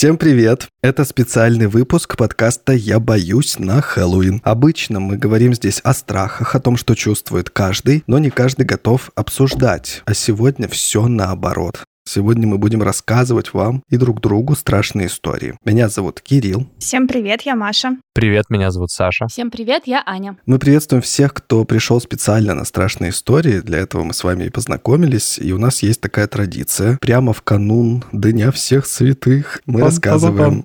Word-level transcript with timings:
Всем 0.00 0.16
привет! 0.16 0.68
Это 0.80 1.04
специальный 1.04 1.66
выпуск 1.66 2.16
подкаста 2.16 2.72
«Я 2.72 2.98
боюсь» 2.98 3.58
на 3.58 3.82
Хэллоуин. 3.82 4.40
Обычно 4.44 4.98
мы 4.98 5.18
говорим 5.18 5.52
здесь 5.52 5.82
о 5.84 5.92
страхах, 5.92 6.54
о 6.54 6.58
том, 6.58 6.78
что 6.78 6.94
чувствует 6.94 7.50
каждый, 7.50 8.02
но 8.06 8.18
не 8.18 8.30
каждый 8.30 8.64
готов 8.64 9.10
обсуждать. 9.14 10.00
А 10.06 10.14
сегодня 10.14 10.68
все 10.68 11.06
наоборот. 11.06 11.84
Сегодня 12.12 12.48
мы 12.48 12.58
будем 12.58 12.82
рассказывать 12.82 13.54
вам 13.54 13.84
и 13.88 13.96
друг 13.96 14.20
другу 14.20 14.56
страшные 14.56 15.06
истории. 15.06 15.54
Меня 15.64 15.88
зовут 15.88 16.20
Кирилл. 16.20 16.66
Всем 16.80 17.06
привет, 17.06 17.42
я 17.42 17.54
Маша. 17.54 17.98
Привет, 18.14 18.46
меня 18.50 18.72
зовут 18.72 18.90
Саша. 18.90 19.28
Всем 19.28 19.48
привет, 19.48 19.84
я 19.86 20.02
Аня. 20.04 20.36
Мы 20.44 20.58
приветствуем 20.58 21.02
всех, 21.02 21.32
кто 21.32 21.64
пришел 21.64 22.00
специально 22.00 22.52
на 22.52 22.64
страшные 22.64 23.12
истории. 23.12 23.60
Для 23.60 23.78
этого 23.78 24.02
мы 24.02 24.12
с 24.12 24.24
вами 24.24 24.42
и 24.42 24.50
познакомились. 24.50 25.38
И 25.38 25.52
у 25.52 25.58
нас 25.58 25.84
есть 25.84 26.00
такая 26.00 26.26
традиция. 26.26 26.98
Прямо 27.00 27.32
в 27.32 27.42
канун 27.42 28.02
Дня 28.10 28.50
всех 28.50 28.86
святых 28.86 29.60
мы 29.66 29.80
рассказываем... 29.80 30.64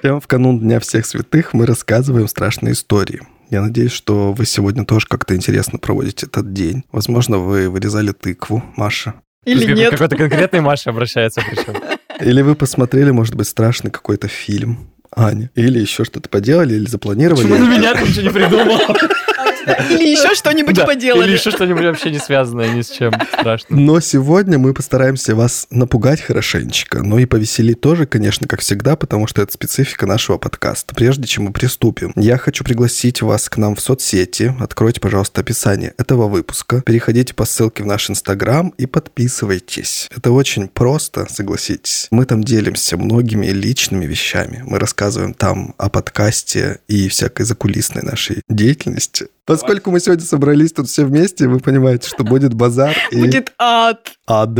Прямо 0.00 0.20
в 0.20 0.28
канун 0.28 0.60
Дня 0.60 0.78
всех 0.78 1.04
святых 1.04 1.54
мы 1.54 1.66
рассказываем 1.66 2.28
страшные 2.28 2.74
истории. 2.74 3.22
Я 3.50 3.62
надеюсь, 3.62 3.90
что 3.90 4.32
вы 4.32 4.46
сегодня 4.46 4.84
тоже 4.84 5.08
как-то 5.08 5.34
интересно 5.34 5.80
проводите 5.80 6.26
этот 6.26 6.52
день. 6.52 6.84
Возможно, 6.92 7.38
вы 7.38 7.68
вырезали 7.68 8.12
тыкву, 8.12 8.62
Маша. 8.76 9.14
Или 9.44 9.72
нет? 9.74 9.90
Какой-то 9.92 10.16
конкретный 10.16 10.60
Маша 10.60 10.90
обращается 10.90 11.42
причем. 11.48 11.82
Или 12.20 12.42
вы 12.42 12.54
посмотрели, 12.54 13.10
может 13.10 13.34
быть, 13.34 13.48
страшный 13.48 13.90
какой-то 13.90 14.28
фильм, 14.28 14.90
Аня. 15.14 15.50
Или 15.54 15.80
еще 15.80 16.04
что-то 16.04 16.28
поделали, 16.28 16.74
или 16.74 16.86
запланировали. 16.86 17.42
Почему 17.42 17.58
на 17.58 17.76
меня 17.76 17.94
ты 17.94 18.02
ничего 18.02 18.22
не 18.22 18.30
придумал? 18.30 18.80
Или 19.90 20.10
еще 20.10 20.34
что-нибудь 20.34 20.74
Да, 20.74 20.86
поделали. 20.86 21.28
Или 21.28 21.32
еще 21.34 21.50
что-нибудь 21.50 21.84
вообще 21.84 22.10
не 22.10 22.18
связанное 22.18 22.68
ни 22.72 22.82
с 22.82 22.90
чем 22.90 23.12
страшным. 23.32 23.84
Но 23.84 24.00
сегодня 24.00 24.58
мы 24.58 24.74
постараемся 24.74 25.34
вас 25.34 25.66
напугать 25.70 26.20
хорошенечко, 26.20 27.02
но 27.02 27.18
и 27.18 27.26
повеселить 27.26 27.80
тоже, 27.80 28.06
конечно, 28.06 28.46
как 28.46 28.60
всегда, 28.60 28.96
потому 28.96 29.26
что 29.26 29.42
это 29.42 29.52
специфика 29.52 30.06
нашего 30.06 30.38
подкаста. 30.38 30.94
Прежде 30.94 31.26
чем 31.26 31.44
мы 31.44 31.52
приступим, 31.52 32.12
я 32.16 32.38
хочу 32.38 32.64
пригласить 32.64 33.22
вас 33.22 33.48
к 33.48 33.56
нам 33.56 33.74
в 33.74 33.80
соцсети. 33.80 34.54
Откройте, 34.60 35.00
пожалуйста, 35.00 35.40
описание 35.40 35.94
этого 35.98 36.28
выпуска. 36.28 36.82
Переходите 36.82 37.34
по 37.34 37.44
ссылке 37.44 37.82
в 37.82 37.86
наш 37.86 38.10
Инстаграм 38.10 38.68
и 38.78 38.86
подписывайтесь. 38.86 40.08
Это 40.14 40.32
очень 40.32 40.68
просто, 40.68 41.26
согласитесь. 41.30 42.08
Мы 42.10 42.24
там 42.24 42.42
делимся 42.42 42.96
многими 42.96 43.46
личными 43.46 44.06
вещами. 44.06 44.62
Мы 44.66 44.78
рассказываем 44.78 45.34
там 45.34 45.74
о 45.78 45.88
подкасте 45.88 46.80
и 46.88 47.08
всякой 47.08 47.44
закулисной 47.44 48.02
нашей 48.02 48.42
деятельности. 48.48 49.28
Поскольку 49.50 49.90
мы 49.90 49.98
сегодня 49.98 50.24
собрались 50.24 50.72
тут 50.72 50.88
все 50.88 51.04
вместе, 51.04 51.48
вы 51.48 51.58
понимаете, 51.58 52.08
что 52.08 52.22
будет 52.22 52.54
базар 52.54 52.96
и 53.10 53.20
Будет 53.20 53.52
ад. 53.58 54.12
ад. 54.28 54.50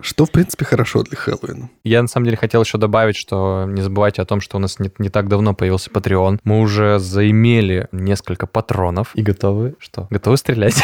Что, 0.00 0.24
в 0.24 0.30
принципе, 0.32 0.64
хорошо 0.64 1.02
для 1.04 1.16
Хэллоуина. 1.16 1.70
Я 1.84 2.02
на 2.02 2.08
самом 2.08 2.24
деле 2.24 2.36
хотел 2.36 2.62
еще 2.62 2.76
добавить, 2.78 3.14
что 3.14 3.66
не 3.68 3.82
забывайте 3.82 4.20
о 4.20 4.24
том, 4.24 4.40
что 4.40 4.56
у 4.56 4.60
нас 4.60 4.78
не, 4.80 4.90
не 4.98 5.10
так 5.10 5.28
давно 5.28 5.54
появился 5.54 5.90
Patreon. 5.90 6.38
Мы 6.42 6.58
уже 6.60 6.98
заимели 6.98 7.88
несколько 7.92 8.46
патронов 8.48 9.10
и 9.14 9.22
готовы... 9.22 9.76
Что? 9.78 10.08
Готовы 10.10 10.36
стрелять? 10.38 10.82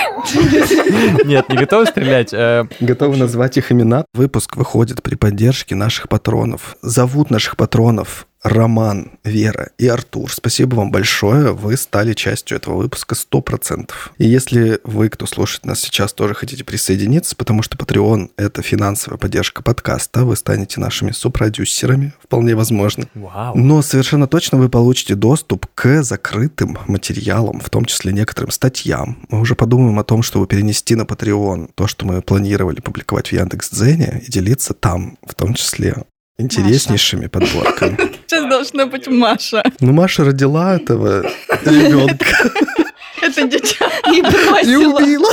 Нет, 1.24 1.48
не 1.48 1.56
готовы 1.56 1.86
стрелять. 1.86 2.32
э, 2.32 2.66
Готовы 2.78 3.16
назвать 3.16 3.56
их 3.56 3.72
имена? 3.72 4.04
Выпуск 4.14 4.56
выходит 4.56 5.02
при 5.02 5.16
поддержке 5.16 5.74
наших 5.74 6.08
патронов. 6.08 6.76
Зовут 6.82 7.30
наших 7.30 7.56
патронов 7.56 8.27
Роман, 8.42 9.18
Вера 9.24 9.70
и 9.78 9.88
Артур. 9.88 10.32
Спасибо 10.32 10.76
вам 10.76 10.90
большое. 10.90 11.52
Вы 11.52 11.76
стали 11.76 12.14
частью 12.14 12.56
этого 12.56 12.76
выпуска 12.76 13.14
100%. 13.14 13.90
И 14.18 14.26
если 14.26 14.80
вы, 14.84 15.08
кто 15.08 15.26
слушает 15.26 15.66
нас 15.66 15.80
сейчас, 15.80 16.12
тоже 16.12 16.34
хотите 16.34 16.64
присоединиться, 16.64 17.34
потому 17.34 17.62
что 17.62 17.76
Patreon— 17.76 18.30
это 18.36 18.62
финансовая 18.62 19.18
поддержка 19.18 19.62
подкаста, 19.62 20.24
вы 20.24 20.36
станете 20.36 20.80
нашими 20.80 21.10
сопродюсерами, 21.10 22.12
вполне 22.22 22.54
возможно. 22.54 23.06
Вау. 23.14 23.56
Но 23.56 23.82
совершенно 23.82 24.28
точно 24.28 24.58
вы 24.58 24.68
получите 24.68 25.14
доступ 25.14 25.66
к 25.74 26.02
закрытым 26.02 26.78
материалам, 26.86 27.60
в 27.60 27.70
том 27.70 27.84
числе 27.86 28.12
некоторым 28.12 28.50
статьям. 28.50 29.18
Мы 29.28 29.40
уже 29.40 29.56
подумаем 29.56 29.98
о 29.98 30.04
том, 30.04 30.22
чтобы 30.22 30.46
перенести 30.46 30.94
на 30.94 31.02
Patreon 31.02 31.70
то, 31.74 31.86
что 31.86 32.06
мы 32.06 32.22
планировали 32.22 32.80
публиковать 32.80 33.28
в 33.28 33.32
Яндекс.Дзене 33.32 34.22
и 34.26 34.30
делиться 34.30 34.74
там, 34.74 35.18
в 35.26 35.34
том 35.34 35.54
числе 35.54 36.04
интереснейшими 36.38 37.26
подборками. 37.26 37.96
Сейчас 38.26 38.48
должна 38.48 38.86
быть 38.86 39.08
Маша. 39.08 39.62
Ну, 39.80 39.92
Маша 39.92 40.24
родила 40.24 40.76
этого 40.76 41.24
ребенка 41.64 42.26
Это 43.22 43.46
дитя. 43.48 43.86
И 44.12 44.18
и 44.18 44.22
бросила. 44.22 44.96
убила. 44.96 45.32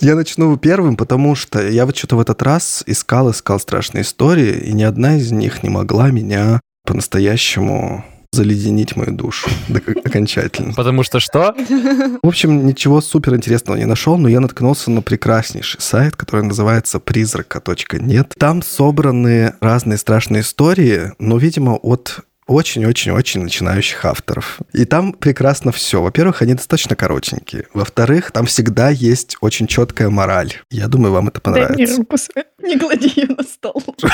Я 0.00 0.14
начну 0.14 0.56
первым, 0.56 0.96
потому 0.96 1.34
что 1.34 1.66
я 1.66 1.84
вот 1.84 1.96
что-то 1.96 2.16
в 2.16 2.20
этот 2.20 2.40
раз 2.42 2.84
искал, 2.86 3.30
искал 3.30 3.58
страшные 3.58 4.02
истории, 4.02 4.52
и 4.58 4.72
ни 4.72 4.82
одна 4.84 5.16
из 5.16 5.32
них 5.32 5.62
не 5.62 5.68
могла 5.70 6.10
меня 6.10 6.60
по-настоящему 6.84 8.04
заледенить 8.36 8.94
мою 8.96 9.12
душу 9.12 9.48
окончательно. 10.04 10.74
Потому 10.74 11.02
что 11.02 11.18
что? 11.18 11.54
В 12.22 12.28
общем, 12.28 12.66
ничего 12.66 13.00
супер 13.00 13.34
интересного 13.34 13.76
не 13.76 13.86
нашел, 13.86 14.18
но 14.18 14.28
я 14.28 14.40
наткнулся 14.40 14.90
на 14.90 15.02
прекраснейший 15.02 15.80
сайт, 15.80 16.14
который 16.16 16.42
называется 16.42 17.00
призрака.нет. 17.00 18.34
Там 18.38 18.62
собраны 18.62 19.54
разные 19.60 19.98
страшные 19.98 20.42
истории, 20.42 21.12
но, 21.18 21.38
видимо, 21.38 21.72
от 21.76 22.20
очень-очень-очень 22.46 23.42
начинающих 23.42 24.04
авторов. 24.04 24.58
И 24.72 24.84
там 24.84 25.12
прекрасно 25.12 25.72
все. 25.72 26.00
Во-первых, 26.02 26.42
они 26.42 26.54
достаточно 26.54 26.94
коротенькие. 26.96 27.66
Во-вторых, 27.74 28.30
там 28.30 28.46
всегда 28.46 28.90
есть 28.90 29.36
очень 29.40 29.66
четкая 29.66 30.10
мораль. 30.10 30.52
Я 30.70 30.88
думаю, 30.88 31.12
вам 31.12 31.28
это 31.28 31.40
Дай 31.44 31.52
мне 31.54 31.66
понравится. 31.66 31.96
руку 31.96 32.16
свою. 32.18 32.46
Не 32.62 32.78
клади 32.78 33.12
ее 33.14 33.28
на 33.28 33.42
стол. 33.42 33.82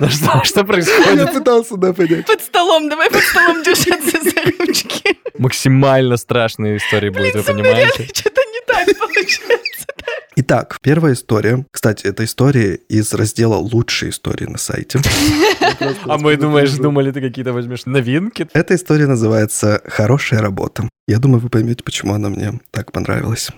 Да 0.00 0.08
Что 0.08 0.42
что 0.42 0.60
Я 0.60 0.66
происходит? 0.66 1.32
пытался, 1.32 1.76
да, 1.76 1.92
понять. 1.92 2.26
Под 2.26 2.40
столом, 2.42 2.88
давай 2.88 3.08
под 3.10 3.22
столом 3.22 3.62
держаться 3.62 4.18
за 4.24 4.64
ручки. 4.66 5.16
Максимально 5.38 6.16
страшные 6.16 6.78
истории 6.78 7.10
будет, 7.10 7.34
вы 7.36 7.42
понимаете? 7.44 8.08
Что-то 8.12 8.40
не 8.52 8.60
так 8.66 8.98
получается. 8.98 9.63
Итак, 10.36 10.78
первая 10.82 11.12
история. 11.12 11.64
Кстати, 11.70 12.06
это 12.06 12.24
история 12.24 12.74
из 12.74 13.12
раздела 13.14 13.54
«Лучшие 13.54 14.10
истории» 14.10 14.46
на 14.46 14.58
сайте. 14.58 15.00
А 16.06 16.18
мы, 16.18 16.36
думаешь, 16.36 16.72
думали, 16.72 17.10
ты 17.10 17.20
какие-то 17.20 17.52
возьмешь 17.52 17.86
новинки? 17.86 18.48
Эта 18.52 18.74
история 18.74 19.06
называется 19.06 19.80
«Хорошая 19.86 20.40
работа». 20.40 20.88
Я 21.06 21.18
думаю, 21.18 21.40
вы 21.40 21.48
поймете, 21.48 21.82
почему 21.82 22.14
она 22.14 22.28
мне 22.28 22.60
так 22.70 22.92
понравилась. 22.92 23.50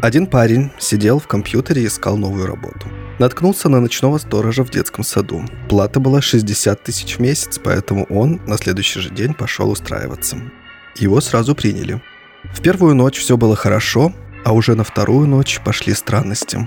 Один 0.00 0.26
парень 0.26 0.70
сидел 0.78 1.18
в 1.18 1.26
компьютере 1.26 1.82
и 1.82 1.86
искал 1.86 2.16
новую 2.16 2.46
работу. 2.46 2.88
Наткнулся 3.18 3.68
на 3.68 3.80
ночного 3.80 4.18
сторожа 4.18 4.64
в 4.64 4.70
детском 4.70 5.04
саду. 5.04 5.44
Плата 5.68 6.00
была 6.00 6.20
60 6.20 6.82
тысяч 6.82 7.16
в 7.16 7.20
месяц, 7.20 7.58
поэтому 7.62 8.04
он 8.04 8.40
на 8.46 8.56
следующий 8.56 9.00
же 9.00 9.10
день 9.10 9.34
пошел 9.34 9.70
устраиваться. 9.70 10.38
Его 10.96 11.20
сразу 11.20 11.54
приняли. 11.54 12.00
В 12.44 12.60
первую 12.60 12.94
ночь 12.94 13.18
все 13.18 13.36
было 13.36 13.56
хорошо, 13.56 14.12
а 14.44 14.52
уже 14.52 14.74
на 14.74 14.84
вторую 14.84 15.26
ночь 15.26 15.60
пошли 15.64 15.94
странности. 15.94 16.66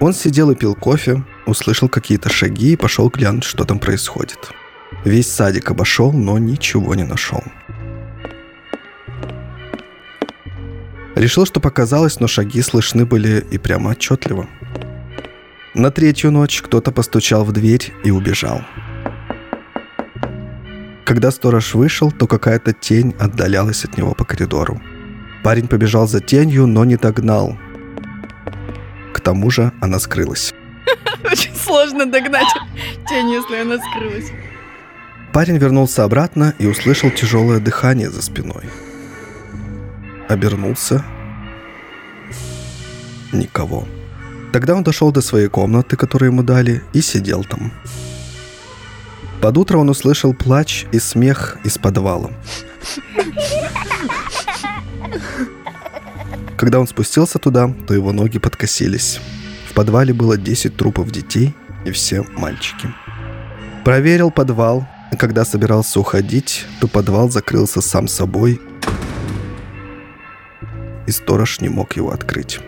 Он 0.00 0.12
сидел 0.12 0.50
и 0.50 0.54
пил 0.54 0.74
кофе, 0.74 1.22
услышал 1.46 1.88
какие-то 1.88 2.28
шаги 2.28 2.72
и 2.72 2.76
пошел 2.76 3.08
глянуть, 3.08 3.44
что 3.44 3.64
там 3.64 3.78
происходит. 3.78 4.50
Весь 5.04 5.30
садик 5.30 5.70
обошел, 5.70 6.12
но 6.12 6.38
ничего 6.38 6.94
не 6.94 7.04
нашел. 7.04 7.42
Решил, 11.14 11.44
что 11.44 11.60
показалось, 11.60 12.20
но 12.20 12.26
шаги 12.26 12.62
слышны 12.62 13.04
были 13.04 13.44
и 13.50 13.58
прямо 13.58 13.90
отчетливо. 13.90 14.48
На 15.74 15.90
третью 15.90 16.30
ночь 16.30 16.62
кто-то 16.62 16.90
постучал 16.90 17.44
в 17.44 17.52
дверь 17.52 17.92
и 18.04 18.10
убежал. 18.10 18.62
Когда 21.04 21.30
сторож 21.30 21.74
вышел, 21.74 22.12
то 22.12 22.26
какая-то 22.26 22.72
тень 22.72 23.14
отдалялась 23.18 23.84
от 23.84 23.96
него 23.96 24.14
по 24.14 24.24
коридору. 24.24 24.80
Парень 25.42 25.66
побежал 25.66 26.06
за 26.06 26.20
тенью, 26.20 26.66
но 26.66 26.84
не 26.84 26.96
догнал. 26.96 27.58
К 29.12 29.20
тому 29.20 29.50
же 29.50 29.72
она 29.80 29.98
скрылась. 29.98 30.54
Очень 31.24 31.54
сложно 31.56 32.06
догнать 32.06 32.46
тень, 33.08 33.30
если 33.30 33.56
она 33.56 33.78
скрылась. 33.78 34.30
Парень 35.32 35.58
вернулся 35.58 36.04
обратно 36.04 36.54
и 36.58 36.66
услышал 36.66 37.10
тяжелое 37.10 37.58
дыхание 37.58 38.10
за 38.10 38.22
спиной. 38.22 38.64
Обернулся. 40.28 41.04
Никого. 43.32 43.88
Тогда 44.52 44.74
он 44.74 44.82
дошел 44.82 45.10
до 45.10 45.22
своей 45.22 45.48
комнаты, 45.48 45.96
которую 45.96 46.30
ему 46.30 46.42
дали, 46.42 46.82
и 46.92 47.00
сидел 47.00 47.44
там. 47.44 47.72
Под 49.42 49.58
утро 49.58 49.78
он 49.78 49.88
услышал 49.90 50.34
плач 50.34 50.86
и 50.92 51.00
смех 51.00 51.58
из 51.64 51.76
подвала. 51.76 52.30
Когда 56.56 56.78
он 56.78 56.86
спустился 56.86 57.40
туда, 57.40 57.74
то 57.88 57.92
его 57.92 58.12
ноги 58.12 58.38
подкосились. 58.38 59.18
В 59.68 59.74
подвале 59.74 60.14
было 60.14 60.36
10 60.36 60.76
трупов 60.76 61.10
детей, 61.10 61.56
и 61.84 61.90
все 61.90 62.24
мальчики. 62.36 62.94
Проверил 63.84 64.30
подвал, 64.30 64.86
а 65.10 65.16
когда 65.16 65.44
собирался 65.44 65.98
уходить, 65.98 66.64
то 66.80 66.86
подвал 66.86 67.28
закрылся 67.28 67.80
сам 67.80 68.06
собой, 68.06 68.60
и 71.08 71.10
сторож 71.10 71.60
не 71.60 71.68
мог 71.68 71.96
его 71.96 72.12
открыть. 72.12 72.60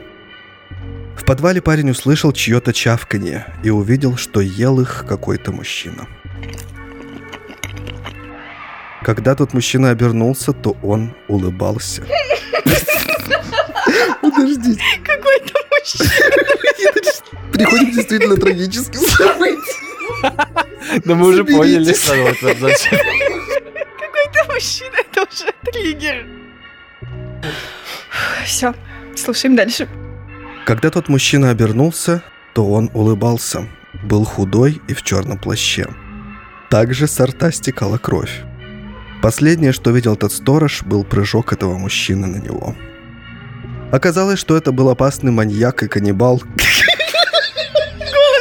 В 1.16 1.24
подвале 1.24 1.62
парень 1.62 1.90
услышал 1.90 2.32
чье-то 2.32 2.72
чавканье 2.72 3.46
и 3.62 3.70
увидел, 3.70 4.16
что 4.16 4.40
ел 4.40 4.80
их 4.80 5.04
какой-то 5.08 5.52
мужчина. 5.52 6.08
Когда 9.02 9.34
тот 9.34 9.52
мужчина 9.52 9.90
обернулся, 9.90 10.52
то 10.52 10.76
он 10.82 11.14
улыбался. 11.28 12.02
Подождите. 14.22 14.80
Какой-то 15.04 15.58
мужчина. 15.70 16.10
Переходим 17.52 17.90
действительно 17.92 18.36
трагически. 18.36 18.98
Да 21.04 21.14
мы 21.14 21.26
уже 21.28 21.44
поняли. 21.44 21.92
Какой-то 21.92 22.54
мужчина. 24.48 24.96
Это 24.96 25.22
уже 25.22 25.52
триггер. 25.70 26.26
Все, 28.44 28.74
слушаем 29.16 29.54
дальше. 29.56 29.88
Когда 30.64 30.90
тот 30.90 31.08
мужчина 31.08 31.50
обернулся, 31.50 32.22
то 32.54 32.66
он 32.70 32.90
улыбался. 32.94 33.68
Был 34.02 34.24
худой 34.24 34.80
и 34.88 34.94
в 34.94 35.02
черном 35.02 35.38
плаще. 35.38 35.86
Также 36.74 37.06
с 37.06 37.24
рта 37.24 37.52
стекала 37.52 37.98
кровь. 37.98 38.42
Последнее, 39.22 39.70
что 39.70 39.92
видел 39.92 40.16
тот 40.16 40.32
сторож, 40.32 40.82
был 40.82 41.04
прыжок 41.04 41.52
этого 41.52 41.78
мужчины 41.78 42.26
на 42.26 42.38
него. 42.38 42.74
Оказалось, 43.92 44.40
что 44.40 44.56
это 44.56 44.72
был 44.72 44.88
опасный 44.88 45.30
маньяк 45.30 45.84
и 45.84 45.86
каннибал 45.86 46.42
Голос 46.42 46.58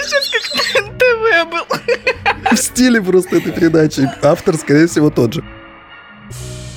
сейчас 0.07 0.49
как 0.49 0.83
НТВ 0.83 1.51
был. 1.51 2.55
в 2.55 2.57
стиле 2.57 2.99
просто 3.03 3.37
этой 3.37 3.51
передачи. 3.51 4.09
Автор, 4.23 4.57
скорее 4.57 4.87
всего, 4.87 5.11
тот 5.11 5.35
же. 5.35 5.43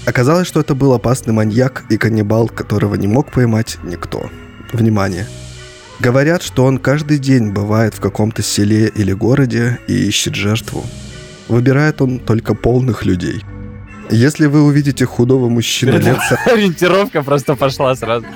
Оказалось, 0.04 0.46
что 0.46 0.60
это 0.60 0.74
был 0.74 0.92
опасный 0.92 1.32
маньяк 1.32 1.84
и 1.88 1.96
каннибал, 1.96 2.50
которого 2.50 2.96
не 2.96 3.06
мог 3.06 3.32
поймать 3.32 3.78
никто. 3.82 4.28
Внимание! 4.74 5.26
Говорят, 6.00 6.42
что 6.42 6.66
он 6.66 6.76
каждый 6.76 7.16
день 7.18 7.52
бывает 7.52 7.94
в 7.94 8.00
каком-то 8.00 8.42
селе 8.42 8.88
или 8.88 9.14
городе 9.14 9.80
и 9.86 9.94
ищет 9.94 10.34
жертву. 10.34 10.84
Выбирает 11.48 12.02
он 12.02 12.18
только 12.18 12.54
полных 12.54 13.04
людей. 13.04 13.42
Если 14.10 14.46
вы 14.46 14.62
увидите 14.62 15.04
худого 15.04 15.48
мужчину 15.48 15.98
лет 15.98 16.18
Ориентировка 16.46 17.22
просто 17.22 17.56
пошла 17.56 17.94
сразу. 17.94 18.26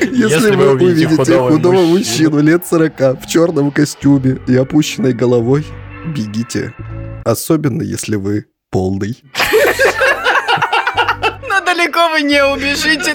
Если 0.00 0.56
вы 0.56 0.72
увидите 0.72 1.38
худого, 1.38 1.82
мужчину 1.82 2.40
лет 2.40 2.66
40 2.66 3.22
в 3.22 3.26
черном 3.26 3.70
костюме 3.70 4.38
и 4.46 4.56
опущенной 4.56 5.12
головой, 5.12 5.64
бегите. 6.06 6.74
Особенно, 7.24 7.82
если 7.82 8.16
вы 8.16 8.46
полный. 8.70 9.22
Но 11.48 11.64
далеко 11.64 12.08
вы 12.10 12.22
не 12.22 12.44
убежите. 12.44 13.14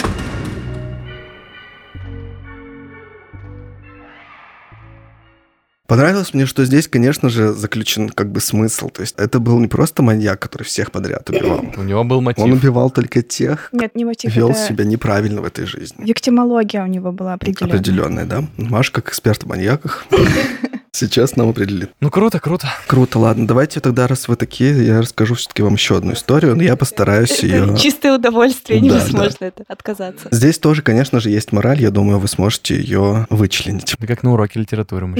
Понравилось 5.92 6.34
мне, 6.34 6.46
что 6.46 6.64
здесь, 6.64 6.88
конечно 6.88 7.28
же, 7.28 7.52
заключен 7.52 8.08
как 8.08 8.32
бы 8.32 8.40
смысл. 8.40 8.88
То 8.88 9.02
есть 9.02 9.14
это 9.18 9.42
был 9.42 9.60
не 9.60 9.68
просто 9.68 10.02
маньяк, 10.02 10.40
который 10.40 10.64
всех 10.64 10.90
подряд 10.90 11.30
убивал. 11.30 11.66
У 11.78 11.84
него 11.84 12.06
был 12.06 12.22
мотив. 12.22 12.42
Он 12.46 12.54
убивал 12.54 12.92
только 12.92 13.22
тех, 13.22 13.68
Нет, 13.74 13.94
не 13.94 14.06
мотив. 14.06 14.34
вел 14.34 14.52
это 14.52 14.60
себя 14.60 14.86
неправильно 14.86 15.42
в 15.42 15.46
этой 15.46 15.66
жизни. 15.66 16.06
Виктимология 16.06 16.82
у 16.82 16.88
него 16.88 17.12
была 17.12 17.34
определенная. 17.34 17.76
Определенная, 17.76 18.26
да? 18.26 18.44
Маш, 18.56 18.90
как 18.90 19.10
эксперт 19.10 19.44
в 19.44 19.48
маньяках, 19.48 20.06
сейчас 20.92 21.36
нам 21.36 21.50
определит. 21.50 21.92
Ну 22.00 22.10
круто, 22.10 22.40
круто. 22.40 22.68
Круто, 22.88 23.20
ладно, 23.20 23.48
давайте 23.48 23.80
тогда, 23.80 24.08
раз 24.08 24.28
вы 24.28 24.36
такие, 24.36 24.86
я 24.86 25.00
расскажу 25.00 25.36
все-таки 25.36 25.64
вам 25.64 25.74
еще 25.74 25.98
одну 25.98 26.14
историю, 26.14 26.56
но 26.56 26.64
я 26.64 26.76
постараюсь 26.76 27.40
ее... 27.40 27.76
чистое 27.78 28.16
удовольствие, 28.16 28.80
невозможно 28.82 29.46
это 29.46 29.64
отказаться. 29.68 30.28
Здесь 30.32 30.60
тоже, 30.60 30.82
конечно 30.82 31.20
же, 31.20 31.30
есть 31.30 31.52
мораль, 31.52 31.82
я 31.82 31.92
думаю, 31.92 32.20
вы 32.20 32.28
сможете 32.28 32.76
ее 32.76 33.26
вычленить. 33.30 33.96
Да 33.98 34.08
как 34.08 34.24
на 34.24 34.34
уроке 34.34 34.60
литературы 34.60 35.08
мы. 35.08 35.18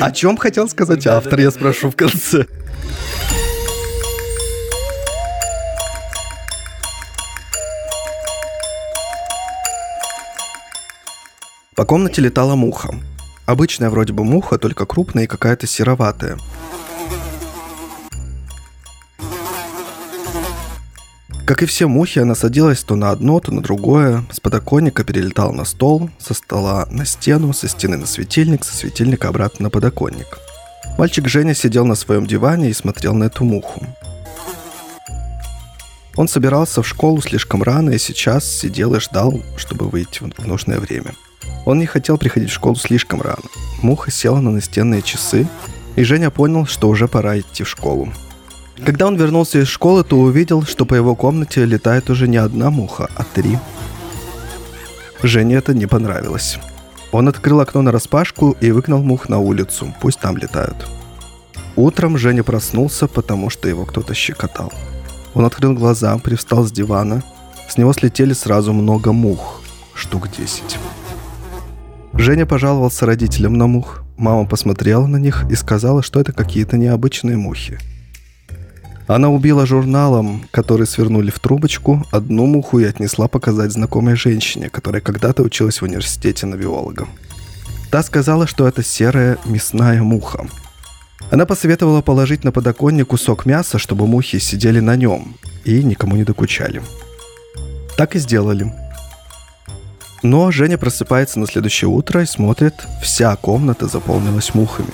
О 0.00 0.10
чем 0.12 0.36
хотел 0.36 0.68
сказать 0.68 1.06
автор, 1.06 1.40
я 1.40 1.50
спрошу 1.50 1.90
в 1.90 1.96
конце. 1.96 2.46
По 11.74 11.84
комнате 11.84 12.20
летала 12.20 12.54
муха. 12.54 12.94
Обычная 13.52 13.90
вроде 13.90 14.14
бы 14.14 14.24
муха, 14.24 14.56
только 14.56 14.86
крупная 14.86 15.24
и 15.24 15.26
какая-то 15.26 15.66
сероватая. 15.66 16.38
Как 21.44 21.62
и 21.62 21.66
все 21.66 21.86
мухи, 21.86 22.20
она 22.20 22.34
садилась 22.34 22.82
то 22.82 22.96
на 22.96 23.10
одно, 23.10 23.40
то 23.40 23.52
на 23.52 23.60
другое, 23.60 24.24
с 24.32 24.40
подоконника 24.40 25.04
перелетала 25.04 25.52
на 25.52 25.66
стол, 25.66 26.08
со 26.18 26.32
стола 26.32 26.88
на 26.90 27.04
стену, 27.04 27.52
со 27.52 27.68
стены 27.68 27.98
на 27.98 28.06
светильник, 28.06 28.64
со 28.64 28.74
светильника 28.74 29.28
обратно 29.28 29.64
на 29.64 29.70
подоконник. 29.70 30.38
Мальчик 30.96 31.28
Женя 31.28 31.54
сидел 31.54 31.84
на 31.84 31.94
своем 31.94 32.26
диване 32.26 32.70
и 32.70 32.72
смотрел 32.72 33.12
на 33.12 33.24
эту 33.24 33.44
муху. 33.44 33.86
Он 36.16 36.26
собирался 36.26 36.82
в 36.82 36.88
школу 36.88 37.20
слишком 37.20 37.62
рано 37.62 37.90
и 37.90 37.98
сейчас 37.98 38.50
сидел 38.50 38.94
и 38.94 39.00
ждал, 39.00 39.42
чтобы 39.58 39.90
выйти 39.90 40.22
в 40.38 40.46
нужное 40.46 40.80
время. 40.80 41.12
Он 41.64 41.78
не 41.78 41.86
хотел 41.86 42.18
приходить 42.18 42.50
в 42.50 42.54
школу 42.54 42.76
слишком 42.76 43.20
рано. 43.20 43.44
Муха 43.82 44.10
села 44.10 44.40
на 44.40 44.50
настенные 44.50 45.02
часы, 45.02 45.46
и 45.96 46.02
Женя 46.02 46.30
понял, 46.30 46.66
что 46.66 46.88
уже 46.88 47.08
пора 47.08 47.38
идти 47.38 47.62
в 47.62 47.68
школу. 47.68 48.12
Когда 48.84 49.06
он 49.06 49.16
вернулся 49.16 49.60
из 49.60 49.68
школы, 49.68 50.02
то 50.02 50.18
увидел, 50.18 50.62
что 50.62 50.84
по 50.84 50.94
его 50.94 51.14
комнате 51.14 51.64
летает 51.64 52.10
уже 52.10 52.26
не 52.26 52.36
одна 52.36 52.70
муха, 52.70 53.08
а 53.14 53.22
три. 53.24 53.58
Жене 55.22 55.56
это 55.56 55.72
не 55.72 55.86
понравилось. 55.86 56.58
Он 57.12 57.28
открыл 57.28 57.60
окно 57.60 57.82
на 57.82 57.92
распашку 57.92 58.56
и 58.60 58.72
выгнал 58.72 59.02
мух 59.02 59.28
на 59.28 59.38
улицу, 59.38 59.94
пусть 60.00 60.18
там 60.18 60.36
летают. 60.36 60.88
Утром 61.76 62.18
Женя 62.18 62.42
проснулся, 62.42 63.06
потому 63.06 63.50
что 63.50 63.68
его 63.68 63.84
кто-то 63.84 64.14
щекотал. 64.14 64.72
Он 65.34 65.44
открыл 65.44 65.74
глаза, 65.74 66.18
привстал 66.18 66.64
с 66.64 66.72
дивана. 66.72 67.22
С 67.68 67.76
него 67.78 67.92
слетели 67.92 68.32
сразу 68.32 68.72
много 68.72 69.12
мух, 69.12 69.60
штук 69.94 70.28
10. 70.36 70.78
Женя 72.22 72.46
пожаловался 72.46 73.04
родителям 73.04 73.54
на 73.54 73.66
мух. 73.66 74.04
Мама 74.16 74.46
посмотрела 74.46 75.06
на 75.08 75.16
них 75.16 75.44
и 75.50 75.56
сказала, 75.56 76.04
что 76.04 76.20
это 76.20 76.32
какие-то 76.32 76.76
необычные 76.76 77.36
мухи. 77.36 77.80
Она 79.08 79.28
убила 79.28 79.66
журналом, 79.66 80.44
который 80.52 80.86
свернули 80.86 81.32
в 81.32 81.40
трубочку, 81.40 82.06
одну 82.12 82.46
муху 82.46 82.78
и 82.78 82.84
отнесла 82.84 83.26
показать 83.26 83.72
знакомой 83.72 84.14
женщине, 84.14 84.70
которая 84.70 85.02
когда-то 85.02 85.42
училась 85.42 85.80
в 85.80 85.84
университете 85.84 86.46
на 86.46 86.54
биолога. 86.54 87.08
Та 87.90 88.04
сказала, 88.04 88.46
что 88.46 88.68
это 88.68 88.84
серая 88.84 89.36
мясная 89.44 90.00
муха. 90.00 90.46
Она 91.32 91.44
посоветовала 91.44 92.02
положить 92.02 92.44
на 92.44 92.52
подоконник 92.52 93.08
кусок 93.08 93.46
мяса, 93.46 93.78
чтобы 93.78 94.06
мухи 94.06 94.38
сидели 94.38 94.78
на 94.78 94.94
нем 94.94 95.34
и 95.64 95.82
никому 95.82 96.14
не 96.14 96.22
докучали. 96.22 96.82
Так 97.96 98.14
и 98.14 98.20
сделали. 98.20 98.72
Но 100.22 100.52
Женя 100.52 100.78
просыпается 100.78 101.40
на 101.40 101.46
следующее 101.46 101.88
утро 101.88 102.22
и 102.22 102.26
смотрит, 102.26 102.74
вся 103.02 103.34
комната 103.36 103.88
заполнилась 103.88 104.54
мухами. 104.54 104.92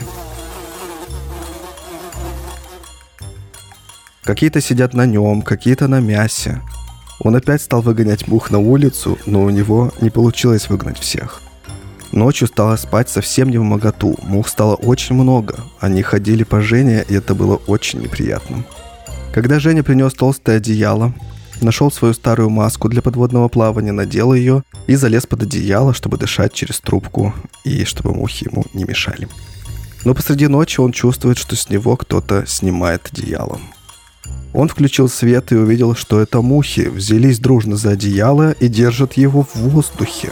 Какие-то 4.25 4.61
сидят 4.61 4.95
на 4.95 5.07
нем, 5.07 5.43
какие-то 5.43 5.89
на 5.89 6.01
мясе. 6.01 6.63
Он 7.21 7.37
опять 7.37 7.63
стал 7.63 7.83
выгонять 7.83 8.29
мух 8.29 8.51
на 8.51 8.59
улицу, 8.59 9.19
но 9.27 9.43
у 9.43 9.51
него 9.51 9.93
не 10.01 10.11
получилось 10.11 10.69
выгнать 10.69 10.99
всех. 10.99 11.43
Ночью 12.13 12.49
стало 12.49 12.77
спать 12.77 13.11
совсем 13.11 13.51
не 13.51 13.59
в 13.59 13.63
моготу. 13.63 14.17
Мух 14.23 14.49
стало 14.49 14.77
очень 14.77 15.15
много. 15.15 15.57
Они 15.79 16.03
ходили 16.03 16.43
по 16.45 16.61
Жене, 16.63 17.05
и 17.07 17.15
это 17.15 17.35
было 17.35 17.57
очень 17.67 18.01
неприятно. 18.01 18.65
Когда 19.35 19.61
Женя 19.61 19.83
принес 19.83 20.15
толстое 20.15 20.57
одеяло, 20.57 21.13
нашел 21.61 21.91
свою 21.91 22.15
старую 22.15 22.51
маску 22.51 22.89
для 22.89 23.03
подводного 23.03 23.49
плавания, 23.49 23.93
надел 23.93 24.35
ее 24.35 24.63
и 24.87 24.95
залез 24.95 25.27
под 25.27 25.43
одеяло, 25.43 25.95
чтобы 25.95 26.17
дышать 26.17 26.53
через 26.53 26.81
трубку 26.81 27.35
и 27.65 27.85
чтобы 27.85 28.15
мухи 28.15 28.49
ему 28.51 28.65
не 28.75 28.85
мешали. 28.85 29.29
Но 30.05 30.15
посреди 30.15 30.47
ночи 30.47 30.81
он 30.81 30.93
чувствует, 30.93 31.39
что 31.39 31.57
с 31.57 31.71
него 31.71 31.97
кто-то 31.97 32.47
снимает 32.47 33.09
одеяло. 33.13 33.61
Он 34.55 34.69
включил 34.69 35.09
свет 35.09 35.53
и 35.53 35.57
увидел, 35.57 35.95
что 35.95 36.21
это 36.21 36.41
мухи 36.41 36.89
взялись 36.89 37.39
дружно 37.39 37.77
за 37.77 37.91
одеяло 37.91 38.53
и 38.53 38.69
держат 38.69 39.15
его 39.15 39.43
в 39.43 39.57
воздухе. 39.57 40.31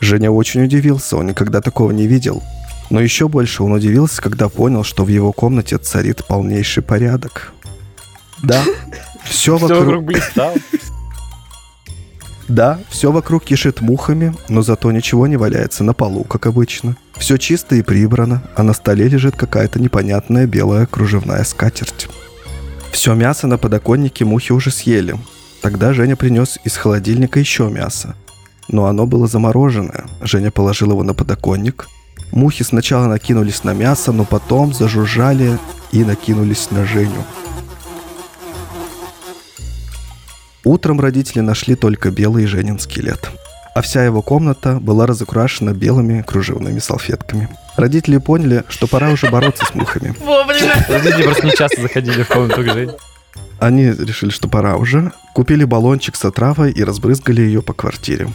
Женя 0.00 0.30
очень 0.30 0.62
удивился, 0.62 1.16
он 1.16 1.26
никогда 1.26 1.60
такого 1.60 1.90
не 1.90 2.06
видел. 2.06 2.42
Но 2.90 3.00
еще 3.00 3.28
больше 3.28 3.62
он 3.62 3.72
удивился, 3.72 4.22
когда 4.22 4.48
понял, 4.48 4.84
что 4.84 5.04
в 5.04 5.08
его 5.08 5.32
комнате 5.32 5.76
царит 5.78 6.24
полнейший 6.24 6.82
порядок. 6.82 7.52
Да, 8.42 8.62
все 9.24 9.56
вокруг, 9.56 9.80
вокруг 9.80 10.04
блистало. 10.04 10.54
да, 12.48 12.78
все 12.88 13.10
вокруг 13.10 13.44
кишит 13.44 13.80
мухами, 13.80 14.34
но 14.48 14.62
зато 14.62 14.90
ничего 14.92 15.26
не 15.26 15.36
валяется 15.36 15.84
на 15.84 15.92
полу, 15.92 16.24
как 16.24 16.46
обычно. 16.46 16.96
Все 17.16 17.36
чисто 17.36 17.74
и 17.76 17.82
прибрано, 17.82 18.42
а 18.56 18.62
на 18.62 18.72
столе 18.72 19.08
лежит 19.08 19.36
какая-то 19.36 19.80
непонятная 19.80 20.46
белая 20.46 20.86
кружевная 20.86 21.44
скатерть. 21.44 22.08
Все 22.92 23.14
мясо 23.14 23.46
на 23.46 23.58
подоконнике 23.58 24.24
мухи 24.24 24.52
уже 24.52 24.70
съели. 24.70 25.16
Тогда 25.62 25.92
Женя 25.92 26.16
принес 26.16 26.58
из 26.64 26.76
холодильника 26.76 27.40
еще 27.40 27.68
мясо. 27.68 28.14
Но 28.68 28.86
оно 28.86 29.06
было 29.06 29.26
замороженное. 29.26 30.06
Женя 30.20 30.50
положил 30.50 30.90
его 30.90 31.02
на 31.02 31.14
подоконник. 31.14 31.88
Мухи 32.32 32.62
сначала 32.62 33.06
накинулись 33.06 33.64
на 33.64 33.72
мясо, 33.72 34.12
но 34.12 34.24
потом 34.24 34.74
зажужжали 34.74 35.58
и 35.90 36.04
накинулись 36.04 36.70
на 36.70 36.84
Женю. 36.84 37.24
Утром 40.68 41.00
родители 41.00 41.40
нашли 41.40 41.76
только 41.76 42.10
белый 42.10 42.44
Женин 42.44 42.78
скелет. 42.78 43.30
А 43.74 43.80
вся 43.80 44.04
его 44.04 44.20
комната 44.20 44.78
была 44.78 45.06
разукрашена 45.06 45.72
белыми 45.72 46.20
кружевными 46.20 46.78
салфетками. 46.78 47.48
Родители 47.78 48.18
поняли, 48.18 48.64
что 48.68 48.86
пора 48.86 49.08
уже 49.08 49.30
бороться 49.30 49.64
с 49.64 49.74
мухами. 49.74 50.14
Вовремя. 50.20 50.74
Родители 50.90 51.22
просто 51.22 51.46
не 51.46 51.52
часто 51.52 51.80
заходили 51.80 52.22
в 52.22 52.28
комнату 52.28 52.62
к 52.62 52.66
Жене. 52.66 52.92
Они 53.58 53.86
решили, 53.86 54.28
что 54.28 54.46
пора 54.46 54.76
уже, 54.76 55.10
купили 55.32 55.64
баллончик 55.64 56.16
с 56.16 56.24
отравой 56.26 56.70
и 56.70 56.84
разбрызгали 56.84 57.40
ее 57.40 57.62
по 57.62 57.72
квартире. 57.72 58.28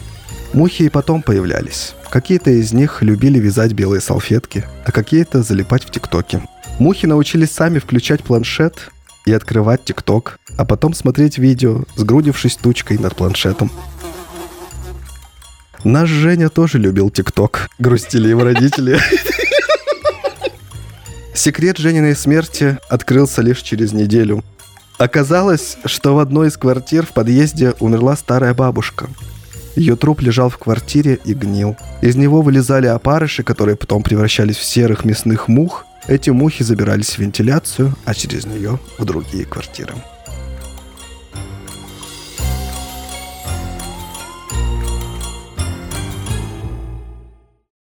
Мухи 0.54 0.82
и 0.82 0.88
потом 0.88 1.22
появлялись. 1.22 1.94
Какие-то 2.10 2.50
из 2.50 2.72
них 2.72 3.00
любили 3.02 3.38
вязать 3.38 3.74
белые 3.74 4.00
салфетки, 4.00 4.64
а 4.84 4.90
какие-то 4.90 5.44
залипать 5.44 5.84
в 5.84 5.90
ТикТоке. 5.92 6.42
Мухи 6.80 7.06
научились 7.06 7.52
сами 7.52 7.78
включать 7.78 8.24
планшет 8.24 8.90
и 9.24 9.32
открывать 9.32 9.84
ТикТок, 9.84 10.38
а 10.56 10.64
потом 10.64 10.94
смотреть 10.94 11.38
видео, 11.38 11.84
сгрудившись 11.96 12.56
тучкой 12.56 12.98
над 12.98 13.16
планшетом. 13.16 13.70
Наш 15.84 16.08
Женя 16.08 16.48
тоже 16.48 16.78
любил 16.78 17.10
ТикТок, 17.10 17.68
грустили 17.78 18.28
его 18.28 18.44
родители. 18.44 18.98
Секрет 21.34 21.78
Жениной 21.78 22.16
смерти 22.16 22.78
открылся 22.88 23.42
лишь 23.42 23.60
через 23.60 23.92
неделю. 23.92 24.42
Оказалось, 24.98 25.76
что 25.84 26.14
в 26.14 26.20
одной 26.20 26.48
из 26.48 26.56
квартир 26.56 27.04
в 27.04 27.12
подъезде 27.12 27.74
умерла 27.80 28.16
старая 28.16 28.54
бабушка. 28.54 29.08
Ее 29.76 29.96
труп 29.96 30.22
лежал 30.22 30.48
в 30.48 30.58
квартире 30.58 31.18
и 31.24 31.34
гнил. 31.34 31.76
Из 32.00 32.14
него 32.14 32.42
вылезали 32.42 32.86
опарыши, 32.86 33.42
которые 33.42 33.76
потом 33.76 34.02
превращались 34.02 34.56
в 34.56 34.64
серых 34.64 35.04
мясных 35.04 35.48
мух. 35.48 35.84
Эти 36.06 36.28
мухи 36.28 36.62
забирались 36.62 37.12
в 37.12 37.18
вентиляцию, 37.18 37.94
а 38.04 38.12
через 38.12 38.44
нее 38.44 38.78
в 38.98 39.06
другие 39.06 39.46
квартиры. 39.46 39.94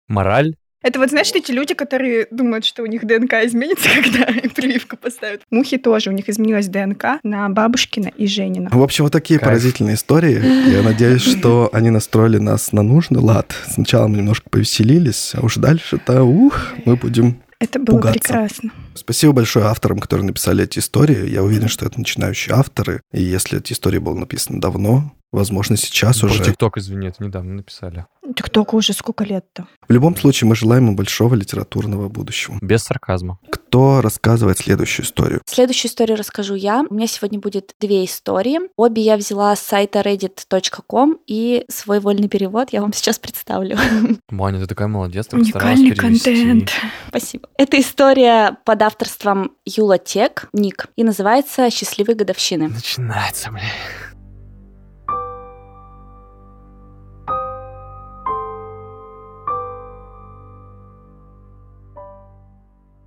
Мораль? 0.06 0.54
Это 0.80 1.00
вот, 1.00 1.10
знаешь, 1.10 1.32
эти 1.34 1.50
люди, 1.50 1.74
которые 1.74 2.28
думают, 2.30 2.64
что 2.64 2.82
у 2.82 2.86
них 2.86 3.04
ДНК 3.04 3.32
изменится, 3.46 3.88
когда 4.02 4.26
им 4.26 4.50
прививку 4.50 4.96
поставят. 4.96 5.40
Мухи 5.50 5.78
тоже, 5.78 6.10
у 6.10 6.12
них 6.12 6.28
изменилась 6.28 6.68
ДНК 6.68 7.18
на 7.24 7.48
бабушкина 7.48 8.12
и 8.16 8.28
Женина. 8.28 8.68
В 8.70 8.82
общем, 8.82 9.04
вот 9.04 9.12
такие 9.12 9.40
Кайф. 9.40 9.48
поразительные 9.48 9.96
истории. 9.96 10.70
Я 10.70 10.82
надеюсь, 10.82 11.22
что 11.22 11.68
они 11.72 11.90
настроили 11.90 12.38
нас 12.38 12.70
на 12.70 12.82
нужный 12.82 13.20
лад. 13.20 13.56
Сначала 13.66 14.06
мы 14.06 14.18
немножко 14.18 14.48
повеселились, 14.50 15.32
а 15.34 15.40
уж 15.44 15.56
дальше-то, 15.56 16.22
ух, 16.22 16.74
мы 16.84 16.94
будем 16.94 17.40
Это 17.64 17.78
было 17.78 17.96
Пугаться. 17.96 18.20
прекрасно. 18.20 18.70
Спасибо 18.94 19.32
большое 19.32 19.66
авторам, 19.66 19.98
которые 19.98 20.26
написали 20.26 20.64
эти 20.64 20.78
истории. 20.80 21.28
Я 21.28 21.42
уверен, 21.42 21.68
что 21.68 21.86
это 21.86 21.98
начинающие 21.98 22.54
авторы. 22.54 23.00
И 23.12 23.22
если 23.22 23.58
эти 23.58 23.72
истории 23.72 23.98
были 23.98 24.16
написаны 24.16 24.60
давно, 24.60 25.14
возможно, 25.34 25.76
сейчас 25.76 26.20
Про 26.20 26.28
уже. 26.28 26.44
ТикТок, 26.44 26.78
извини, 26.78 27.08
это 27.08 27.22
недавно 27.22 27.54
написали. 27.54 28.06
Так 28.36 28.48
только 28.48 28.74
уже 28.74 28.92
сколько 28.92 29.24
лет-то? 29.24 29.66
В 29.86 29.92
любом 29.92 30.16
случае, 30.16 30.48
мы 30.48 30.56
желаем 30.56 30.88
им 30.88 30.96
большого 30.96 31.34
литературного 31.34 32.08
будущего. 32.08 32.56
Без 32.62 32.82
сарказма. 32.82 33.38
Кто 33.50 34.00
рассказывает 34.00 34.58
следующую 34.58 35.04
историю? 35.04 35.42
Следующую 35.46 35.90
историю 35.90 36.16
расскажу 36.16 36.54
я. 36.54 36.84
У 36.88 36.94
меня 36.94 37.06
сегодня 37.06 37.38
будет 37.38 37.74
две 37.80 38.04
истории. 38.04 38.60
Обе 38.76 39.02
я 39.02 39.16
взяла 39.16 39.54
с 39.54 39.60
сайта 39.60 40.00
reddit.com 40.00 41.18
и 41.26 41.64
свой 41.68 42.00
вольный 42.00 42.28
перевод 42.28 42.68
я 42.72 42.80
вам 42.80 42.92
сейчас 42.92 43.18
представлю. 43.18 43.76
Маня, 44.30 44.60
ты 44.60 44.66
такая 44.66 44.88
молодец, 44.88 45.26
ты 45.26 45.36
Уникальный 45.36 45.94
контент. 45.94 46.70
Спасибо. 47.08 47.48
Это 47.58 47.78
история 47.80 48.56
под 48.64 48.82
авторством 48.82 49.52
Юла 49.66 49.98
Тек, 49.98 50.48
ник, 50.52 50.86
и 50.96 51.04
называется 51.04 51.70
«Счастливой 51.70 52.14
годовщины». 52.14 52.68
Начинается, 52.68 53.50
бля. 53.50 53.62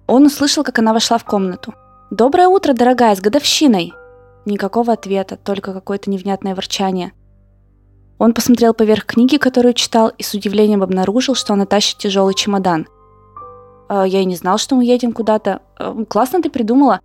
Он 0.08 0.26
услышал, 0.26 0.64
как 0.64 0.80
она 0.80 0.94
вошла 0.94 1.18
в 1.18 1.26
комнату. 1.26 1.74
«Доброе 2.10 2.48
утро, 2.48 2.74
дорогая, 2.74 3.16
с 3.16 3.20
годовщиной!» 3.20 3.94
Никакого 4.46 4.94
ответа, 4.94 5.36
только 5.36 5.74
какое-то 5.74 6.10
невнятное 6.10 6.56
ворчание. 6.56 7.12
Он 8.18 8.34
посмотрел 8.34 8.74
поверх 8.74 9.06
книги, 9.06 9.36
которую 9.36 9.74
читал, 9.74 10.08
и 10.18 10.24
с 10.24 10.34
удивлением 10.34 10.82
обнаружил, 10.82 11.36
что 11.36 11.54
она 11.54 11.66
тащит 11.66 11.98
тяжелый 11.98 12.34
чемодан. 12.34 12.88
«А, 13.90 14.06
«Я 14.06 14.22
и 14.22 14.26
не 14.26 14.36
знал, 14.36 14.58
что 14.58 14.76
мы 14.76 14.86
едем 14.86 15.12
куда-то. 15.12 15.62
А, 15.78 15.94
Классно 16.06 16.42
ты 16.42 16.50
придумала». 16.50 17.02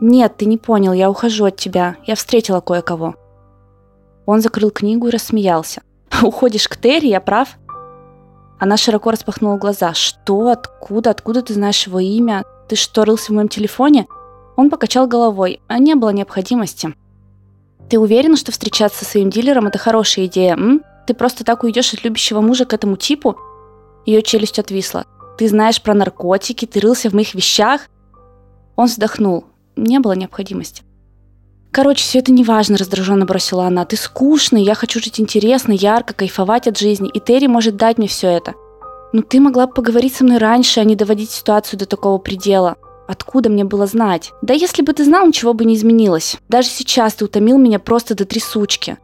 «Нет, 0.00 0.38
ты 0.38 0.46
не 0.46 0.56
понял, 0.56 0.92
я 0.94 1.10
ухожу 1.10 1.44
от 1.44 1.56
тебя. 1.56 1.96
Я 2.06 2.14
встретила 2.14 2.60
кое-кого». 2.60 3.14
Он 4.26 4.40
закрыл 4.40 4.70
книгу 4.70 5.08
и 5.08 5.10
рассмеялся. 5.10 5.82
«Уходишь 6.22 6.68
к 6.68 6.76
Терри, 6.76 7.08
я 7.08 7.20
прав?» 7.20 7.58
Она 8.64 8.78
широко 8.78 9.10
распахнула 9.10 9.58
глаза. 9.58 9.92
«Что? 9.92 10.48
Откуда? 10.48 11.10
Откуда 11.10 11.42
ты 11.42 11.52
знаешь 11.52 11.86
его 11.86 12.00
имя? 12.00 12.44
Ты 12.66 12.76
что, 12.76 13.04
рылся 13.04 13.30
в 13.30 13.34
моем 13.34 13.48
телефоне?» 13.48 14.06
Он 14.56 14.70
покачал 14.70 15.06
головой. 15.06 15.60
А 15.66 15.78
не 15.78 15.94
было 15.94 16.08
необходимости. 16.08 16.94
«Ты 17.90 17.98
уверен, 17.98 18.36
что 18.36 18.52
встречаться 18.52 19.04
со 19.04 19.10
своим 19.10 19.28
дилером– 19.28 19.66
это 19.66 19.76
хорошая 19.76 20.24
идея, 20.24 20.54
м? 20.54 20.82
Ты 21.06 21.12
просто 21.12 21.44
так 21.44 21.62
уйдешь 21.62 21.92
от 21.92 22.04
любящего 22.04 22.40
мужа 22.40 22.64
к 22.64 22.72
этому 22.72 22.96
типу?» 22.96 23.36
Ее 24.06 24.22
челюсть 24.22 24.58
отвисла. 24.58 25.04
«Ты 25.36 25.46
знаешь 25.46 25.82
про 25.82 25.92
наркотики, 25.92 26.64
ты 26.64 26.80
рылся 26.80 27.10
в 27.10 27.12
моих 27.12 27.34
вещах?» 27.34 27.82
Он 28.76 28.86
вздохнул. 28.86 29.44
Не 29.76 29.98
было 29.98 30.12
необходимости. 30.12 30.84
Короче, 31.74 32.04
все 32.04 32.20
это 32.20 32.30
неважно, 32.30 32.76
раздраженно 32.76 33.24
бросила 33.24 33.66
она. 33.66 33.84
Ты 33.84 33.96
скучный, 33.96 34.62
я 34.62 34.76
хочу 34.76 35.00
жить 35.00 35.18
интересно, 35.18 35.72
ярко, 35.72 36.14
кайфовать 36.14 36.68
от 36.68 36.78
жизни, 36.78 37.10
и 37.12 37.18
Терри 37.18 37.48
может 37.48 37.74
дать 37.74 37.98
мне 37.98 38.06
все 38.06 38.28
это. 38.28 38.54
Но 39.12 39.22
ты 39.22 39.40
могла 39.40 39.66
бы 39.66 39.74
поговорить 39.74 40.14
со 40.14 40.22
мной 40.22 40.38
раньше, 40.38 40.78
а 40.78 40.84
не 40.84 40.94
доводить 40.94 41.32
ситуацию 41.32 41.80
до 41.80 41.86
такого 41.86 42.18
предела. 42.18 42.76
Откуда 43.08 43.50
мне 43.50 43.64
было 43.64 43.88
знать? 43.88 44.30
Да 44.40 44.54
если 44.54 44.82
бы 44.82 44.92
ты 44.92 45.04
знал, 45.04 45.26
ничего 45.26 45.52
бы 45.52 45.64
не 45.64 45.74
изменилось. 45.74 46.36
Даже 46.48 46.68
сейчас 46.68 47.14
ты 47.14 47.24
утомил 47.24 47.58
меня 47.58 47.80
просто 47.80 48.14
до 48.14 48.24
трясучки. 48.24 48.98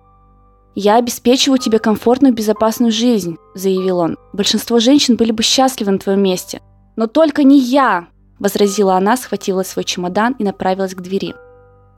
«Я 0.77 0.95
обеспечиваю 0.95 1.59
тебе 1.59 1.81
комфортную, 1.81 2.33
безопасную 2.33 2.93
жизнь»,– 2.93 3.37
заявил 3.57 3.99
он. 3.99 4.17
«Большинство 4.33 4.79
женщин 4.79 5.17
были 5.17 5.33
бы 5.33 5.43
счастливы 5.43 5.91
на 5.91 5.99
твоем 5.99 6.23
месте. 6.23 6.61
Но 6.95 7.09
только 7.09 7.43
не 7.43 7.59
я!»– 7.59 8.07
возразила 8.39 8.95
она, 8.95 9.17
схватила 9.17 9.65
свой 9.65 9.85
чемодан 9.85 10.37
и 10.39 10.45
направилась 10.45 10.95
к 10.95 11.00
двери. 11.00 11.35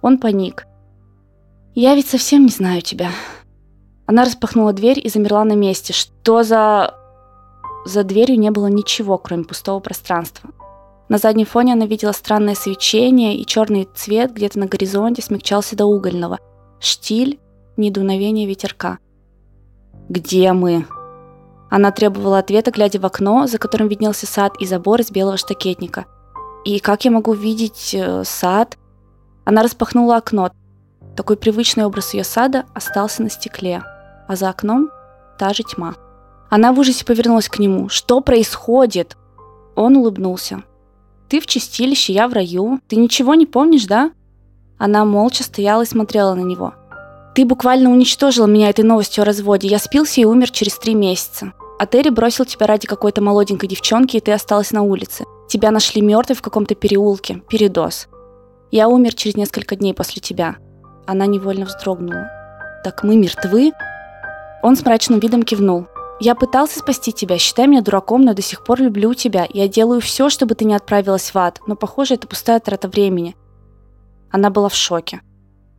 Он 0.02 0.18
паник. 0.18 0.66
«Я 1.74 1.94
ведь 1.94 2.08
совсем 2.08 2.42
не 2.42 2.50
знаю 2.50 2.82
тебя». 2.82 3.10
Она 4.06 4.24
распахнула 4.24 4.72
дверь 4.72 5.00
и 5.02 5.08
замерла 5.08 5.44
на 5.44 5.54
месте. 5.54 5.92
Что 5.92 6.42
за... 6.42 6.94
За 7.86 8.04
дверью 8.04 8.38
не 8.38 8.50
было 8.50 8.66
ничего, 8.66 9.16
кроме 9.16 9.44
пустого 9.44 9.80
пространства. 9.80 10.50
На 11.08 11.18
заднем 11.18 11.46
фоне 11.46 11.72
она 11.72 11.86
видела 11.86 12.12
странное 12.12 12.54
свечение, 12.54 13.36
и 13.36 13.46
черный 13.46 13.88
цвет 13.94 14.32
где-то 14.32 14.58
на 14.58 14.66
горизонте 14.66 15.22
смягчался 15.22 15.76
до 15.76 15.86
угольного. 15.86 16.38
Штиль, 16.80 17.38
недуновение 17.76 18.46
ветерка. 18.46 18.98
«Где 20.08 20.52
мы?» 20.52 20.86
Она 21.70 21.90
требовала 21.90 22.38
ответа, 22.38 22.70
глядя 22.70 23.00
в 23.00 23.06
окно, 23.06 23.46
за 23.46 23.58
которым 23.58 23.88
виднелся 23.88 24.26
сад 24.26 24.56
и 24.60 24.66
забор 24.66 25.00
из 25.00 25.10
белого 25.10 25.36
штакетника. 25.36 26.06
«И 26.64 26.80
как 26.80 27.04
я 27.04 27.10
могу 27.10 27.32
видеть 27.32 27.94
э, 27.94 28.24
сад?» 28.24 28.76
Она 29.44 29.62
распахнула 29.62 30.16
окно. 30.16 30.50
Такой 31.16 31.36
привычный 31.36 31.84
образ 31.84 32.14
ее 32.14 32.24
сада 32.24 32.64
остался 32.74 33.22
на 33.22 33.30
стекле, 33.30 33.82
а 34.28 34.36
за 34.36 34.48
окном 34.48 34.90
та 35.38 35.52
же 35.52 35.62
тьма. 35.62 35.94
Она 36.48 36.72
в 36.72 36.78
ужасе 36.78 37.04
повернулась 37.04 37.48
к 37.48 37.58
нему. 37.58 37.88
«Что 37.88 38.20
происходит?» 38.20 39.16
Он 39.74 39.96
улыбнулся. 39.96 40.62
«Ты 41.28 41.40
в 41.40 41.46
чистилище, 41.46 42.12
я 42.12 42.28
в 42.28 42.32
раю. 42.34 42.78
Ты 42.88 42.96
ничего 42.96 43.34
не 43.34 43.46
помнишь, 43.46 43.86
да?» 43.86 44.12
Она 44.78 45.04
молча 45.04 45.42
стояла 45.44 45.82
и 45.82 45.86
смотрела 45.86 46.34
на 46.34 46.42
него. 46.42 46.74
«Ты 47.34 47.44
буквально 47.44 47.90
уничтожила 47.90 48.46
меня 48.46 48.68
этой 48.68 48.84
новостью 48.84 49.22
о 49.22 49.24
разводе. 49.24 49.68
Я 49.68 49.78
спился 49.78 50.20
и 50.20 50.26
умер 50.26 50.50
через 50.50 50.76
три 50.76 50.94
месяца. 50.94 51.52
А 51.78 51.86
Терри 51.86 52.10
бросил 52.10 52.44
тебя 52.44 52.66
ради 52.66 52.86
какой-то 52.86 53.22
молоденькой 53.22 53.68
девчонки, 53.68 54.18
и 54.18 54.20
ты 54.20 54.32
осталась 54.32 54.72
на 54.72 54.82
улице. 54.82 55.24
Тебя 55.48 55.70
нашли 55.70 56.02
мертвой 56.02 56.36
в 56.36 56.42
каком-то 56.42 56.74
переулке. 56.74 57.42
Передоз. 57.48 58.08
Я 58.72 58.88
умер 58.88 59.14
через 59.14 59.36
несколько 59.36 59.76
дней 59.76 59.94
после 59.94 60.20
тебя». 60.20 60.56
Она 61.06 61.26
невольно 61.26 61.66
вздрогнула. 61.66 62.28
«Так 62.82 63.04
мы 63.04 63.16
мертвы?» 63.16 63.70
Он 64.64 64.74
с 64.74 64.84
мрачным 64.84 65.20
видом 65.20 65.44
кивнул. 65.44 65.86
Я 66.24 66.36
пытался 66.36 66.78
спасти 66.78 67.12
тебя, 67.12 67.36
считай 67.36 67.66
меня 67.66 67.82
дураком, 67.82 68.22
но 68.22 68.32
до 68.32 68.42
сих 68.42 68.62
пор 68.62 68.78
люблю 68.78 69.12
тебя. 69.12 69.44
Я 69.52 69.66
делаю 69.66 70.00
все, 70.00 70.28
чтобы 70.30 70.54
ты 70.54 70.64
не 70.64 70.74
отправилась 70.74 71.34
в 71.34 71.36
ад, 71.36 71.58
но, 71.66 71.74
похоже, 71.74 72.14
это 72.14 72.28
пустая 72.28 72.60
трата 72.60 72.86
времени. 72.86 73.34
Она 74.30 74.48
была 74.48 74.68
в 74.68 74.74
шоке. 74.76 75.20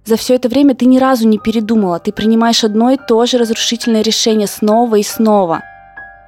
За 0.03 0.17
все 0.17 0.35
это 0.35 0.49
время 0.49 0.75
ты 0.75 0.85
ни 0.85 0.97
разу 0.97 1.29
не 1.29 1.37
передумала. 1.37 1.97
Ты 1.99 2.11
принимаешь 2.11 2.65
одно 2.65 2.89
и 2.91 2.97
то 2.97 3.25
же 3.25 3.37
разрушительное 3.37 4.01
решение 4.01 4.47
снова 4.47 4.97
и 4.97 5.03
снова. 5.03 5.61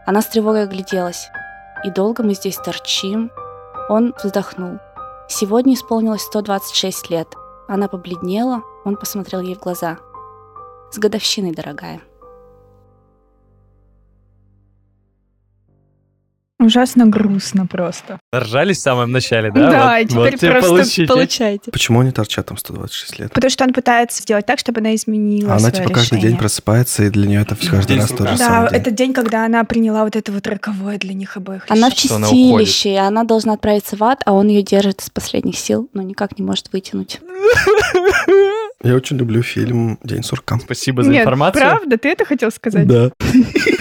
Она 0.05 0.22
с 0.22 0.27
тревогой 0.27 0.63
огляделась. 0.63 1.27
И 1.84 1.91
долго 1.91 2.24
мы 2.24 2.36
здесь 2.36 2.55
торчим? 2.55 3.31
Он 3.89 4.13
вздохнул. 4.24 4.79
Сегодня 5.27 5.74
исполнилось 5.74 6.22
126 6.22 7.10
лет. 7.10 7.36
Она 7.67 7.88
побледнела, 7.88 8.62
он 8.84 8.96
посмотрел 8.96 9.41
ей 9.41 9.55
в 9.55 9.60
глаза. 9.60 9.98
С 10.91 11.00
годовщиной, 11.00 11.51
дорогая. 11.51 12.01
Ужасно 16.57 17.05
грустно 17.05 17.67
просто. 17.67 18.17
Ржались 18.33 18.77
в 18.77 18.81
самом 18.81 19.12
начале, 19.12 19.51
да? 19.51 19.69
Да, 19.71 19.97
Вот- 20.15 20.27
и 20.29 20.38
теперь 20.38 20.51
вот 20.53 20.59
просто 20.59 20.69
получите. 20.69 21.05
Получайте. 21.07 21.71
Почему 21.71 22.00
они 22.00 22.12
торчат 22.12 22.45
там 22.45 22.57
126 22.57 23.19
лет? 23.19 23.33
Потому 23.33 23.50
что 23.51 23.65
он 23.65 23.74
пытается 23.74 24.21
сделать 24.21 24.45
так, 24.45 24.57
чтобы 24.59 24.79
она 24.79 24.95
изменила 24.95 25.50
А 25.51 25.57
она 25.57 25.69
свое 25.69 25.74
типа 25.83 25.89
каждый 25.89 26.05
решение. 26.15 26.29
день 26.29 26.38
просыпается, 26.38 27.03
и 27.03 27.09
для 27.09 27.27
нее 27.27 27.41
это 27.41 27.57
каждый 27.57 27.88
День 27.95 28.00
раз 28.00 28.09
тот 28.12 28.29
же 28.29 28.38
Да, 28.38 28.45
самый 28.47 28.69
день. 28.69 28.79
это 28.79 28.91
день, 28.91 29.13
когда 29.13 29.45
она 29.45 29.65
приняла 29.65 30.05
вот 30.05 30.15
это 30.15 30.31
вот 30.31 30.47
роковое 30.47 30.97
для 30.97 31.13
них 31.13 31.35
обоих 31.35 31.65
Она 31.67 31.89
в. 31.89 31.93
Что 32.00 32.15
она 32.15 32.29
чистилище, 32.29 32.93
и 32.93 32.95
она 32.95 33.25
должна 33.25 33.53
отправиться 33.53 33.97
в 33.97 34.03
ад, 34.05 34.21
а 34.25 34.31
он 34.31 34.47
ее 34.47 34.62
держит 34.63 35.01
из 35.01 35.09
последних 35.09 35.57
сил, 35.57 35.89
но 35.93 36.01
никак 36.03 36.39
не 36.39 36.45
может 36.45 36.71
вытянуть. 36.71 37.19
Я 38.83 38.95
очень 38.95 39.17
люблю 39.17 39.41
фильм 39.41 39.97
«День 40.03 40.24
сурка». 40.24 40.57
Спасибо 40.59 41.03
за 41.03 41.09
Нет, 41.09 41.21
информацию. 41.21 41.62
правда? 41.65 41.97
Ты 41.97 42.09
это 42.09 42.24
хотел 42.24 42.51
сказать? 42.51 42.88
Да. 42.88 43.09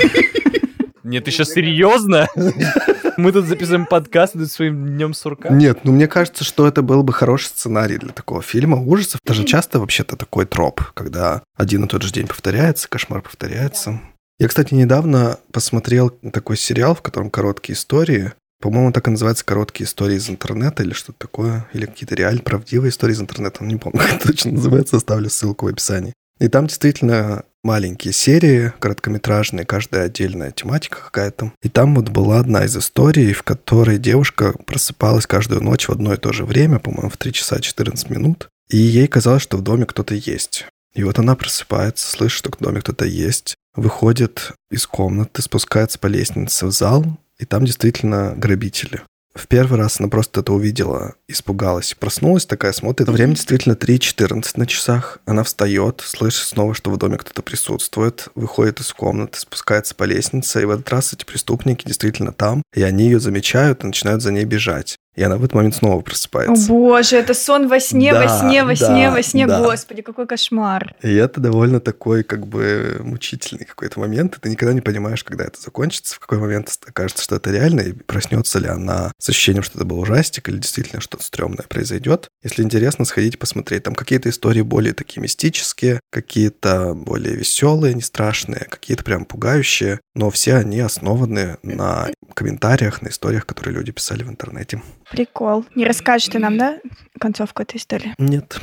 Нет, 1.05 1.25
ты 1.25 1.31
сейчас 1.31 1.51
серьезно? 1.51 2.29
Мы 3.19 3.31
тут 3.31 3.45
записываем 3.45 3.85
подкаст 3.85 4.33
перед 4.33 4.51
своим 4.51 4.87
днем 4.87 5.13
сурка. 5.13 5.51
Нет, 5.51 5.81
ну 5.85 5.93
мне 5.93 6.09
кажется, 6.09 6.45
что 6.45 6.67
это 6.67 6.81
был 6.81 7.03
бы 7.03 7.13
хороший 7.13 7.49
сценарий 7.49 7.99
для 7.99 8.13
такого 8.13 8.41
фильма 8.41 8.81
ужасов. 8.81 9.21
Это 9.23 9.35
же 9.35 9.45
часто 9.45 9.79
вообще-то 9.79 10.17
такой 10.17 10.47
троп, 10.47 10.81
когда 10.95 11.43
один 11.57 11.85
и 11.85 11.89
тот 11.89 12.03
же 12.03 12.11
день 12.11 12.27
повторяется, 12.27 12.89
кошмар 12.89 13.21
повторяется. 13.21 14.01
Я, 14.39 14.49
кстати, 14.49 14.73
недавно 14.73 15.39
посмотрел 15.53 16.09
такой 16.09 16.57
сериал, 16.57 16.95
в 16.95 17.03
котором 17.03 17.31
короткие 17.31 17.77
истории. 17.77 18.33
По-моему, 18.61 18.91
так 18.91 19.07
и 19.07 19.11
называется 19.11 19.45
«Короткие 19.45 19.87
истории 19.87 20.17
из 20.17 20.31
интернета» 20.31 20.83
или 20.83 20.95
что-то 20.95 21.19
такое. 21.19 21.69
Или 21.75 21.85
какие-то 21.85 22.15
реально 22.15 22.41
правдивые 22.41 22.91
истории 22.91 23.13
из 23.13 23.21
интернета. 23.21 23.63
Не 23.63 23.77
помню, 23.77 23.99
как 24.01 24.15
это 24.15 24.29
точно 24.29 24.53
называется. 24.53 24.97
Оставлю 24.97 25.29
ссылку 25.29 25.67
в 25.67 25.69
описании. 25.69 26.15
И 26.41 26.49
там 26.49 26.67
действительно 26.67 27.45
маленькие 27.64 28.12
серии, 28.12 28.73
короткометражные, 28.78 29.64
каждая 29.64 30.04
отдельная 30.04 30.52
тематика 30.52 31.00
какая-то. 31.00 31.52
И 31.62 31.68
там 31.68 31.94
вот 31.94 32.11
была 32.11 32.38
одна 32.38 32.64
из 32.64 32.76
историй, 32.76 33.33
в 33.33 33.42
которой 33.42 33.99
девушка 33.99 34.54
просыпалась 34.66 35.26
каждую 35.26 35.62
ночь 35.62 35.88
в 35.88 35.92
одно 35.92 36.14
и 36.14 36.18
то 36.18 36.33
же 36.33 36.44
время, 36.44 36.78
по-моему, 36.78 37.09
в 37.09 37.16
3 37.16 37.33
часа 37.33 37.61
14 37.61 38.11
минут. 38.11 38.49
И 38.68 38.76
ей 38.76 39.09
казалось, 39.09 39.42
что 39.42 39.56
в 39.56 39.62
доме 39.62 39.87
кто-то 39.87 40.14
есть. 40.14 40.66
И 40.94 41.02
вот 41.02 41.18
она 41.18 41.35
просыпается, 41.35 42.09
слышит, 42.09 42.38
что 42.38 42.50
в 42.52 42.62
доме 42.62 42.80
кто-то 42.80 43.04
есть, 43.04 43.56
выходит 43.75 44.52
из 44.71 44.87
комнаты, 44.87 45.42
спускается 45.42 45.99
по 45.99 46.06
лестнице 46.06 46.66
в 46.66 46.71
зал, 46.71 47.04
и 47.38 47.44
там 47.44 47.64
действительно 47.64 48.35
грабители. 48.37 49.02
В 49.35 49.49
первый 49.49 49.79
раз 49.79 49.99
она 49.99 50.09
просто 50.09 50.41
это 50.41 50.53
увидела, 50.53 51.14
испугалась, 51.26 51.94
проснулась 51.94 52.47
такая, 52.47 52.73
смотрит. 52.73 53.09
Время 53.09 53.35
действительно 53.35 53.75
3.14 53.75 54.53
на 54.55 54.66
часах. 54.66 55.18
Она 55.27 55.42
встает, 55.42 56.03
слышит 56.07 56.47
снова, 56.47 56.73
что 56.73 56.90
в 56.92 56.97
доме 56.97 57.18
кто-то 57.18 57.42
присутствует, 57.42 58.29
выходит 58.37 58.79
из 58.81 58.92
комнаты, 58.92 59.40
спускается 59.40 59.97
по 59.97 60.05
лестнице, 60.05 60.62
и 60.62 60.64
в 60.64 60.70
этот 60.70 60.88
раз 60.88 61.12
эти 61.12 61.25
преступники 61.25 61.85
действительно 61.85 62.33
там, 62.33 62.62
и 62.75 62.83
они 62.83 63.05
ее 63.07 63.18
замечают 63.18 63.83
и 63.83 63.88
начинают 63.88 64.23
за 64.23 64.31
ней 64.31 64.44
бежать. 64.44 64.97
И 65.14 65.22
она 65.22 65.37
в 65.37 65.44
этот 65.44 65.55
момент 65.55 65.77
снова 65.77 65.98
О 65.98 66.03
просыпается. 66.03 66.68
боже, 66.68 67.16
это 67.16 67.35
сон 67.35 67.68
во 67.68 67.79
сне, 67.79 68.12
Да, 68.12 68.22
во 68.22 68.29
сне, 68.29 68.64
во 68.64 68.74
сне, 68.74 69.07
да, 69.07 69.11
во 69.12 69.22
сне. 69.22 69.46
да. 69.46 69.61
Господи, 69.61 70.03
какой 70.03 70.27
кошмар. 70.27 70.94
И 71.03 71.14
это 71.14 71.40
довольно 71.40 71.79
такой, 71.81 72.24
как 72.24 72.46
бы, 72.46 72.98
мучительный 73.00 73.64
какой-то 73.64 74.00
момент. 74.00 74.37
И 74.37 74.40
ты 74.40 74.48
никогда 74.50 74.72
не 74.72 74.81
понимаешь, 74.81 75.22
когда 75.22 75.44
это 75.44 75.61
закончится, 75.61 76.16
в 76.16 76.18
какой 76.18 76.38
момент 76.38 76.77
окажется, 76.87 77.22
что 77.22 77.37
это 77.37 77.50
реально, 77.50 77.81
и 77.83 77.92
проснется 77.92 78.59
ли 78.59 78.66
она 78.68 79.12
с 79.18 79.29
ощущением, 79.29 79.62
что 79.62 79.79
это 79.79 79.85
был 79.87 80.00
ужастик, 80.00 80.48
или 80.48 80.59
действительно 80.59 81.00
что-то 81.00 81.22
стрёмное 81.22 81.64
произойдет. 81.68 82.29
Если 82.42 82.62
интересно, 82.62 83.05
сходите 83.05 83.38
посмотреть. 83.38 83.85
Там 83.85 83.94
какие-то 83.94 84.29
истории 84.29 84.62
более 84.62 84.94
такие 84.94 85.20
мистические, 85.22 86.00
какие-то 86.11 86.94
более 86.94 87.37
веселые, 87.37 87.94
не 87.94 88.03
страшные, 88.03 88.66
какие-то 88.68 89.05
прям 89.05 89.24
пугающие, 89.24 90.00
но 90.14 90.31
все 90.31 90.57
они 90.57 90.81
основаны 90.81 91.57
на 91.62 92.09
комментариях, 92.35 93.03
на 93.03 93.09
историях, 93.09 93.46
которые 93.46 93.74
люди 93.77 93.92
писали 93.92 94.22
в 94.24 94.29
интернете. 94.31 94.83
Прикол. 95.11 95.64
Не 95.75 95.85
расскажешь 95.85 96.29
ты 96.29 96.38
нам, 96.38 96.59
да, 96.59 96.79
концовку 97.19 97.62
этой 97.62 97.77
истории? 97.77 98.14
Нет. 98.19 98.61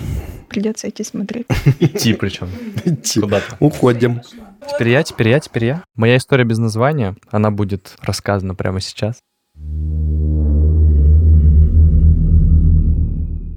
Придется 0.50 0.90
идти 0.90 1.04
смотреть. 1.04 1.48
Идти 1.80 2.14
причем. 2.14 2.50
Куда-то. 3.22 3.56
Уходим. 3.60 4.22
Теперь 4.70 4.90
я, 4.90 5.04
теперь 5.04 5.30
я, 5.30 5.40
теперь 5.40 5.66
я. 5.66 5.84
Моя 5.96 6.18
история 6.18 6.44
без 6.44 6.58
названия, 6.58 7.16
она 7.30 7.52
будет 7.52 7.96
рассказана 8.02 8.56
прямо 8.56 8.80
сейчас. 8.80 9.20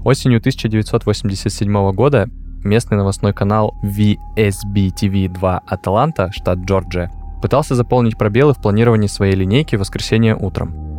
Осенью 0.04 0.38
1987 0.38 1.92
года 1.92 2.28
местный 2.62 2.96
новостной 2.96 3.32
канал 3.32 3.74
VSB-TV2 3.82 5.60
Атланта, 5.66 6.30
штат 6.32 6.58
Джорджия, 6.58 7.10
пытался 7.42 7.74
заполнить 7.74 8.16
пробелы 8.16 8.54
в 8.54 8.60
планировании 8.60 9.06
своей 9.06 9.34
линейки 9.34 9.76
в 9.76 9.80
воскресенье 9.80 10.36
утром. 10.36 10.93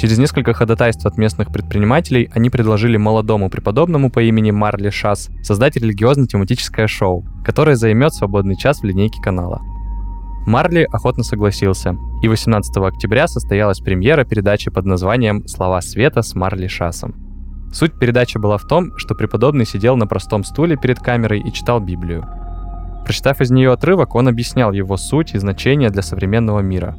Через 0.00 0.16
несколько 0.16 0.54
ходатайств 0.54 1.04
от 1.04 1.18
местных 1.18 1.52
предпринимателей 1.52 2.30
они 2.32 2.48
предложили 2.48 2.96
молодому 2.96 3.50
преподобному 3.50 4.10
по 4.10 4.22
имени 4.22 4.50
Марли 4.50 4.88
Шас 4.88 5.28
создать 5.42 5.76
религиозно-тематическое 5.76 6.86
шоу, 6.86 7.26
которое 7.44 7.76
займет 7.76 8.14
свободный 8.14 8.56
час 8.56 8.80
в 8.80 8.84
линейке 8.84 9.20
канала. 9.20 9.60
Марли 10.46 10.88
охотно 10.90 11.22
согласился, 11.22 11.98
и 12.22 12.28
18 12.28 12.74
октября 12.78 13.28
состоялась 13.28 13.80
премьера 13.80 14.24
передачи 14.24 14.70
под 14.70 14.86
названием 14.86 15.46
«Слова 15.46 15.82
света» 15.82 16.22
с 16.22 16.34
Марли 16.34 16.66
Шасом. 16.66 17.14
Суть 17.70 17.98
передачи 17.98 18.38
была 18.38 18.56
в 18.56 18.66
том, 18.66 18.96
что 18.96 19.14
преподобный 19.14 19.66
сидел 19.66 19.98
на 19.98 20.06
простом 20.06 20.44
стуле 20.44 20.78
перед 20.78 20.98
камерой 20.98 21.40
и 21.40 21.52
читал 21.52 21.78
Библию. 21.78 22.26
Прочитав 23.04 23.42
из 23.42 23.50
нее 23.50 23.70
отрывок, 23.70 24.14
он 24.14 24.28
объяснял 24.28 24.72
его 24.72 24.96
суть 24.96 25.34
и 25.34 25.38
значение 25.38 25.90
для 25.90 26.00
современного 26.00 26.60
мира. 26.60 26.96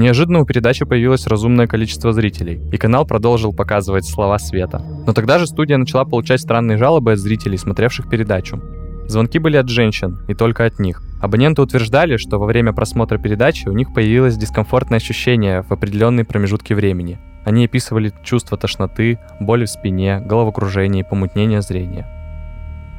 Неожиданно 0.00 0.40
у 0.40 0.46
передачи 0.46 0.86
появилось 0.86 1.26
разумное 1.26 1.66
количество 1.66 2.14
зрителей, 2.14 2.58
и 2.72 2.78
канал 2.78 3.04
продолжил 3.04 3.52
показывать 3.52 4.06
слова 4.06 4.38
света. 4.38 4.82
Но 5.06 5.12
тогда 5.12 5.38
же 5.38 5.46
студия 5.46 5.76
начала 5.76 6.06
получать 6.06 6.40
странные 6.40 6.78
жалобы 6.78 7.12
от 7.12 7.18
зрителей, 7.18 7.58
смотревших 7.58 8.08
передачу. 8.08 8.62
Звонки 9.08 9.38
были 9.38 9.58
от 9.58 9.68
женщин, 9.68 10.24
и 10.26 10.32
только 10.32 10.64
от 10.64 10.78
них. 10.78 11.02
Абоненты 11.20 11.60
утверждали, 11.60 12.16
что 12.16 12.38
во 12.38 12.46
время 12.46 12.72
просмотра 12.72 13.18
передачи 13.18 13.68
у 13.68 13.72
них 13.72 13.92
появилось 13.92 14.38
дискомфортное 14.38 14.96
ощущение 14.96 15.64
в 15.64 15.70
определенные 15.70 16.24
промежутки 16.24 16.72
времени. 16.72 17.18
Они 17.44 17.66
описывали 17.66 18.10
чувство 18.24 18.56
тошноты, 18.56 19.18
боли 19.38 19.66
в 19.66 19.70
спине, 19.70 20.20
головокружение 20.20 21.04
и 21.04 21.06
помутнение 21.06 21.60
зрения. 21.60 22.06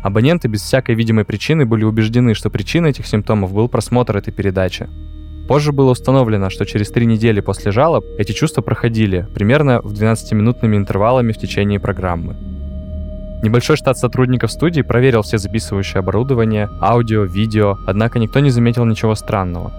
Абоненты 0.03 0.47
без 0.49 0.61
всякой 0.61 0.93
видимой 0.93 1.25
причины 1.25 1.65
были 1.65 1.83
убеждены, 1.83 2.35
что 2.35 2.51
причиной 2.51 2.91
этих 2.91 3.07
симптомов 3.07 3.51
был 3.55 3.69
просмотр 3.69 4.17
этой 4.17 4.31
передачи. 4.31 4.87
Позже 5.47 5.71
было 5.71 5.91
установлено, 5.91 6.49
что 6.49 6.65
через 6.65 6.89
три 6.91 7.06
недели 7.06 7.39
после 7.41 7.71
жалоб 7.71 8.06
эти 8.17 8.32
чувства 8.32 8.62
проходили 8.62 9.27
примерно 9.34 9.82
в 9.82 9.93
12-минутными 9.93 10.75
интервалами 10.75 11.32
в 11.32 11.38
течение 11.38 11.80
программы. 11.80 12.36
Небольшой 13.43 13.75
штат 13.75 13.97
сотрудников 13.97 14.51
студии 14.51 14.82
проверил 14.82 15.23
все 15.23 15.39
записывающее 15.39 15.99
оборудование, 15.99 16.69
аудио, 16.80 17.23
видео, 17.23 17.77
однако 17.88 18.19
никто 18.19 18.39
не 18.39 18.51
заметил 18.51 18.86
ничего 18.86 19.15
странного. 19.15 19.71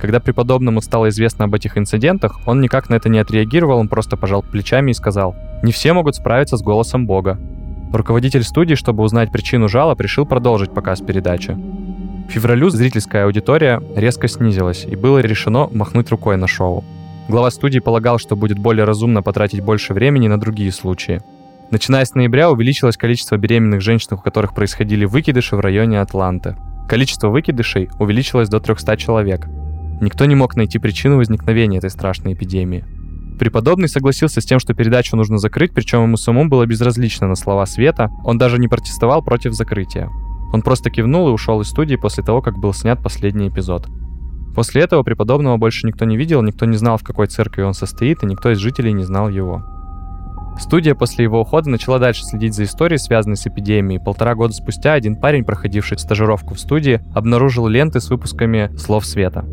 Когда 0.00 0.20
преподобному 0.20 0.80
стало 0.80 1.08
известно 1.08 1.46
об 1.46 1.54
этих 1.54 1.78
инцидентах, 1.78 2.38
он 2.46 2.60
никак 2.60 2.88
на 2.90 2.94
это 2.94 3.08
не 3.08 3.18
отреагировал, 3.18 3.78
он 3.78 3.88
просто 3.88 4.16
пожал 4.16 4.42
плечами 4.42 4.90
и 4.90 4.94
сказал, 4.94 5.34
«Не 5.62 5.72
все 5.72 5.92
могут 5.92 6.16
справиться 6.16 6.56
с 6.56 6.62
голосом 6.62 7.06
Бога». 7.06 7.38
Руководитель 7.92 8.44
студии, 8.44 8.74
чтобы 8.74 9.02
узнать 9.02 9.32
причину 9.32 9.68
жалоб, 9.68 10.00
решил 10.00 10.24
продолжить 10.24 10.72
показ 10.72 11.00
передачи. 11.00 11.56
Февралю 12.30 12.70
зрительская 12.70 13.24
аудитория 13.24 13.82
резко 13.96 14.28
снизилась, 14.28 14.84
и 14.84 14.94
было 14.94 15.18
решено 15.18 15.68
махнуть 15.72 16.10
рукой 16.10 16.36
на 16.36 16.46
шоу. 16.46 16.84
Глава 17.28 17.50
студии 17.50 17.80
полагал, 17.80 18.20
что 18.20 18.36
будет 18.36 18.56
более 18.56 18.84
разумно 18.84 19.20
потратить 19.20 19.62
больше 19.62 19.94
времени 19.94 20.28
на 20.28 20.38
другие 20.38 20.70
случаи. 20.70 21.20
Начиная 21.72 22.04
с 22.04 22.14
ноября 22.14 22.52
увеличилось 22.52 22.96
количество 22.96 23.36
беременных 23.36 23.80
женщин, 23.80 24.10
у 24.12 24.18
которых 24.18 24.54
происходили 24.54 25.04
выкидыши 25.06 25.56
в 25.56 25.60
районе 25.60 26.00
Атланты. 26.00 26.56
Количество 26.88 27.30
выкидышей 27.30 27.90
увеличилось 27.98 28.48
до 28.48 28.60
300 28.60 28.96
человек. 28.96 29.48
Никто 30.00 30.24
не 30.24 30.36
мог 30.36 30.54
найти 30.54 30.78
причину 30.78 31.16
возникновения 31.16 31.78
этой 31.78 31.90
страшной 31.90 32.34
эпидемии. 32.34 32.84
Преподобный 33.40 33.88
согласился 33.88 34.40
с 34.40 34.44
тем, 34.44 34.60
что 34.60 34.72
передачу 34.72 35.16
нужно 35.16 35.38
закрыть, 35.38 35.72
причем 35.74 36.04
ему 36.04 36.16
самому 36.16 36.48
было 36.48 36.64
безразлично 36.64 37.26
на 37.26 37.34
слова 37.34 37.66
Света, 37.66 38.08
он 38.24 38.38
даже 38.38 38.58
не 38.58 38.68
протестовал 38.68 39.20
против 39.20 39.52
закрытия. 39.52 40.08
Он 40.52 40.62
просто 40.62 40.90
кивнул 40.90 41.28
и 41.28 41.32
ушел 41.32 41.60
из 41.60 41.68
студии 41.68 41.96
после 41.96 42.24
того, 42.24 42.42
как 42.42 42.58
был 42.58 42.72
снят 42.72 43.02
последний 43.02 43.48
эпизод. 43.48 43.88
После 44.54 44.82
этого 44.82 45.02
преподобного 45.02 45.56
больше 45.56 45.86
никто 45.86 46.04
не 46.04 46.16
видел, 46.16 46.42
никто 46.42 46.66
не 46.66 46.76
знал, 46.76 46.96
в 46.98 47.04
какой 47.04 47.28
церкви 47.28 47.62
он 47.62 47.74
состоит, 47.74 48.22
и 48.22 48.26
никто 48.26 48.50
из 48.50 48.58
жителей 48.58 48.92
не 48.92 49.04
знал 49.04 49.28
его. 49.28 49.62
Студия 50.58 50.94
после 50.94 51.24
его 51.24 51.40
ухода 51.40 51.70
начала 51.70 51.98
дальше 51.98 52.24
следить 52.24 52.54
за 52.54 52.64
историей, 52.64 52.98
связанной 52.98 53.36
с 53.36 53.46
эпидемией. 53.46 54.00
Полтора 54.00 54.34
года 54.34 54.52
спустя 54.52 54.92
один 54.92 55.16
парень, 55.16 55.44
проходивший 55.44 55.98
стажировку 55.98 56.54
в 56.54 56.60
студии, 56.60 57.00
обнаружил 57.14 57.66
ленты 57.66 58.00
с 58.00 58.10
выпусками 58.10 58.70
«Слов 58.76 59.06
света». 59.06 59.46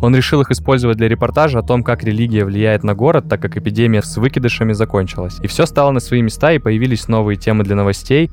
Он 0.00 0.14
решил 0.14 0.40
их 0.40 0.50
использовать 0.50 0.96
для 0.96 1.08
репортажа 1.08 1.58
о 1.58 1.62
том, 1.62 1.82
как 1.82 2.04
религия 2.04 2.44
влияет 2.44 2.84
на 2.84 2.94
город, 2.94 3.28
так 3.28 3.42
как 3.42 3.56
эпидемия 3.56 4.00
с 4.00 4.16
выкидышами 4.16 4.72
закончилась. 4.72 5.38
И 5.42 5.48
все 5.48 5.66
стало 5.66 5.90
на 5.90 5.98
свои 5.98 6.22
места, 6.22 6.52
и 6.52 6.58
появились 6.58 7.08
новые 7.08 7.36
темы 7.36 7.64
для 7.64 7.74
новостей. 7.74 8.30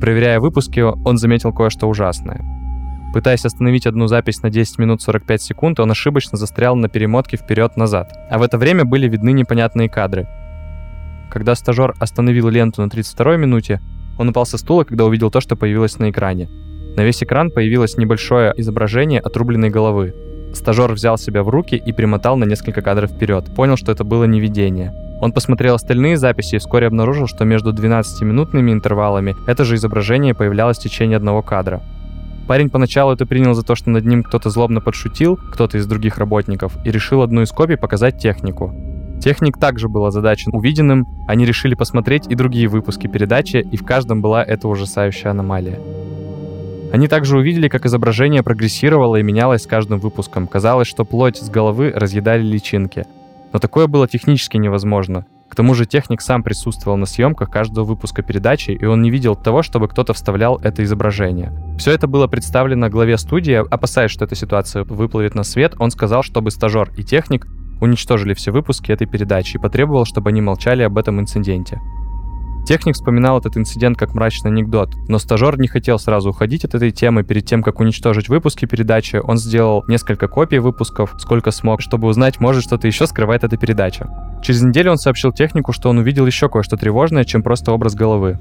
Проверяя 0.00 0.40
выпуски, 0.40 0.80
он 0.80 1.16
заметил 1.16 1.52
кое-что 1.52 1.88
ужасное. 1.88 2.44
Пытаясь 3.14 3.46
остановить 3.46 3.86
одну 3.86 4.08
запись 4.08 4.42
на 4.42 4.50
10 4.50 4.78
минут 4.78 5.00
45 5.00 5.40
секунд, 5.40 5.80
он 5.80 5.90
ошибочно 5.90 6.36
застрял 6.36 6.76
на 6.76 6.88
перемотке 6.88 7.38
вперед-назад. 7.38 8.12
А 8.30 8.38
в 8.38 8.42
это 8.42 8.58
время 8.58 8.84
были 8.84 9.08
видны 9.08 9.32
непонятные 9.32 9.88
кадры. 9.88 10.28
Когда 11.30 11.54
стажер 11.54 11.94
остановил 11.98 12.48
ленту 12.48 12.82
на 12.82 12.90
32 12.90 13.36
минуте, 13.36 13.80
он 14.18 14.28
упал 14.28 14.44
со 14.44 14.58
стула, 14.58 14.84
когда 14.84 15.06
увидел 15.06 15.30
то, 15.30 15.40
что 15.40 15.56
появилось 15.56 15.98
на 15.98 16.10
экране. 16.10 16.48
На 16.96 17.04
весь 17.04 17.22
экран 17.22 17.50
появилось 17.50 17.96
небольшое 17.96 18.52
изображение 18.56 19.20
отрубленной 19.20 19.70
головы. 19.70 20.14
Стажер 20.54 20.92
взял 20.92 21.18
себя 21.18 21.42
в 21.42 21.48
руки 21.48 21.74
и 21.74 21.92
примотал 21.92 22.36
на 22.36 22.44
несколько 22.44 22.82
кадров 22.82 23.10
вперед. 23.10 23.54
Понял, 23.54 23.76
что 23.76 23.92
это 23.92 24.04
было 24.04 24.24
не 24.24 24.40
видение. 24.40 24.92
Он 25.20 25.32
посмотрел 25.32 25.74
остальные 25.74 26.18
записи 26.18 26.56
и 26.56 26.58
вскоре 26.58 26.86
обнаружил, 26.86 27.26
что 27.26 27.44
между 27.44 27.72
12-минутными 27.72 28.70
интервалами 28.70 29.34
это 29.46 29.64
же 29.64 29.76
изображение 29.76 30.34
появлялось 30.34 30.78
в 30.78 30.82
течение 30.82 31.16
одного 31.16 31.42
кадра. 31.42 31.82
Парень 32.46 32.70
поначалу 32.70 33.12
это 33.12 33.26
принял 33.26 33.54
за 33.54 33.64
то, 33.64 33.74
что 33.74 33.90
над 33.90 34.04
ним 34.04 34.22
кто-то 34.22 34.50
злобно 34.50 34.80
подшутил, 34.80 35.36
кто-то 35.36 35.78
из 35.78 35.86
других 35.86 36.18
работников, 36.18 36.76
и 36.84 36.90
решил 36.90 37.22
одну 37.22 37.42
из 37.42 37.50
копий 37.50 37.76
показать 37.76 38.18
технику. 38.18 38.72
Техник 39.20 39.58
также 39.58 39.88
был 39.88 40.04
озадачен 40.04 40.54
увиденным, 40.54 41.06
они 41.26 41.44
решили 41.44 41.74
посмотреть 41.74 42.26
и 42.28 42.34
другие 42.34 42.68
выпуски 42.68 43.08
передачи, 43.08 43.56
и 43.56 43.76
в 43.76 43.84
каждом 43.84 44.20
была 44.22 44.44
эта 44.44 44.68
ужасающая 44.68 45.30
аномалия. 45.30 45.80
Они 46.92 47.08
также 47.08 47.36
увидели, 47.36 47.68
как 47.68 47.84
изображение 47.86 48.44
прогрессировало 48.44 49.16
и 49.16 49.22
менялось 49.22 49.62
с 49.62 49.66
каждым 49.66 49.98
выпуском. 49.98 50.46
Казалось, 50.46 50.86
что 50.86 51.04
плоть 51.04 51.38
с 51.38 51.50
головы 51.50 51.92
разъедали 51.94 52.42
личинки. 52.42 53.06
Но 53.52 53.58
такое 53.58 53.86
было 53.86 54.08
технически 54.08 54.56
невозможно. 54.56 55.26
К 55.48 55.54
тому 55.54 55.74
же 55.74 55.86
техник 55.86 56.20
сам 56.20 56.42
присутствовал 56.42 56.96
на 56.96 57.06
съемках 57.06 57.50
каждого 57.50 57.84
выпуска 57.84 58.22
передачи, 58.22 58.72
и 58.72 58.84
он 58.84 59.00
не 59.02 59.10
видел 59.10 59.36
того, 59.36 59.62
чтобы 59.62 59.88
кто-то 59.88 60.12
вставлял 60.12 60.58
это 60.62 60.82
изображение. 60.82 61.52
Все 61.78 61.92
это 61.92 62.06
было 62.06 62.26
представлено 62.26 62.90
главе 62.90 63.16
студии. 63.16 63.54
Опасаясь, 63.54 64.10
что 64.10 64.24
эта 64.24 64.34
ситуация 64.34 64.84
выплывет 64.84 65.34
на 65.34 65.44
свет, 65.44 65.74
он 65.78 65.90
сказал, 65.90 66.22
чтобы 66.22 66.50
стажер 66.50 66.90
и 66.96 67.04
техник 67.04 67.46
уничтожили 67.80 68.34
все 68.34 68.50
выпуски 68.50 68.90
этой 68.90 69.06
передачи 69.06 69.56
и 69.56 69.60
потребовал, 69.60 70.04
чтобы 70.04 70.30
они 70.30 70.40
молчали 70.40 70.82
об 70.82 70.98
этом 70.98 71.20
инциденте. 71.20 71.80
Техник 72.66 72.96
вспоминал 72.96 73.38
этот 73.38 73.56
инцидент 73.56 73.96
как 73.96 74.12
мрачный 74.12 74.50
анекдот, 74.50 74.90
но 75.06 75.20
стажер 75.20 75.56
не 75.56 75.68
хотел 75.68 76.00
сразу 76.00 76.30
уходить 76.30 76.64
от 76.64 76.74
этой 76.74 76.90
темы. 76.90 77.22
Перед 77.22 77.46
тем, 77.46 77.62
как 77.62 77.78
уничтожить 77.78 78.28
выпуски 78.28 78.66
передачи, 78.66 79.20
он 79.22 79.38
сделал 79.38 79.84
несколько 79.86 80.26
копий 80.26 80.58
выпусков, 80.58 81.14
сколько 81.18 81.52
смог, 81.52 81.80
чтобы 81.80 82.08
узнать, 82.08 82.40
может 82.40 82.64
что-то 82.64 82.88
еще 82.88 83.06
скрывает 83.06 83.44
эта 83.44 83.56
передача. 83.56 84.08
Через 84.42 84.62
неделю 84.62 84.90
он 84.90 84.98
сообщил 84.98 85.30
технику, 85.30 85.72
что 85.72 85.90
он 85.90 85.98
увидел 85.98 86.26
еще 86.26 86.48
кое-что 86.48 86.76
тревожное, 86.76 87.22
чем 87.22 87.44
просто 87.44 87.70
образ 87.70 87.94
головы. 87.94 88.40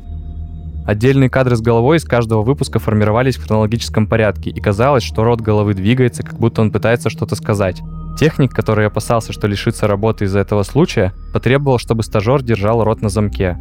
Отдельные 0.87 1.29
кадры 1.29 1.55
с 1.55 1.61
головой 1.61 1.97
из 1.97 2.03
каждого 2.03 2.41
выпуска 2.41 2.79
формировались 2.79 3.35
в 3.35 3.45
хронологическом 3.45 4.07
порядке, 4.07 4.49
и 4.49 4.59
казалось, 4.59 5.03
что 5.03 5.23
рот 5.23 5.41
головы 5.41 5.75
двигается, 5.75 6.23
как 6.23 6.39
будто 6.39 6.61
он 6.61 6.71
пытается 6.71 7.11
что-то 7.11 7.35
сказать. 7.35 7.79
Техник, 8.19 8.53
который 8.55 8.87
опасался, 8.87 9.33
что 9.33 9.45
лишится 9.45 9.85
работы 9.85 10.25
из-за 10.25 10.39
этого 10.39 10.63
случая, 10.63 11.13
потребовал, 11.31 11.77
чтобы 11.77 12.01
стажер 12.01 12.41
держал 12.41 12.83
рот 12.83 13.03
на 13.03 13.09
замке. 13.09 13.55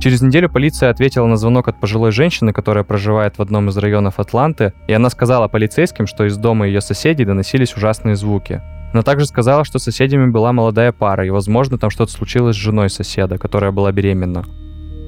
Через 0.00 0.22
неделю 0.22 0.48
полиция 0.48 0.90
ответила 0.90 1.26
на 1.26 1.36
звонок 1.36 1.66
от 1.66 1.80
пожилой 1.80 2.12
женщины, 2.12 2.52
которая 2.52 2.84
проживает 2.84 3.36
в 3.36 3.42
одном 3.42 3.68
из 3.68 3.76
районов 3.76 4.20
Атланты, 4.20 4.72
и 4.86 4.92
она 4.92 5.10
сказала 5.10 5.48
полицейским, 5.48 6.06
что 6.06 6.24
из 6.24 6.36
дома 6.36 6.68
ее 6.68 6.80
соседей 6.80 7.24
доносились 7.24 7.76
ужасные 7.76 8.14
звуки. 8.14 8.62
Она 8.92 9.02
также 9.02 9.26
сказала, 9.26 9.64
что 9.64 9.80
соседями 9.80 10.30
была 10.30 10.52
молодая 10.52 10.92
пара, 10.92 11.26
и, 11.26 11.30
возможно, 11.30 11.78
там 11.78 11.90
что-то 11.90 12.12
случилось 12.12 12.54
с 12.54 12.60
женой 12.60 12.90
соседа, 12.90 13.38
которая 13.38 13.72
была 13.72 13.90
беременна. 13.90 14.44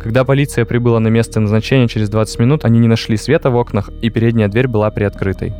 Когда 0.03 0.24
полиция 0.24 0.64
прибыла 0.64 0.98
на 0.98 1.09
место 1.09 1.38
назначения 1.38 1.87
через 1.87 2.09
20 2.09 2.40
минут, 2.40 2.64
они 2.64 2.81
не 2.81 2.88
нашли 2.88 3.16
света 3.16 3.50
в 3.50 3.57
окнах, 3.57 3.90
и 4.03 4.11
передняя 4.11 4.48
дверь 4.48 4.66
была 4.66 4.90
приоткрытой. 4.90 5.55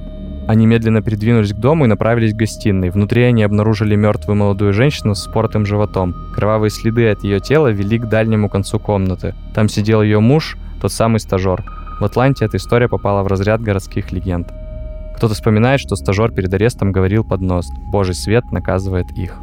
Они 0.47 0.67
медленно 0.67 1.03
придвинулись 1.03 1.53
к 1.53 1.59
дому 1.59 1.85
и 1.85 1.89
направились 1.89 2.33
к 2.33 2.37
гостиной. 2.37 2.91
Внутри 2.91 3.23
они 3.23 3.43
обнаружили 3.43 3.95
мертвую 3.95 4.37
молодую 4.37 4.73
женщину 4.73 5.15
с 5.15 5.23
спортым 5.23 5.67
животом. 5.67 6.15
Кровавые 6.35 6.71
следы 6.71 7.09
от 7.09 7.23
ее 7.23 7.41
тела 7.41 7.69
вели 7.69 7.99
к 7.99 8.09
дальнему 8.09 8.49
концу 8.49 8.79
комнаты. 8.79 9.35
Там 9.55 9.69
сидел 9.69 10.03
ее 10.03 10.21
муж, 10.21 10.57
тот 10.81 10.93
самый 10.93 11.21
стажер. 11.21 11.65
В 12.01 12.05
Атланте 12.05 12.47
эта 12.47 12.57
история 12.57 12.89
попала 12.89 13.23
в 13.23 13.27
разряд 13.27 13.61
городских 13.61 14.11
легенд. 14.13 14.49
Кто-то 15.17 15.35
вспоминает, 15.35 15.81
что 15.81 15.97
стажер 15.97 16.33
перед 16.33 16.53
арестом 16.55 16.93
говорил 16.93 17.25
под 17.25 17.43
нос 17.43 17.71
«Божий 17.93 18.15
свет 18.15 18.51
наказывает 18.53 19.11
их». 19.13 19.39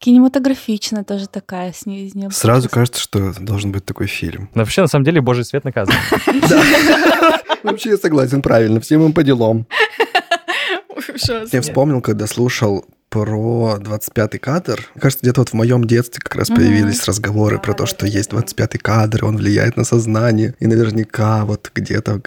Кинематографично 0.00 1.04
тоже 1.04 1.28
такая 1.28 1.74
с 1.74 1.84
ней 1.84 2.06
из 2.06 2.14
нее. 2.14 2.30
Сразу 2.30 2.70
кажется, 2.70 2.98
что 2.98 3.34
должен 3.38 3.70
быть 3.70 3.84
такой 3.84 4.06
фильм. 4.06 4.48
Но 4.54 4.62
вообще, 4.62 4.80
на 4.80 4.86
самом 4.86 5.04
деле, 5.04 5.20
Божий 5.20 5.44
свет 5.44 5.62
наказывает. 5.64 6.00
Вообще 7.62 7.90
я 7.90 7.96
согласен, 7.98 8.40
правильно, 8.40 8.80
всем 8.80 9.04
им 9.04 9.12
по 9.12 9.22
делам. 9.22 9.66
Я 11.52 11.60
вспомнил, 11.60 12.00
когда 12.00 12.26
слушал 12.26 12.86
про 13.10 13.76
25-й 13.80 14.38
кадр. 14.38 14.88
Мне 14.94 15.00
кажется, 15.02 15.22
где-то 15.24 15.40
вот 15.40 15.50
в 15.50 15.54
моем 15.54 15.84
детстве 15.84 16.20
как 16.22 16.36
раз 16.36 16.48
Мгм. 16.48 16.58
появились 16.58 17.04
разговоры 17.04 17.58
про 17.58 17.74
то, 17.74 17.84
что 17.86 18.06
есть 18.06 18.30
25-й 18.32 18.78
кадр, 18.78 19.24
он 19.24 19.36
влияет 19.36 19.76
на 19.76 19.84
сознание. 19.84 20.54
И 20.60 20.66
наверняка 20.66 21.44
вот 21.44 21.70
где-то 21.74 22.22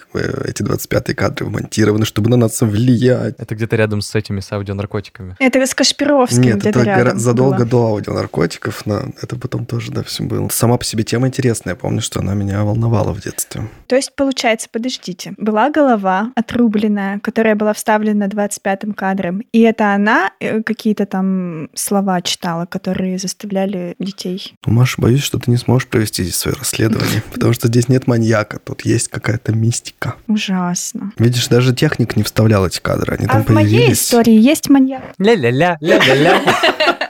эти 0.45 0.61
25-й 0.61 1.15
кадры 1.15 1.45
вмонтированы, 1.45 2.05
чтобы 2.05 2.29
на 2.29 2.35
нас 2.37 2.61
влиять. 2.61 3.35
Это 3.37 3.55
где-то 3.55 3.75
рядом 3.77 4.01
с 4.01 4.13
этими, 4.13 4.41
с 4.41 4.51
аудионаркотиками. 4.51 5.35
Это 5.39 5.65
с 5.65 5.73
Кашпировским 5.73 6.41
Нет, 6.41 6.57
где-то 6.59 6.79
это 6.79 6.87
рядом 6.89 7.03
гора- 7.05 7.17
задолго 7.19 7.57
было. 7.59 7.65
до 7.65 7.87
аудионаркотиков, 7.87 8.85
но 8.85 9.01
это 9.21 9.35
потом 9.37 9.65
тоже, 9.65 9.91
да, 9.91 10.03
все 10.03 10.23
было. 10.23 10.49
Сама 10.49 10.77
по 10.77 10.83
себе 10.83 11.03
тема 11.03 11.27
интересная. 11.27 11.73
Я 11.73 11.75
помню, 11.77 12.01
что 12.01 12.19
она 12.19 12.33
меня 12.33 12.63
волновала 12.63 13.13
в 13.13 13.21
детстве. 13.21 13.69
То 13.87 13.95
есть, 13.95 14.13
получается, 14.15 14.67
подождите, 14.71 15.33
была 15.37 15.69
голова 15.69 16.31
отрубленная, 16.35 17.19
которая 17.19 17.55
была 17.55 17.73
вставлена 17.73 18.25
25-м 18.27 18.93
кадром, 18.93 19.41
и 19.53 19.61
это 19.61 19.93
она 19.93 20.31
э, 20.41 20.61
какие-то 20.73 21.05
там 21.05 21.69
слова 21.75 22.21
читала, 22.21 22.65
которые 22.65 23.17
заставляли 23.17 23.95
детей. 23.99 24.55
Ну, 24.65 24.73
Маша, 24.73 25.01
боюсь, 25.01 25.21
что 25.23 25.38
ты 25.39 25.51
не 25.51 25.57
сможешь 25.57 25.88
провести 25.88 26.23
здесь 26.23 26.36
свое 26.36 26.57
расследование, 26.57 27.21
потому 27.33 27.53
что 27.53 27.67
здесь 27.67 27.89
нет 27.89 28.07
маньяка, 28.07 28.59
тут 28.59 28.81
есть 28.86 29.07
какая-то 29.09 29.53
мистика. 29.53 30.15
Ужасно. 30.27 31.12
Видишь, 31.17 31.47
даже 31.47 31.73
техник 31.75 32.15
не 32.15 32.23
вставлял 32.23 32.65
эти 32.65 32.79
кадры, 32.79 33.15
они 33.17 33.25
А 33.27 33.33
там 33.33 33.43
в 33.45 33.49
моей 33.49 33.77
появились. 33.77 34.01
истории 34.03 34.39
есть 34.39 34.69
маньяк, 34.69 35.03
Ля-ля-ля, 35.19 35.77
ля-ля-ля. 35.79 36.41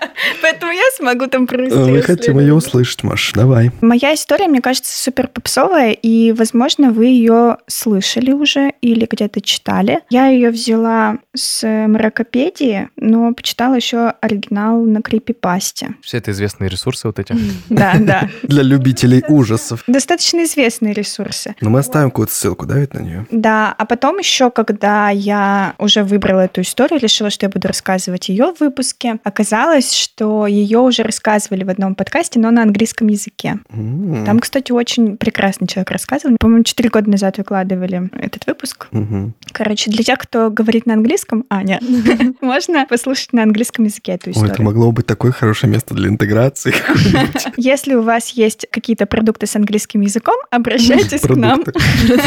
я 0.74 0.84
смогу 0.98 1.28
там 1.28 1.48
провести 1.48 1.78
Мы 1.78 2.02
хотим 2.02 2.40
ее 2.40 2.54
услышать, 2.54 3.04
Маш, 3.04 3.32
давай. 3.34 3.72
Моя 3.82 4.14
история, 4.14 4.48
мне 4.48 4.62
кажется, 4.62 4.96
супер 4.96 5.28
попсовая, 5.28 5.92
и, 5.92 6.32
возможно, 6.32 6.92
вы 6.92 7.06
ее 7.06 7.58
слышали 7.68 8.32
уже 8.32 8.74
или 8.82 9.08
где-то 9.10 9.42
читали. 9.42 10.00
Я 10.10 10.28
ее 10.28 10.50
взяла 10.50 11.18
с 11.36 11.66
Мракопедии, 11.88 12.90
но 12.96 13.34
почитала 13.34 13.76
еще 13.76 14.14
оригинал 14.22 14.82
на 14.84 15.02
крипипасте. 15.02 15.96
Все 16.02 16.18
это 16.18 16.32
известные 16.32 16.70
ресурсы 16.70 17.08
вот 17.08 17.20
эти. 17.20 17.36
Да, 17.70 17.96
да. 18.00 18.30
Для 18.44 18.64
любителей 18.64 19.24
ужасов. 19.28 19.84
Достаточно 19.88 20.44
известные 20.44 20.94
ресурсы. 20.94 21.56
Но 21.62 21.70
мы 21.70 21.80
оставим 21.80 22.10
какую-то 22.10 22.34
ссылку, 22.34 22.66
да, 22.66 22.78
ведь 22.78 22.94
на 22.94 23.00
нее? 23.00 23.28
Да, 23.32 23.74
а 23.78 23.86
потом 23.86 24.18
еще, 24.18 24.52
когда 24.52 25.10
я 25.10 25.76
уже 25.78 26.04
выбрала 26.04 26.42
эту 26.42 26.62
историю, 26.62 27.00
решила, 27.00 27.30
что 27.30 27.46
я 27.46 27.50
буду 27.50 27.68
рассказывать 27.68 28.30
ее 28.30 28.54
в 28.54 28.60
выпуске, 28.60 29.20
оказалось, 29.24 29.94
что 29.94 30.48
ее 30.48 30.63
уже 30.82 31.04
рассказывали 31.04 31.64
в 31.64 31.70
одном 31.70 31.96
подкасте, 31.96 32.40
но 32.40 32.52
на 32.52 32.64
английском 32.64 33.08
языке. 33.08 33.60
М. 33.72 34.26
Там, 34.26 34.40
кстати, 34.40 34.72
очень 34.72 35.18
прекрасный 35.18 35.68
человек 35.68 35.92
рассказывал. 35.92 36.38
По-моему, 36.40 36.64
четыре 36.64 36.90
года 36.90 37.10
назад 37.10 37.38
выкладывали 37.38 38.10
этот 38.14 38.46
выпуск. 38.48 38.88
Мгм. 38.92 39.34
Короче, 39.52 39.92
для 39.92 40.04
тех, 40.04 40.20
кто 40.20 40.50
говорит 40.50 40.86
на 40.86 40.94
английском, 40.94 41.46
Аня, 41.50 41.80
можно 42.42 42.86
послушать 42.86 43.34
на 43.34 43.44
английском 43.44 43.86
языке 43.86 44.14
эту 44.14 44.30
Ой, 44.30 44.32
это 44.32 44.46
историю. 44.46 44.66
могло 44.66 44.92
быть 44.92 45.06
такое 45.06 45.32
хорошее 45.32 45.72
место 45.72 45.94
для 45.94 46.10
интеграции. 46.10 46.74
Если 47.58 47.94
у 47.94 48.02
вас 48.02 48.30
есть 48.30 48.68
какие-то 48.72 49.06
продукты 49.06 49.48
с 49.48 49.56
английским 49.56 50.02
языком, 50.02 50.36
обращайтесь 50.52 51.22
к 51.22 51.36
нам. 51.36 51.64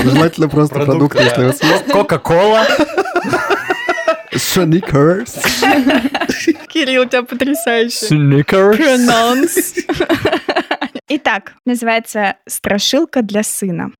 Желательно 0.04 0.48
просто 0.48 0.74
продукты, 0.80 1.22
если 1.22 1.42
у 1.42 1.46
вас 1.46 1.62
есть. 1.62 1.86
Кока-кола. 1.86 2.66
Snickers. 4.36 5.32
Кирилл, 6.68 7.02
у 7.02 7.06
тебя 7.06 7.22
потрясающий 7.22 8.06
Сникерс. 8.06 8.76
прононс. 8.76 9.74
Итак, 11.08 11.54
называется 11.64 12.36
«Страшилка 12.46 13.22
для 13.22 13.42
сына». 13.42 13.90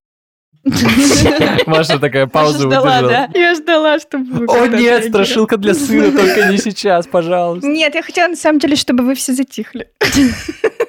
Маша 1.67 1.99
такая 2.01 2.27
паузу 2.27 2.69
ждала, 2.69 2.97
выдержала. 3.01 3.29
да? 3.33 3.39
Я 3.39 3.55
ждала, 3.55 3.99
чтобы 4.01 4.25
вы 4.25 4.47
О 4.49 4.67
нет, 4.67 5.09
страшилка 5.09 5.57
для 5.59 5.75
сына, 5.75 6.11
только 6.11 6.49
не 6.51 6.59
сейчас, 6.59 7.07
пожалуйста. 7.07 7.69
Нет, 7.69 7.95
я 7.95 8.03
хотела 8.03 8.27
на 8.29 8.37
самом 8.37 8.59
деле, 8.59 8.75
чтобы 8.75 9.05
вы 9.05 9.15
все 9.15 9.33
затихли. 9.33 9.89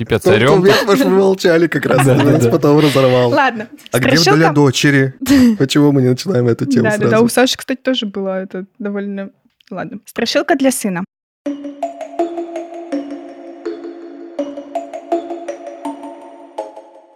Пипец, 0.00 0.26
орем. 0.26 0.64
может, 0.86 1.04
вы 1.04 1.10
молчали 1.10 1.66
как 1.66 1.84
раз, 1.84 2.06
потом 2.50 2.78
разорвал. 2.78 3.28
Ладно, 3.28 3.68
А 3.92 3.98
где 3.98 4.32
для 4.32 4.50
дочери? 4.50 5.12
Почему 5.58 5.92
мы 5.92 6.00
не 6.00 6.08
начинаем 6.08 6.48
эту 6.48 6.64
тему 6.64 6.84
Да, 6.84 6.92
да, 6.92 6.96
да. 6.96 7.08
сразу? 7.10 7.24
У 7.26 7.28
Саши, 7.28 7.58
кстати, 7.58 7.80
тоже 7.82 8.06
была 8.06 8.40
это 8.40 8.64
довольно... 8.78 9.28
Ладно. 9.70 9.98
Страшилка 10.06 10.56
для 10.56 10.70
сына. 10.70 11.04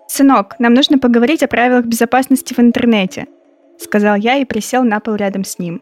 «Сынок, 0.07 0.57
нам 0.59 0.75
нужно 0.75 0.99
поговорить 0.99 1.43
о 1.43 1.49
правилах 1.49 1.87
безопасности 1.87 2.53
в 2.53 2.59
интернете»,— 2.59 3.29
сказал 3.81 4.17
я 4.17 4.37
и 4.37 4.45
присел 4.45 4.85
на 4.85 5.01
пол 5.01 5.15
рядом 5.15 5.45
с 5.45 5.59
ним. 5.59 5.81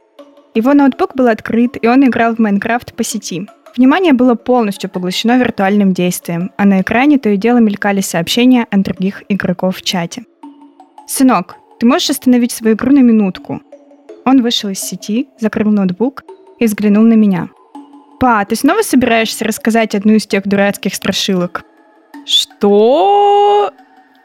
Его 0.54 0.72
ноутбук 0.72 1.16
был 1.16 1.26
открыт, 1.26 1.76
и 1.82 1.88
он 1.88 2.04
играл 2.06 2.36
в 2.36 2.38
Майнкрафт 2.38 2.94
по 2.94 3.02
сети. 3.02 3.48
Внимание 3.76 4.12
было 4.12 4.34
полностью 4.34 4.90
поглощено 4.90 5.38
виртуальным 5.38 5.94
действием, 5.94 6.50
а 6.58 6.66
на 6.66 6.82
экране 6.82 7.18
то 7.18 7.30
и 7.30 7.36
дело 7.36 7.58
мелькали 7.58 8.02
сообщения 8.02 8.66
от 8.70 8.82
других 8.82 9.22
игроков 9.28 9.76
в 9.76 9.82
чате. 9.82 10.24
«Сынок, 11.06 11.56
ты 11.78 11.86
можешь 11.86 12.10
остановить 12.10 12.52
свою 12.52 12.76
игру 12.76 12.92
на 12.92 13.00
минутку?» 13.00 13.62
Он 14.24 14.42
вышел 14.42 14.70
из 14.70 14.78
сети, 14.78 15.28
закрыл 15.40 15.70
ноутбук 15.70 16.22
и 16.58 16.66
взглянул 16.66 17.02
на 17.02 17.14
меня. 17.14 17.48
«Па, 18.20 18.44
ты 18.44 18.56
снова 18.56 18.82
собираешься 18.82 19.44
рассказать 19.44 19.94
одну 19.94 20.12
из 20.12 20.26
тех 20.26 20.46
дурацких 20.46 20.94
страшилок?» 20.94 21.64
«Что?» 22.26 23.72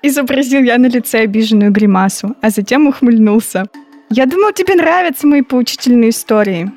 Изобразил 0.03 0.61
я 0.61 0.77
на 0.77 0.87
лице 0.87 1.19
обиженную 1.19 1.71
гримасу, 1.71 2.35
а 2.41 2.49
затем 2.49 2.87
ухмыльнулся. 2.87 3.65
«Я 4.09 4.25
думал, 4.25 4.51
тебе 4.51 4.75
нравятся 4.75 5.25
мои 5.25 5.41
поучительные 5.41 6.09
истории». 6.09 6.71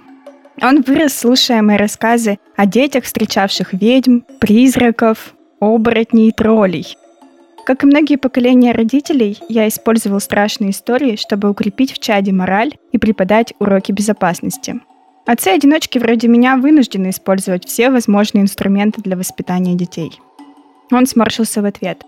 Он 0.62 0.82
вырос, 0.82 1.14
слушая 1.14 1.62
мои 1.62 1.76
рассказы 1.76 2.38
о 2.54 2.66
детях, 2.66 3.04
встречавших 3.04 3.72
ведьм, 3.72 4.20
призраков, 4.40 5.34
оборотней 5.58 6.28
и 6.28 6.32
троллей. 6.32 6.96
Как 7.64 7.82
и 7.82 7.86
многие 7.86 8.16
поколения 8.16 8.72
родителей, 8.72 9.38
я 9.48 9.68
использовал 9.68 10.20
страшные 10.20 10.70
истории, 10.70 11.16
чтобы 11.16 11.48
укрепить 11.48 11.92
в 11.92 11.98
чаде 11.98 12.32
мораль 12.32 12.76
и 12.92 12.98
преподать 12.98 13.54
уроки 13.58 13.92
безопасности. 13.92 14.80
Отцы-одиночки 15.26 15.98
вроде 15.98 16.28
меня 16.28 16.56
вынуждены 16.56 17.10
использовать 17.10 17.66
все 17.66 17.90
возможные 17.90 18.42
инструменты 18.42 19.00
для 19.00 19.16
воспитания 19.16 19.74
детей. 19.74 20.12
Он 20.90 21.06
сморщился 21.06 21.62
в 21.62 21.64
ответ. 21.64 22.04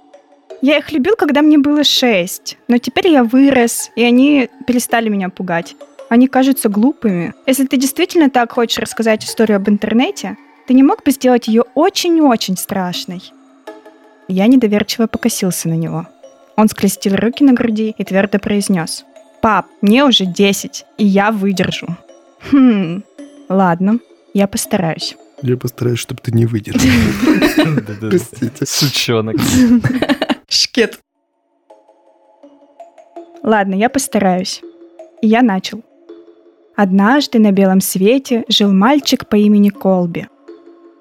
Я 0.61 0.79
их 0.79 0.93
любил, 0.93 1.17
когда 1.17 1.43
мне 1.43 1.59
было 1.59 1.85
шесть, 1.85 2.59
но 2.69 2.79
теперь 2.79 3.09
я 3.09 3.25
вырос, 3.25 3.91
и 3.97 4.03
они 4.03 4.49
перестали 4.67 5.09
меня 5.09 5.29
пугать. 5.29 5.75
Они 6.12 6.29
кажутся 6.29 6.68
глупыми. 6.68 7.33
Если 7.46 7.64
ты 7.64 7.79
действительно 7.79 8.29
так 8.29 8.53
хочешь 8.53 8.79
рассказать 8.79 9.25
историю 9.25 9.57
об 9.57 9.70
интернете, 9.70 10.37
ты 10.66 10.75
не 10.75 10.83
мог 10.83 11.03
бы 11.03 11.11
сделать 11.11 11.48
ее 11.48 11.62
очень-очень 11.75 12.59
страшной. 12.59 13.22
Я 14.29 14.46
недоверчиво 14.46 15.07
покосился 15.07 15.70
на 15.70 15.72
него. 15.72 16.07
Он 16.55 16.68
скрестил 16.68 17.16
руки 17.16 17.42
на 17.42 17.55
груди 17.55 17.94
и 17.96 18.05
твердо 18.05 18.38
произнес. 18.38 19.07
«Пап, 19.40 19.68
мне 19.81 20.05
уже 20.05 20.27
10, 20.27 20.85
и 20.98 21.07
я 21.07 21.33
выдержу». 21.33 21.96
«Хм, 22.51 23.05
ладно, 23.48 23.98
я 24.35 24.46
постараюсь». 24.46 25.16
Я 25.40 25.57
постараюсь, 25.57 25.98
чтобы 25.98 26.20
ты 26.20 26.31
не 26.31 26.44
выдержал. 26.44 26.90
Простите. 28.01 28.66
Сучонок. 28.66 29.37
Шкет. 30.46 31.01
Ладно, 33.42 33.77
я 33.77 33.88
постараюсь. 33.88 34.61
И 35.22 35.27
я 35.27 35.40
начал. 35.40 35.83
Однажды 36.75 37.39
на 37.39 37.53
белом 37.53 37.81
свете 37.81 38.45
жил 38.49 38.73
мальчик 38.73 39.29
по 39.29 39.37
имени 39.37 39.69
Колби. 39.69 40.29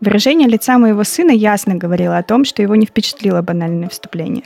Выражение 0.02 0.50
лица 0.50 0.78
моего 0.78 1.04
сына 1.04 1.32
ясно 1.32 1.76
говорило 1.76 2.18
о 2.18 2.24
том, 2.24 2.44
что 2.44 2.62
его 2.62 2.76
не 2.76 2.86
впечатлило 2.86 3.42
банальное 3.42 3.88
вступление. 3.88 4.46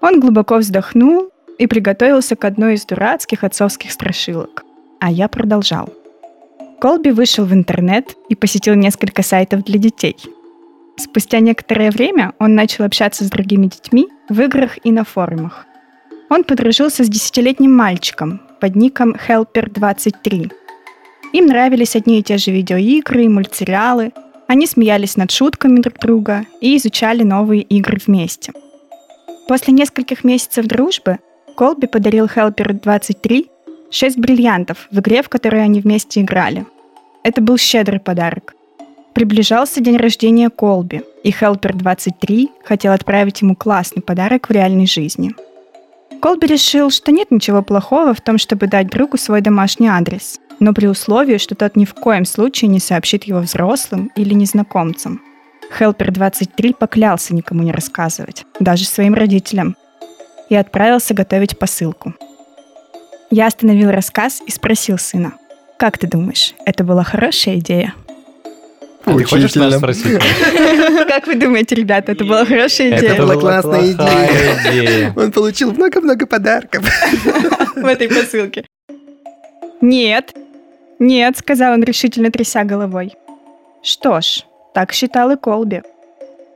Он 0.00 0.18
глубоко 0.18 0.56
вздохнул 0.56 1.30
и 1.58 1.66
приготовился 1.66 2.36
к 2.36 2.44
одной 2.44 2.74
из 2.74 2.86
дурацких 2.86 3.44
отцовских 3.44 3.92
страшилок. 3.92 4.64
А 4.98 5.10
я 5.10 5.28
продолжал. 5.28 5.90
Колби 6.80 7.10
вышел 7.10 7.44
в 7.44 7.52
интернет 7.52 8.16
и 8.30 8.34
посетил 8.34 8.74
несколько 8.74 9.22
сайтов 9.22 9.64
для 9.64 9.78
детей. 9.78 10.16
Спустя 10.96 11.40
некоторое 11.40 11.90
время 11.90 12.32
он 12.38 12.54
начал 12.54 12.84
общаться 12.84 13.24
с 13.24 13.30
другими 13.30 13.66
детьми 13.66 14.08
в 14.30 14.40
играх 14.40 14.78
и 14.84 14.92
на 14.92 15.04
форумах. 15.04 15.66
Он 16.30 16.44
подружился 16.44 17.04
с 17.04 17.08
десятилетним 17.08 17.74
мальчиком 17.74 18.40
под 18.60 18.76
ником 18.76 19.14
Helper23. 19.14 20.52
Им 21.32 21.46
нравились 21.46 21.96
одни 21.96 22.20
и 22.20 22.22
те 22.22 22.38
же 22.38 22.50
видеоигры 22.50 23.24
и 23.24 23.28
мультсериалы, 23.28 24.12
они 24.46 24.66
смеялись 24.66 25.16
над 25.16 25.30
шутками 25.30 25.80
друг 25.80 25.98
друга 25.98 26.44
и 26.60 26.76
изучали 26.76 27.22
новые 27.22 27.62
игры 27.62 27.98
вместе. 28.04 28.52
После 29.48 29.72
нескольких 29.72 30.24
месяцев 30.24 30.66
дружбы 30.66 31.18
Колби 31.56 31.86
подарил 31.86 32.26
Helper23 32.26 33.48
6 33.90 34.18
бриллиантов 34.18 34.88
в 34.90 35.00
игре, 35.00 35.22
в 35.22 35.28
которой 35.28 35.62
они 35.62 35.80
вместе 35.80 36.20
играли. 36.20 36.64
Это 37.22 37.40
был 37.40 37.58
щедрый 37.58 38.00
подарок. 38.00 38.54
Приближался 39.12 39.80
день 39.80 39.96
рождения 39.96 40.48
Колби, 40.50 41.02
и 41.24 41.30
Helper23 41.30 42.48
хотел 42.64 42.92
отправить 42.92 43.42
ему 43.42 43.56
классный 43.56 44.02
подарок 44.02 44.48
в 44.48 44.52
реальной 44.52 44.86
жизни. 44.86 45.34
Колби 46.20 46.46
решил, 46.46 46.90
что 46.90 47.12
нет 47.12 47.30
ничего 47.30 47.62
плохого 47.62 48.12
в 48.12 48.20
том, 48.20 48.36
чтобы 48.36 48.66
дать 48.66 48.88
другу 48.88 49.16
свой 49.16 49.40
домашний 49.40 49.88
адрес, 49.88 50.38
но 50.58 50.74
при 50.74 50.86
условии, 50.86 51.38
что 51.38 51.54
тот 51.54 51.76
ни 51.76 51.86
в 51.86 51.94
коем 51.94 52.26
случае 52.26 52.68
не 52.68 52.78
сообщит 52.78 53.24
его 53.24 53.40
взрослым 53.40 54.10
или 54.16 54.34
незнакомцам. 54.34 55.22
Helper23 55.78 56.74
поклялся 56.74 57.34
никому 57.34 57.62
не 57.62 57.72
рассказывать, 57.72 58.44
даже 58.58 58.84
своим 58.84 59.14
родителям, 59.14 59.76
и 60.50 60.56
отправился 60.56 61.14
готовить 61.14 61.58
посылку. 61.58 62.14
Я 63.30 63.46
остановил 63.46 63.90
рассказ 63.90 64.42
и 64.44 64.50
спросил 64.50 64.98
сына, 64.98 65.32
«Как 65.78 65.96
ты 65.96 66.06
думаешь, 66.06 66.54
это 66.66 66.84
была 66.84 67.04
хорошая 67.04 67.58
идея?» 67.58 67.94
А 69.04 69.16
Ты 69.16 69.24
хочешь 69.24 69.54
нас 69.54 69.76
спросить? 69.76 70.18
Как 71.08 71.26
вы 71.26 71.34
думаете, 71.36 71.74
ребята, 71.74 72.12
это 72.12 72.24
была 72.24 72.44
хорошая 72.44 72.88
Это 72.88 73.06
идея 73.06 73.18
была 73.18 73.34
была 73.34 73.40
классная 73.40 73.92
идея. 73.92 75.12
Он 75.16 75.32
получил 75.32 75.72
много-много 75.72 76.26
подарков. 76.26 76.84
в 77.76 77.86
этой 77.86 78.08
посылке? 78.08 78.66
Нет, 79.80 80.34
нет, 80.98 81.38
сказал 81.38 81.72
он 81.72 81.82
решительно 81.82 82.30
тряся 82.30 82.64
головой. 82.64 83.14
Что 83.82 84.20
ж, 84.20 84.44
так 84.74 84.92
считал 84.92 85.30
и 85.30 85.36
Колби. 85.36 85.82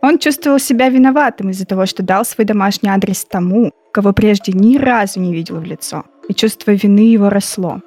Он 0.02 0.18
чувствовал 0.18 0.58
себя 0.58 0.90
виноватым 0.90 1.48
из-за 1.48 1.64
того, 1.64 1.86
что 1.86 2.02
дал 2.02 2.26
свой 2.26 2.44
домашний 2.44 2.90
адрес 2.90 3.24
тому, 3.24 3.72
кого 3.90 4.12
прежде 4.12 4.52
ни 4.52 4.76
разу 4.76 5.18
не 5.18 5.32
видел 5.32 5.56
в 5.56 5.64
лицо, 5.64 6.04
и 6.28 6.34
чувство 6.34 6.72
вины 6.72 7.10
его 7.12 7.30
росло. 7.30 7.80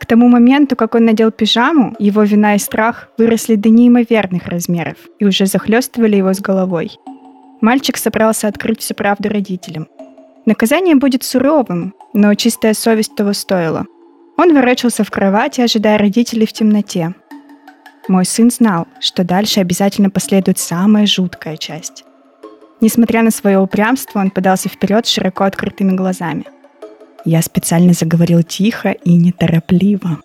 К 0.00 0.06
тому 0.06 0.28
моменту, 0.28 0.76
как 0.76 0.94
он 0.94 1.04
надел 1.04 1.30
пижаму, 1.30 1.94
его 1.98 2.22
вина 2.22 2.54
и 2.54 2.58
страх 2.58 3.08
выросли 3.18 3.56
до 3.56 3.70
неимоверных 3.70 4.46
размеров 4.46 4.96
и 5.18 5.24
уже 5.24 5.46
захлестывали 5.46 6.16
его 6.16 6.32
с 6.32 6.40
головой. 6.40 6.98
Мальчик 7.60 7.96
собрался 7.96 8.48
открыть 8.48 8.80
всю 8.80 8.94
правду 8.94 9.28
родителям. 9.28 9.88
Наказание 10.44 10.94
будет 10.94 11.24
суровым, 11.24 11.94
но 12.12 12.34
чистая 12.34 12.74
совесть 12.74 13.16
того 13.16 13.32
стоила. 13.32 13.86
Он 14.36 14.54
ворочался 14.54 15.02
в 15.02 15.10
кровати, 15.10 15.62
ожидая 15.62 15.98
родителей 15.98 16.46
в 16.46 16.52
темноте. 16.52 17.14
Мой 18.06 18.24
сын 18.24 18.50
знал, 18.50 18.86
что 19.00 19.24
дальше 19.24 19.60
обязательно 19.60 20.10
последует 20.10 20.58
самая 20.58 21.06
жуткая 21.06 21.56
часть. 21.56 22.04
Несмотря 22.80 23.22
на 23.22 23.30
свое 23.30 23.58
упрямство, 23.58 24.20
он 24.20 24.30
подался 24.30 24.68
вперед 24.68 25.06
широко 25.06 25.44
открытыми 25.44 25.92
глазами. 25.92 26.44
Я 27.26 27.42
специально 27.42 27.92
заговорил 27.92 28.44
тихо 28.44 28.92
и 28.92 29.12
неторопливо. 29.14 30.20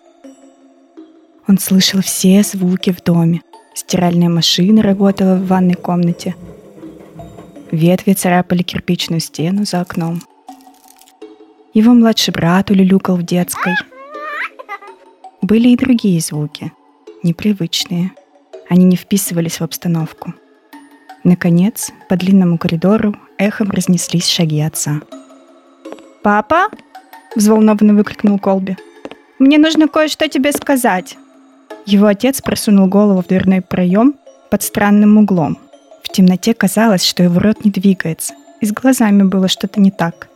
Он 1.48 1.58
слышал 1.58 2.00
все 2.00 2.44
звуки 2.44 2.92
в 2.92 3.02
доме. 3.02 3.42
Стиральная 3.74 4.28
машина 4.28 4.82
работала 4.82 5.34
в 5.34 5.48
ванной 5.48 5.74
комнате. 5.74 6.36
Ветви 7.72 8.12
царапали 8.12 8.62
кирпичную 8.62 9.18
стену 9.18 9.64
за 9.64 9.80
окном. 9.80 10.22
Его 11.74 11.92
младший 11.92 12.32
брат 12.32 12.70
улюлюкал 12.70 13.16
в 13.16 13.24
детской. 13.24 13.74
Были 15.40 15.70
и 15.70 15.76
другие 15.76 16.20
звуки, 16.20 16.70
непривычные. 17.24 18.12
Они 18.68 18.84
не 18.84 18.94
вписывались 18.94 19.58
в 19.58 19.64
обстановку. 19.64 20.34
Наконец, 21.24 21.90
по 22.08 22.16
длинному 22.16 22.58
коридору 22.58 23.16
эхом 23.38 23.72
разнеслись 23.72 24.28
шаги 24.28 24.60
отца. 24.60 25.00
«Папа?»— 26.22 26.68
взволнованно 27.36 27.94
выкрикнул 27.94 28.38
Колби. 28.38 28.76
мне 29.38 29.58
нужно 29.58 29.88
кое-что 29.88 30.28
тебе 30.28 30.52
сказать». 30.52 31.16
Его 31.84 32.06
отец 32.06 32.40
просунул 32.40 32.86
голову 32.86 33.22
в 33.22 33.26
дверной 33.26 33.60
проем 33.60 34.14
под 34.50 34.62
странным 34.62 35.18
углом. 35.18 35.58
В 36.04 36.08
темноте 36.08 36.54
казалось, 36.54 37.04
что 37.04 37.22
его 37.22 37.40
рот 37.40 37.64
не 37.64 37.70
двигается, 37.70 38.34
и 38.60 38.66
с 38.66 38.72
глазами 38.72 39.24
было 39.24 39.48
что-то 39.48 39.80
не 39.80 39.90
так. 39.90 40.28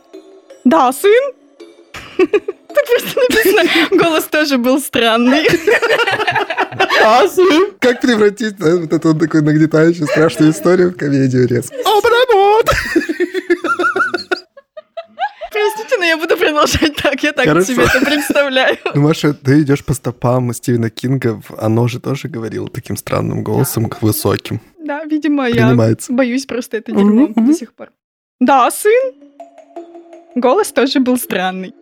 «Да, 0.65 0.91
сын?» 0.91 1.33
Тут 2.77 2.85
просто 2.89 3.19
написано, 3.19 3.97
голос 3.97 4.25
тоже 4.25 4.57
был 4.57 4.79
странный. 4.79 5.47
А, 7.03 7.27
сын? 7.27 7.71
Как 7.79 8.01
превратить 8.01 8.57
да, 8.57 8.75
вот 8.75 8.91
эту 8.91 9.15
такую 9.15 9.43
нагнетающую 9.43 10.07
страшную 10.07 10.51
историю 10.51 10.91
в 10.91 10.97
комедию 10.97 11.47
резко? 11.47 11.75
Обрамот! 11.85 12.69
Я 16.07 16.17
буду 16.17 16.37
продолжать 16.37 16.95
так, 16.95 17.21
я 17.23 17.31
так 17.33 17.45
Хорошо. 17.45 17.73
себе 17.73 17.83
это 17.83 18.05
представляю. 18.05 18.77
Ну, 18.95 19.01
Маша, 19.01 19.33
ты 19.33 19.61
идешь 19.61 19.83
по 19.83 19.93
стопам 19.93 20.53
Стивена 20.53 20.89
Кинга. 20.89 21.41
Оно 21.57 21.87
же 21.87 21.99
тоже 21.99 22.27
говорил 22.29 22.67
таким 22.69 22.95
странным 22.97 23.43
голосом, 23.43 23.91
высоким. 24.01 24.59
Да, 24.79 25.03
видимо, 25.03 25.47
я 25.47 25.67
Принимается. 25.67 26.13
боюсь 26.13 26.45
просто 26.45 26.77
это 26.77 26.91
дерьмо 26.91 27.27
Мгм. 27.27 27.45
до 27.47 27.53
сих 27.53 27.73
пор. 27.73 27.89
Да, 28.39 28.69
сын? 28.71 29.13
Голос 30.35 30.71
тоже 30.71 30.99
был 30.99 31.17
странный. 31.17 31.73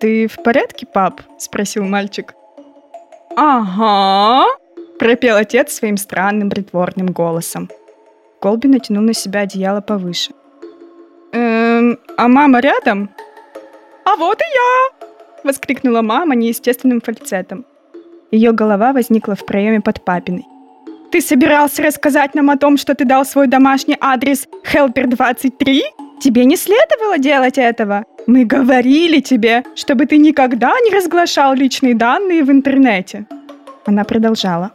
«Ты 0.00 0.26
в 0.28 0.42
порядке, 0.42 0.86
пап?»— 0.86 1.20
спросил 1.38 1.84
мальчик. 1.84 2.34
«Ага»,— 3.36 4.46
пропел 4.98 5.36
отец 5.36 5.72
своим 5.72 5.96
странным 5.96 6.50
притворным 6.50 7.06
голосом. 7.08 7.68
Колби 8.40 8.68
натянул 8.68 9.02
на 9.02 9.14
себя 9.14 9.40
одеяло 9.40 9.80
повыше. 9.80 10.32
«Эм, 11.32 11.98
а 12.16 12.28
мама 12.28 12.60
рядом?» 12.60 13.10
«А 14.06 14.14
вот 14.14 14.40
и 14.40 14.44
я!»— 14.44 15.08
воскликнула 15.44 16.00
мама 16.00 16.36
неестественным 16.36 17.00
фальцетом. 17.00 17.64
Ее 18.30 18.52
голова 18.52 18.92
возникла 18.92 19.34
в 19.34 19.44
проеме 19.44 19.80
под 19.80 20.04
папиной. 20.04 20.46
«Ты 21.10 21.20
собирался 21.20 21.82
рассказать 21.82 22.34
нам 22.36 22.50
о 22.50 22.56
том, 22.56 22.76
что 22.76 22.94
ты 22.94 23.04
дал 23.04 23.24
свой 23.24 23.48
домашний 23.48 23.96
адрес 24.00 24.46
Helper23? 24.72 25.80
Тебе 26.20 26.44
не 26.44 26.56
следовало 26.56 27.18
делать 27.18 27.58
этого. 27.58 28.04
Мы 28.28 28.44
говорили 28.44 29.20
тебе, 29.20 29.64
чтобы 29.74 30.06
ты 30.06 30.18
никогда 30.18 30.72
не 30.84 30.90
разглашал 30.96 31.54
личные 31.54 31.94
данные 31.94 32.44
в 32.44 32.50
интернете». 32.50 33.26
Она 33.86 34.04
продолжала. 34.04 34.70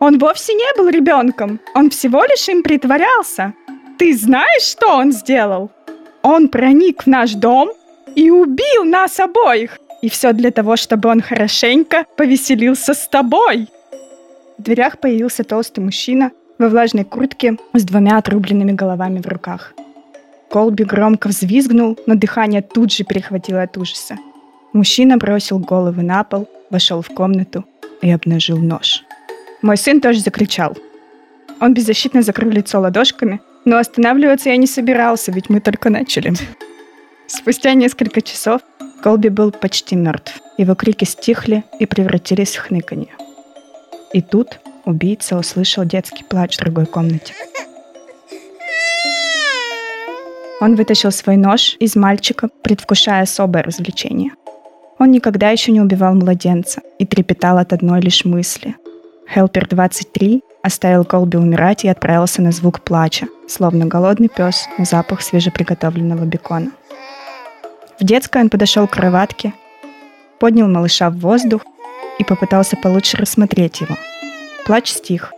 «Он 0.00 0.18
вовсе 0.18 0.54
не 0.54 0.76
был 0.76 0.88
ребенком. 0.88 1.60
Он 1.74 1.90
всего 1.90 2.24
лишь 2.24 2.48
им 2.48 2.64
притворялся. 2.64 3.52
Ты 3.98 4.16
знаешь, 4.16 4.62
что 4.62 4.96
он 4.96 5.12
сделал? 5.12 5.70
Он 6.22 6.48
проник 6.48 7.04
в 7.04 7.06
наш 7.06 7.34
дом 7.34 7.70
и 8.14 8.30
убил 8.30 8.84
нас 8.84 9.20
обоих. 9.20 9.78
И 10.02 10.08
все 10.08 10.32
для 10.32 10.50
того, 10.50 10.76
чтобы 10.76 11.08
он 11.08 11.20
хорошенько 11.20 12.04
повеселился 12.16 12.94
с 12.94 13.08
тобой». 13.08 13.68
В 14.58 14.62
дверях 14.62 14.98
появился 14.98 15.44
толстый 15.44 15.80
мужчина 15.80 16.32
во 16.58 16.68
влажной 16.68 17.04
куртке 17.04 17.56
с 17.72 17.84
двумя 17.84 18.18
отрубленными 18.18 18.72
головами 18.72 19.20
в 19.20 19.26
руках. 19.28 19.74
Колби 20.50 20.84
громко 20.84 21.28
взвизгнул, 21.28 21.98
но 22.06 22.14
дыхание 22.14 22.62
тут 22.62 22.92
же 22.92 23.04
перехватило 23.04 23.62
от 23.62 23.76
ужаса. 23.76 24.18
Мужчина 24.72 25.16
бросил 25.16 25.58
головы 25.58 26.02
на 26.02 26.24
пол, 26.24 26.48
вошел 26.70 27.02
в 27.02 27.08
комнату 27.08 27.64
и 28.02 28.10
обнажил 28.10 28.58
нож. 28.58 29.04
Мой 29.62 29.76
сын 29.76 30.00
тоже 30.00 30.20
закричал. 30.20 30.76
Он 31.60 31.74
беззащитно 31.74 32.22
закрыл 32.22 32.50
лицо 32.50 32.80
ладошками, 32.80 33.40
но 33.64 33.76
останавливаться 33.76 34.50
я 34.50 34.56
не 34.56 34.66
собирался, 34.66 35.32
ведь 35.32 35.50
мы 35.50 35.60
только 35.60 35.90
начали. 35.90 36.32
Спустя 37.28 37.74
несколько 37.74 38.22
часов 38.22 38.62
Колби 39.02 39.28
был 39.28 39.52
почти 39.52 39.94
мертв. 39.94 40.40
Его 40.56 40.74
крики 40.74 41.04
стихли 41.04 41.62
и 41.78 41.84
превратились 41.84 42.56
в 42.56 42.60
хныканье. 42.60 43.10
И 44.14 44.22
тут 44.22 44.58
убийца 44.86 45.36
услышал 45.36 45.84
детский 45.84 46.24
плач 46.24 46.56
в 46.56 46.60
другой 46.60 46.86
комнате. 46.86 47.34
Он 50.60 50.74
вытащил 50.74 51.12
свой 51.12 51.36
нож 51.36 51.76
из 51.78 51.94
мальчика, 51.94 52.48
предвкушая 52.62 53.22
особое 53.22 53.62
развлечение. 53.62 54.32
Он 54.98 55.10
никогда 55.10 55.50
еще 55.50 55.70
не 55.70 55.82
убивал 55.82 56.14
младенца 56.14 56.80
и 56.98 57.04
трепетал 57.04 57.58
от 57.58 57.74
одной 57.74 58.00
лишь 58.00 58.24
мысли. 58.24 58.74
Хелпер 59.32 59.68
23 59.68 60.40
оставил 60.62 61.04
Колби 61.04 61.36
умирать 61.36 61.84
и 61.84 61.88
отправился 61.88 62.40
на 62.40 62.52
звук 62.52 62.80
плача, 62.80 63.28
словно 63.46 63.84
голодный 63.84 64.28
пес 64.28 64.66
на 64.78 64.86
запах 64.86 65.20
свежеприготовленного 65.20 66.24
бекона. 66.24 66.72
В 68.00 68.04
детской 68.04 68.40
он 68.40 68.48
подошел 68.48 68.86
к 68.86 68.92
кроватке, 68.92 69.52
поднял 70.38 70.68
малыша 70.68 71.10
в 71.10 71.18
воздух 71.18 71.62
и 72.18 72.24
попытался 72.24 72.76
получше 72.76 73.16
рассмотреть 73.16 73.80
его. 73.80 73.96
Плач 74.66 74.88
стих. 74.88 75.32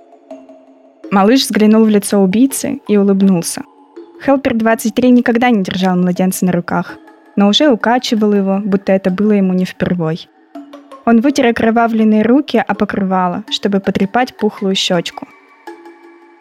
Малыш 1.11 1.41
взглянул 1.41 1.85
в 1.85 1.89
лицо 1.89 2.19
убийцы 2.19 2.81
и 2.87 2.97
улыбнулся. 2.97 3.63
Хелпер 4.25 4.55
23 4.55 5.11
никогда 5.11 5.51
не 5.51 5.63
держал 5.63 5.97
младенца 5.97 6.45
на 6.45 6.53
руках, 6.53 6.99
но 7.35 7.49
уже 7.49 7.71
укачивал 7.71 8.35
его, 8.35 8.61
будто 8.63 8.93
это 8.93 9.11
было 9.11 9.33
ему 9.33 9.55
не 9.55 9.65
впервой. 9.65 10.29
Он 11.07 11.21
вытер 11.21 11.47
окровавленные 11.47 12.23
руки 12.23 12.59
о 12.59 12.75
покрывало, 12.75 13.43
чтобы 13.51 13.81
потрепать 13.81 14.37
пухлую 14.37 14.75
щечку. 14.75 15.27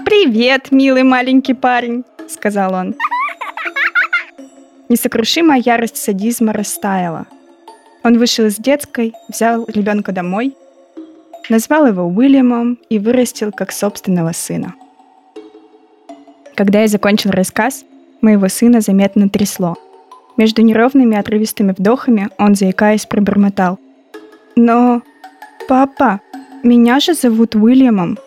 «Привет, 0.04 0.72
милый 0.72 1.04
маленький 1.04 1.54
парень!»— 1.54 2.04
сказал 2.28 2.74
он. 2.74 2.96
Несокрушимая 4.89 5.62
ярость 5.63 5.97
садизма 5.97 6.52
растаяла. 6.52 7.28
Он 8.04 8.17
вышел 8.17 8.45
из 8.45 8.56
детской, 8.56 9.13
взял 9.28 9.65
ребенка 9.67 10.12
домой, 10.12 10.56
назвал 11.47 11.86
его 11.86 12.04
Уильямом 12.06 12.80
и 12.89 12.97
вырастил 12.97 13.52
как 13.52 13.71
собственного 13.71 14.32
сына. 14.32 14.73
Когда 16.56 16.82
я 16.82 16.88
закончил 16.88 17.30
рассказ, 17.30 17.86
моего 18.21 18.47
сына 18.47 18.82
заметно 18.82 19.30
трясло. 19.30 19.78
Между 20.38 20.63
неровными 20.63 21.17
отрывистыми 21.17 21.75
вдохами 21.78 22.30
он, 22.39 22.56
заикаясь, 22.56 23.06
пробормотал. 23.06 23.78
«Но, 24.56 25.04
папа, 25.67 26.19
меня 26.63 26.99
же 26.99 27.13
зовут 27.13 27.56
Уильямом». 27.56 28.17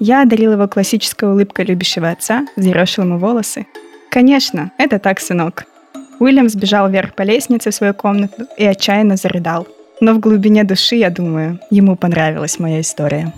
Я 0.00 0.22
одарил 0.22 0.52
его 0.52 0.68
классической 0.68 1.30
улыбкой 1.30 1.64
любящего 1.64 2.10
отца, 2.10 2.46
взъерошил 2.56 3.04
ему 3.04 3.18
волосы. 3.18 3.66
«Конечно, 4.12 4.72
это 4.76 4.98
так, 4.98 5.20
сынок». 5.20 5.64
Уильям 6.20 6.50
сбежал 6.50 6.90
вверх 6.90 7.14
по 7.14 7.22
лестнице 7.22 7.70
в 7.70 7.74
свою 7.74 7.94
комнату 7.94 8.44
и 8.58 8.64
отчаянно 8.66 9.16
зарыдал. 9.16 9.66
Но 10.00 10.12
в 10.12 10.20
глубине 10.20 10.64
души, 10.64 10.96
я 10.96 11.08
думаю, 11.08 11.58
ему 11.70 11.96
понравилась 11.96 12.58
моя 12.58 12.82
история. 12.82 13.32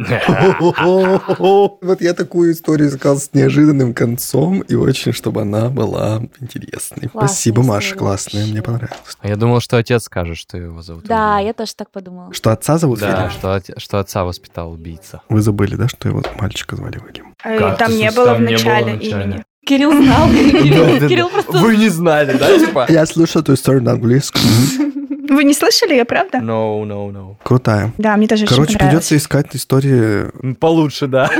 Вот 1.80 2.00
я 2.00 2.14
такую 2.14 2.52
историю 2.52 2.88
искал 2.88 3.16
с 3.16 3.30
неожиданным 3.32 3.94
концом, 3.94 4.60
и 4.60 4.74
очень, 4.74 5.12
чтобы 5.12 5.42
она 5.42 5.68
была 5.68 6.22
интересной. 6.40 7.08
Классная 7.08 7.28
Спасибо, 7.28 7.62
Маша, 7.62 7.94
классная, 7.94 8.46
мне 8.46 8.62
понравилось. 8.62 9.16
А 9.20 9.28
я 9.28 9.36
думал, 9.36 9.60
что 9.60 9.76
отец 9.76 10.04
скажет, 10.04 10.36
что 10.36 10.56
его 10.56 10.82
зовут 10.82 11.04
Да, 11.04 11.38
я 11.38 11.52
тоже 11.52 11.74
так 11.74 11.90
подумала. 11.90 12.32
Что 12.32 12.50
отца 12.50 12.78
зовут 12.78 13.00
Да, 13.00 13.30
что, 13.30 13.98
отца 13.98 14.24
воспитал 14.24 14.72
убийца. 14.72 15.22
Вы 15.28 15.42
забыли, 15.42 15.76
да, 15.76 15.88
что 15.88 16.08
его 16.08 16.22
мальчика 16.38 16.76
звали 16.76 16.98
Уильям? 16.98 17.34
Э, 17.44 17.76
Там 17.78 17.92
не 17.92 18.10
было 18.10 18.34
в 18.34 18.40
начале 18.40 18.96
имени. 18.96 19.44
Кирилл 19.66 19.92
знал. 19.92 20.28
Кирилл 21.08 21.28
просто... 21.28 21.52
Вы 21.58 21.76
не 21.76 21.88
знали, 21.88 22.36
да, 22.36 22.58
типа? 22.58 22.86
Я 22.88 23.06
слушал 23.06 23.42
эту 23.42 23.54
историю 23.54 23.82
на 23.82 23.92
английском. 23.92 24.40
Вы 25.30 25.44
не 25.44 25.54
слышали 25.54 25.92
ее, 25.92 26.04
правда? 26.04 26.38
No, 26.38 26.82
no, 26.82 27.10
no. 27.12 27.36
Крутая. 27.44 27.92
Да, 27.98 28.16
мне 28.16 28.26
тоже 28.26 28.46
Короче, 28.46 28.62
очень 28.72 28.78
придется 28.80 29.16
искать 29.16 29.54
истории 29.54 30.26
Получше, 30.54 31.06
да. 31.06 31.30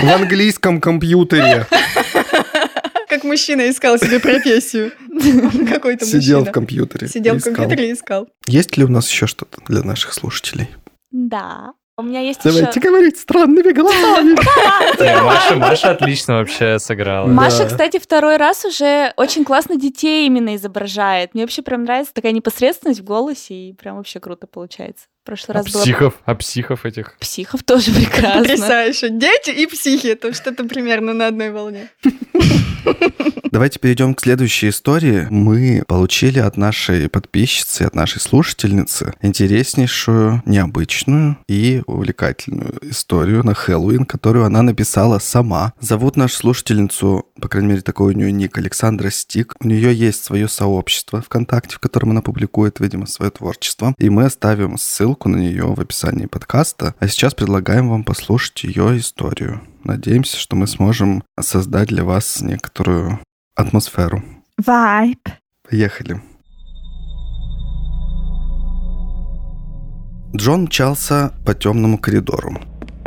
в 0.00 0.08
английском 0.08 0.80
компьютере. 0.80 1.66
Как 3.08 3.24
мужчина 3.24 3.68
искал 3.68 3.98
себе 3.98 4.20
профессию. 4.20 4.92
Какой-то 5.68 6.06
Сидел 6.06 6.36
в 6.38 6.40
мужчина. 6.40 6.52
компьютере. 6.52 7.08
Сидел 7.08 7.38
в 7.38 7.42
компьютере 7.42 7.90
и 7.90 7.92
искал. 7.92 8.28
Есть 8.46 8.76
ли 8.76 8.84
у 8.84 8.88
нас 8.88 9.10
еще 9.10 9.26
что-то 9.26 9.60
для 9.66 9.82
наших 9.82 10.12
слушателей? 10.12 10.68
Да. 11.10 11.72
У 12.00 12.02
меня 12.02 12.20
есть 12.20 12.40
Давайте 12.42 12.68
еще... 12.68 12.80
говорить 12.80 13.18
странными 13.18 13.72
голосами. 13.72 14.36
Маша, 15.22 15.56
Маша 15.56 15.90
отлично 15.90 16.38
вообще 16.38 16.78
сыграла. 16.78 17.26
Маша, 17.26 17.66
кстати, 17.66 17.98
второй 17.98 18.36
раз 18.36 18.64
уже 18.64 19.12
очень 19.16 19.44
классно 19.44 19.76
детей 19.76 20.26
именно 20.26 20.56
изображает. 20.56 21.34
Мне 21.34 21.44
вообще 21.44 21.62
прям 21.62 21.84
нравится 21.84 22.12
такая 22.14 22.32
непосредственность 22.32 23.00
в 23.00 23.04
голосе, 23.04 23.54
и 23.54 23.72
прям 23.72 23.96
вообще 23.96 24.20
круто 24.20 24.46
получается. 24.46 25.06
В 25.22 25.26
прошлый 25.26 25.54
А 25.54 25.58
раз 25.58 25.70
было... 25.70 25.82
психов, 25.82 26.14
а 26.24 26.34
психов 26.34 26.86
этих. 26.86 27.18
Психов 27.18 27.62
тоже 27.62 27.90
прекрасно. 27.94 28.40
Потрясающе. 28.40 29.10
Дети 29.10 29.50
и 29.50 29.66
психи. 29.66 30.06
Это 30.06 30.32
что-то 30.32 30.64
примерно 30.64 31.12
на 31.12 31.26
одной 31.26 31.50
волне. 31.50 31.90
Давайте 33.50 33.78
перейдем 33.78 34.14
к 34.14 34.20
следующей 34.20 34.70
истории. 34.70 35.26
Мы 35.28 35.82
получили 35.86 36.38
от 36.38 36.56
нашей 36.56 37.08
подписчицы, 37.10 37.82
от 37.82 37.94
нашей 37.94 38.20
слушательницы 38.20 39.12
интереснейшую, 39.20 40.42
необычную 40.46 41.36
и 41.48 41.82
увлекательную 41.86 42.78
историю 42.82 43.44
на 43.44 43.52
Хэллоуин, 43.54 44.06
которую 44.06 44.46
она 44.46 44.62
написала 44.62 45.18
сама. 45.18 45.74
Зовут 45.80 46.16
нашу 46.16 46.36
слушательницу 46.36 47.26
по 47.40 47.48
крайней 47.48 47.68
мере, 47.68 47.80
такой 47.80 48.14
у 48.14 48.16
нее 48.16 48.30
ник, 48.32 48.56
Александра 48.58 49.10
Стик. 49.10 49.54
У 49.60 49.66
нее 49.66 49.94
есть 49.94 50.22
свое 50.22 50.46
сообщество 50.46 51.22
ВКонтакте, 51.22 51.76
в 51.76 51.78
котором 51.78 52.10
она 52.10 52.22
публикует, 52.22 52.80
видимо, 52.80 53.06
свое 53.06 53.30
творчество. 53.30 53.94
И 53.98 54.10
мы 54.10 54.26
оставим 54.26 54.76
ссылку 54.78 55.09
на 55.28 55.36
нее 55.36 55.66
в 55.66 55.80
описании 55.80 56.26
подкаста. 56.26 56.94
А 56.98 57.08
сейчас 57.08 57.34
предлагаем 57.34 57.88
вам 57.88 58.04
послушать 58.04 58.64
ее 58.64 58.98
историю. 58.98 59.60
Надеемся, 59.84 60.36
что 60.36 60.56
мы 60.56 60.66
сможем 60.66 61.22
создать 61.38 61.88
для 61.88 62.04
вас 62.04 62.40
некоторую 62.40 63.18
атмосферу. 63.54 64.22
Вайп. 64.58 65.28
Поехали. 65.68 66.20
Джон 70.34 70.62
мчался 70.62 71.32
по 71.44 71.54
темному 71.54 71.98
коридору. 71.98 72.60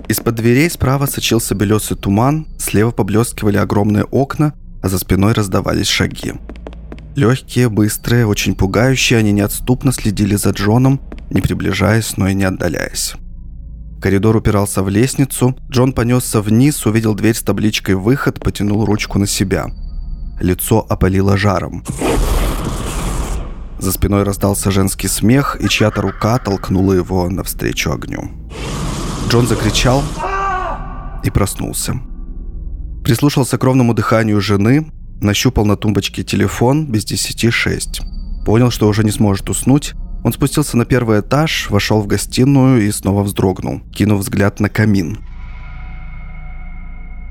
Из-под 0.09 0.35
дверей 0.35 0.69
справа 0.69 1.05
сочился 1.05 1.55
белесый 1.55 1.95
туман, 1.95 2.47
слева 2.59 2.91
поблескивали 2.91 3.57
огромные 3.57 4.03
окна, 4.03 4.53
а 4.81 4.89
за 4.89 4.99
спиной 4.99 5.33
раздавались 5.33 5.87
шаги. 5.87 6.33
Легкие, 7.15 7.69
быстрые, 7.69 8.25
очень 8.25 8.55
пугающие, 8.55 9.19
они 9.19 9.31
неотступно 9.31 9.93
следили 9.93 10.35
за 10.35 10.49
Джоном, 10.49 10.99
не 11.33 11.41
приближаясь, 11.41 12.15
но 12.15 12.29
и 12.29 12.33
не 12.33 12.45
отдаляясь. 12.45 13.15
Коридор 14.01 14.35
упирался 14.35 14.83
в 14.83 14.89
лестницу. 14.89 15.57
Джон 15.69 15.93
понесся 15.93 16.41
вниз, 16.41 16.85
увидел 16.85 17.15
дверь 17.15 17.35
с 17.35 17.41
табличкой 17.41 17.95
«Выход», 17.95 18.39
потянул 18.39 18.85
ручку 18.85 19.17
на 19.17 19.27
себя. 19.27 19.67
Лицо 20.39 20.85
опалило 20.87 21.37
жаром. 21.37 21.83
За 23.79 23.91
спиной 23.91 24.23
раздался 24.23 24.71
женский 24.71 25.07
смех, 25.07 25.57
и 25.59 25.67
чья-то 25.67 26.01
рука 26.01 26.37
толкнула 26.37 26.93
его 26.93 27.29
навстречу 27.29 27.91
огню. 27.91 28.31
Джон 29.29 29.47
закричал 29.47 30.03
и 31.23 31.29
проснулся. 31.29 31.99
Прислушался 33.03 33.57
к 33.57 33.63
ровному 33.63 33.93
дыханию 33.93 34.39
жены, 34.39 34.91
нащупал 35.21 35.65
на 35.65 35.75
тумбочке 35.75 36.23
телефон 36.23 36.87
без 36.91 37.05
десяти 37.05 37.49
шесть. 37.49 38.01
Понял, 38.45 38.69
что 38.69 38.87
уже 38.87 39.03
не 39.03 39.11
сможет 39.11 39.49
уснуть. 39.49 39.93
Он 40.23 40.33
спустился 40.33 40.77
на 40.77 40.85
первый 40.85 41.19
этаж, 41.19 41.69
вошел 41.69 42.01
в 42.01 42.07
гостиную 42.07 42.85
и 42.85 42.91
снова 42.91 43.23
вздрогнул, 43.23 43.81
кинув 43.91 44.19
взгляд 44.19 44.59
на 44.59 44.69
камин. 44.69 45.19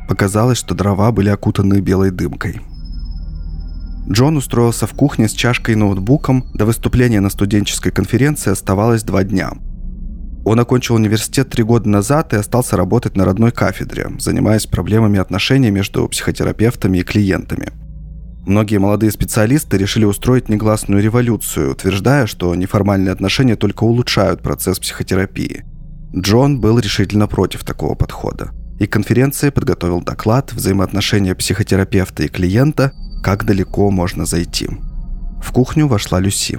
Показалось, 0.08 0.58
что 0.58 0.74
дрова 0.74 1.10
были 1.12 1.30
окутаны 1.30 1.80
белой 1.80 2.10
дымкой– 2.10 2.60
Джон 4.08 4.36
устроился 4.36 4.86
в 4.86 4.94
кухне 4.94 5.28
с 5.28 5.32
чашкой 5.32 5.72
и 5.72 5.76
ноутбуком. 5.76 6.44
До 6.54 6.66
выступления 6.66 7.20
на 7.20 7.30
студенческой 7.30 7.92
конференции 7.92 8.50
оставалось 8.50 9.04
два 9.04 9.22
дня. 9.22 9.52
Он 10.44 10.58
окончил 10.58 10.96
университет 10.96 11.50
три 11.50 11.62
года 11.62 11.88
назад 11.88 12.32
и 12.32 12.36
остался 12.36 12.76
работать 12.76 13.16
на 13.16 13.24
родной 13.24 13.52
кафедре, 13.52 14.10
занимаясь 14.18 14.66
проблемами 14.66 15.20
отношений 15.20 15.70
между 15.70 16.08
психотерапевтами 16.08 16.98
и 16.98 17.02
клиентами. 17.04 17.68
Многие 18.46 18.78
молодые 18.78 19.12
специалисты 19.12 19.78
решили 19.78 20.04
устроить 20.04 20.48
негласную 20.48 21.02
революцию, 21.02 21.72
утверждая, 21.72 22.26
что 22.26 22.54
неформальные 22.54 23.12
отношения 23.12 23.56
только 23.56 23.84
улучшают 23.84 24.42
процесс 24.42 24.78
психотерапии. 24.78 25.64
Джон 26.14 26.60
был 26.60 26.78
решительно 26.78 27.28
против 27.28 27.64
такого 27.64 27.94
подхода. 27.94 28.50
И 28.80 28.86
конференции 28.86 29.50
подготовил 29.50 30.00
доклад 30.00 30.52
«Взаимоотношения 30.52 31.34
психотерапевта 31.34 32.24
и 32.24 32.28
клиента 32.28 32.92
как 33.22 33.44
далеко 33.44 33.90
можно 33.90 34.26
зайти. 34.26 34.68
В 35.40 35.52
кухню 35.52 35.86
вошла 35.86 36.18
Люси. 36.18 36.58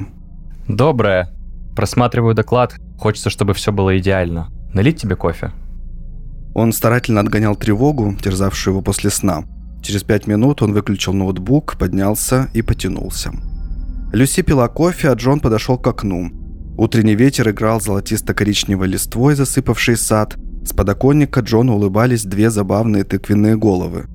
Доброе. 0.67 1.29
Просматриваю 1.75 2.33
доклад. 2.35 2.75
Хочется, 2.97 3.29
чтобы 3.29 3.53
все 3.53 3.71
было 3.71 3.97
идеально. 3.97 4.49
Налить 4.73 5.01
тебе 5.01 5.15
кофе? 5.15 5.51
Он 6.55 6.71
старательно 6.71 7.19
отгонял 7.19 7.55
тревогу, 7.55 8.15
терзавшую 8.15 8.75
его 8.75 8.81
после 8.81 9.09
сна. 9.09 9.43
Через 9.83 10.03
пять 10.03 10.27
минут 10.27 10.61
он 10.61 10.71
выключил 10.71 11.13
ноутбук, 11.13 11.77
поднялся 11.77 12.49
и 12.53 12.61
потянулся. 12.61 13.31
Люси 14.13 14.41
пила 14.41 14.69
кофе, 14.69 15.09
а 15.09 15.13
Джон 15.13 15.41
подошел 15.41 15.77
к 15.77 15.85
окну. 15.85 16.31
Утренний 16.77 17.15
ветер 17.15 17.49
играл 17.49 17.81
золотисто-коричневой 17.81 18.87
листвой, 18.87 19.35
засыпавший 19.35 19.97
сад. 19.97 20.37
С 20.65 20.71
подоконника 20.71 21.41
Джону 21.41 21.75
улыбались 21.75 22.23
две 22.23 22.49
забавные 22.49 23.03
тыквенные 23.03 23.57
головы. 23.57 24.05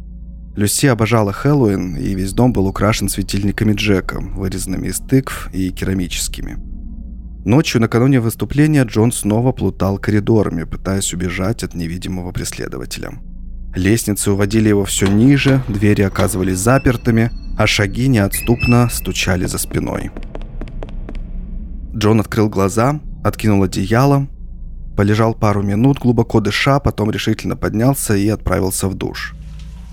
Люси 0.57 0.87
обожала 0.87 1.33
Хэллоуин, 1.33 1.97
и 1.97 2.15
весь 2.15 2.33
дом 2.33 2.53
был 2.53 2.67
украшен 2.67 3.09
светильниками 3.09 3.75
Джека, 3.75 4.21
вырезанными 4.21 4.89
из 4.89 4.99
тыкв 4.99 5.51
и 5.53 5.71
керамическими. 5.71 6.57
Ночью, 7.45 7.81
накануне 7.81 8.21
выступления, 8.21 8.85
Джон 8.85 9.13
снова 9.13 9.53
плутал 9.53 9.99
коридорами, 9.99 10.65
пытаясь 10.65 11.13
убежать 11.13 11.63
от 11.63 11.75
невидимого 11.75 12.33
преследователя. 12.33 13.21
Лестницы 13.75 14.33
уводили 14.33 14.69
его 14.69 14.85
все 14.85 15.07
ниже, 15.07 15.63
двери 15.69 16.03
оказывались 16.03 16.59
запертыми, 16.59 17.31
а 17.57 17.67
шаги 17.67 18.09
неотступно 18.09 18.89
стучали 18.91 19.47
за 19.47 19.59
спиной. 19.59 20.11
Джон 21.95 22.21
открыл 22.21 22.49
глаза, 22.49 23.01
откинул 23.25 23.63
одеяло, 23.63 24.29
полежал 24.97 25.35
пару 25.35 25.63
минут, 25.63 25.99
глубоко 25.99 26.41
дыша, 26.41 26.81
потом 26.81 27.11
решительно 27.11 27.57
поднялся 27.57 28.17
и 28.17 28.29
отправился 28.29 28.89
в 28.89 28.95
душ– 28.95 29.35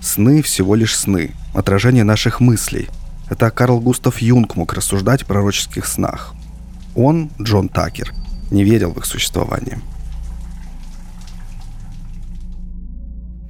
Сны 0.06 0.40
всего 0.40 0.76
лишь 0.76 0.96
сны, 0.96 1.32
отражение 1.52 2.04
наших 2.04 2.38
мыслей. 2.38 2.88
Это 3.28 3.50
Карл 3.50 3.80
Густав 3.80 4.18
Юнг 4.18 4.54
мог 4.54 4.72
рассуждать 4.72 5.22
о 5.22 5.26
пророческих 5.26 5.84
снах. 5.84 6.32
Он, 6.94 7.30
Джон 7.40 7.68
Такер, 7.68 8.14
не 8.52 8.62
верил 8.62 8.92
в 8.92 8.98
их 8.98 9.04
существование. 9.04 9.80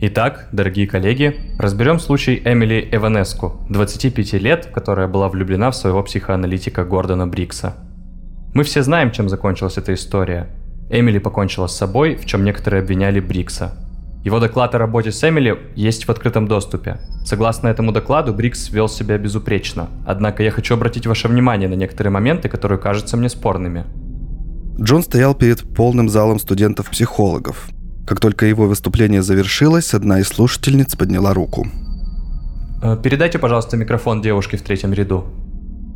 Итак, 0.01 0.49
дорогие 0.53 0.87
коллеги, 0.87 1.55
разберем 1.59 1.99
случай 1.99 2.43
Эмили 2.45 2.89
Эванеску, 2.93 3.67
25 3.71 4.35
лет, 4.35 4.67
которая 4.67 5.09
была 5.09 5.29
влюблена 5.29 5.71
в 5.71 5.77
своего 5.77 6.03
психоаналитика 6.03 6.85
Гордона 6.85 7.27
Брикса. 7.27 7.77
Мы 8.55 8.63
все 8.65 8.83
знаем, 8.83 9.11
чем 9.11 9.29
закончилась 9.29 9.79
эта 9.79 9.95
история. 9.95 10.49
Эмили 10.91 11.19
покончила 11.19 11.67
с 11.67 11.77
собой, 11.77 12.17
в 12.17 12.27
чем 12.27 12.45
некоторые 12.45 12.83
обвиняли 12.83 13.21
Брикса– 13.21 13.75
его 14.27 14.41
доклад 14.41 14.75
о 14.75 14.79
работе 14.79 15.13
с 15.13 15.23
Эмили 15.23 15.57
есть 15.77 16.07
в 16.07 16.11
открытом 16.11 16.49
доступе. 16.49 16.99
Согласно 17.25 17.69
этому 17.69 17.93
докладу, 17.93 18.35
Брикс 18.35 18.71
вел 18.71 18.89
себя 18.89 19.19
безупречно. 19.19 19.89
Однако 20.05 20.43
я 20.43 20.51
хочу 20.51 20.75
обратить 20.75 21.07
ваше 21.07 21.29
внимание 21.29 21.69
на 21.69 21.75
некоторые 21.75 22.11
моменты, 22.11 22.49
которые 22.49 22.81
кажутся 22.81 23.17
мне 23.17 23.29
спорными. 23.29 23.85
Джон 24.81 25.05
стоял 25.05 25.37
перед 25.37 25.73
полным 25.77 26.09
залом 26.09 26.41
студентов-психологов. 26.41 27.69
Как 28.07 28.21
только 28.21 28.47
его 28.47 28.67
выступление 28.67 29.23
завершилось, 29.23 29.95
одна 29.95 30.21
из 30.21 30.29
слушательниц 30.29 30.95
подняла 30.97 31.35
руку. 31.35 31.67
Э, 32.83 32.97
передайте, 33.03 33.39
пожалуйста, 33.39 33.77
микрофон 33.77 34.23
девушке 34.23 34.57
в 34.57 34.63
третьем 34.63 34.93
ряду. 34.93 35.25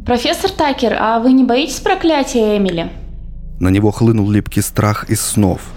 Профессор 0.05 0.51
Такер, 0.51 0.97
а 0.99 1.21
вы 1.21 1.33
не 1.33 1.45
боитесь 1.45 1.81
проклятия 1.81 2.57
Эмили? 2.57 2.91
На 3.61 3.69
него 3.69 3.91
хлынул 3.91 4.31
липкий 4.31 4.63
страх 4.63 5.09
из 5.09 5.21
снов– 5.21 5.61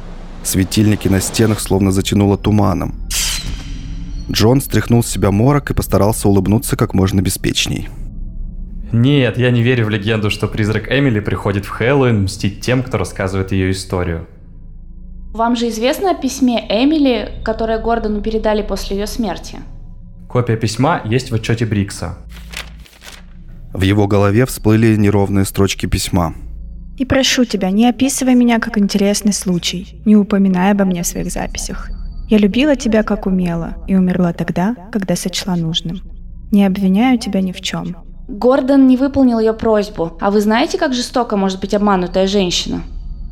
Светильники 0.43 1.07
на 1.07 1.21
стенах 1.21 1.59
словно 1.59 1.91
затянуло 1.91 2.37
туманом. 2.37 2.95
Джон 4.29 4.61
стряхнул 4.61 5.03
с 5.03 5.07
себя 5.07 5.31
морок 5.31 5.71
и 5.71 5.73
постарался 5.73 6.27
улыбнуться 6.27 6.75
как 6.75 6.93
можно 6.93 7.21
беспечней. 7.21 7.89
Нет, 8.91 9.37
я 9.37 9.51
не 9.51 9.63
верю 9.63 9.85
в 9.85 9.89
легенду, 9.89 10.29
что 10.29 10.47
призрак 10.47 10.91
Эмили 10.91 11.19
приходит 11.19 11.65
в 11.65 11.69
Хэллоуин 11.69 12.23
мстить 12.23 12.61
тем, 12.61 12.83
кто 12.83 12.97
рассказывает 12.97 13.51
ее 13.51 13.71
историю. 13.71 14.27
Вам 15.33 15.55
же 15.55 15.69
известно 15.69 16.11
о 16.11 16.13
письме 16.13 16.63
Эмили, 16.69 17.41
которое 17.43 17.79
Гордону 17.79 18.21
передали 18.21 18.61
после 18.61 18.97
ее 18.97 19.07
смерти? 19.07 19.57
Копия 20.29 20.55
письма 20.57 21.01
есть 21.05 21.31
в 21.31 21.33
отчете 21.33 21.65
Брикса. 21.65 22.19
В 23.73 23.81
его 23.81 24.05
голове 24.05 24.45
всплыли 24.45 24.95
неровные 24.95 25.45
строчки 25.45 25.87
письма. 25.87 26.35
И 26.99 27.05
прошу 27.05 27.45
тебя, 27.45 27.71
не 27.71 27.89
описывай 27.89 28.35
меня 28.35 28.59
как 28.59 28.77
интересный 28.77 29.33
случай, 29.33 29.99
не 30.05 30.15
упоминай 30.15 30.71
обо 30.71 30.85
мне 30.85 31.01
в 31.01 31.07
своих 31.07 31.31
записях. 31.31 31.89
Я 32.29 32.37
любила 32.37 32.75
тебя 32.75 33.01
как 33.01 33.25
умела 33.25 33.77
и 33.87 33.95
умерла 33.95 34.33
тогда, 34.33 34.75
когда 34.91 35.15
сочла 35.15 35.55
нужным. 35.55 36.01
Не 36.51 36.63
обвиняю 36.63 37.17
тебя 37.17 37.41
ни 37.41 37.53
в 37.53 37.61
чем. 37.61 37.97
Гордон 38.27 38.85
не 38.85 38.97
выполнил 38.97 39.39
ее 39.39 39.53
просьбу. 39.53 40.15
А 40.21 40.29
вы 40.29 40.41
знаете, 40.41 40.77
как 40.77 40.93
жестоко 40.93 41.37
может 41.37 41.59
быть 41.59 41.73
обманутая 41.73 42.27
женщина? 42.27 42.83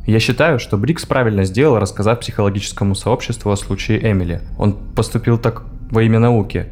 Я 0.06 0.18
считаю, 0.18 0.58
что 0.58 0.76
Брикс 0.76 1.06
правильно 1.06 1.44
сделал, 1.44 1.78
рассказав 1.78 2.20
психологическому 2.20 2.94
сообществу 2.94 3.52
о 3.52 3.56
случае 3.56 4.10
Эмили. 4.10 4.40
Он 4.58 4.72
поступил 4.94 5.38
так 5.38 5.62
во 5.90 6.02
имя 6.02 6.18
науки. 6.18 6.66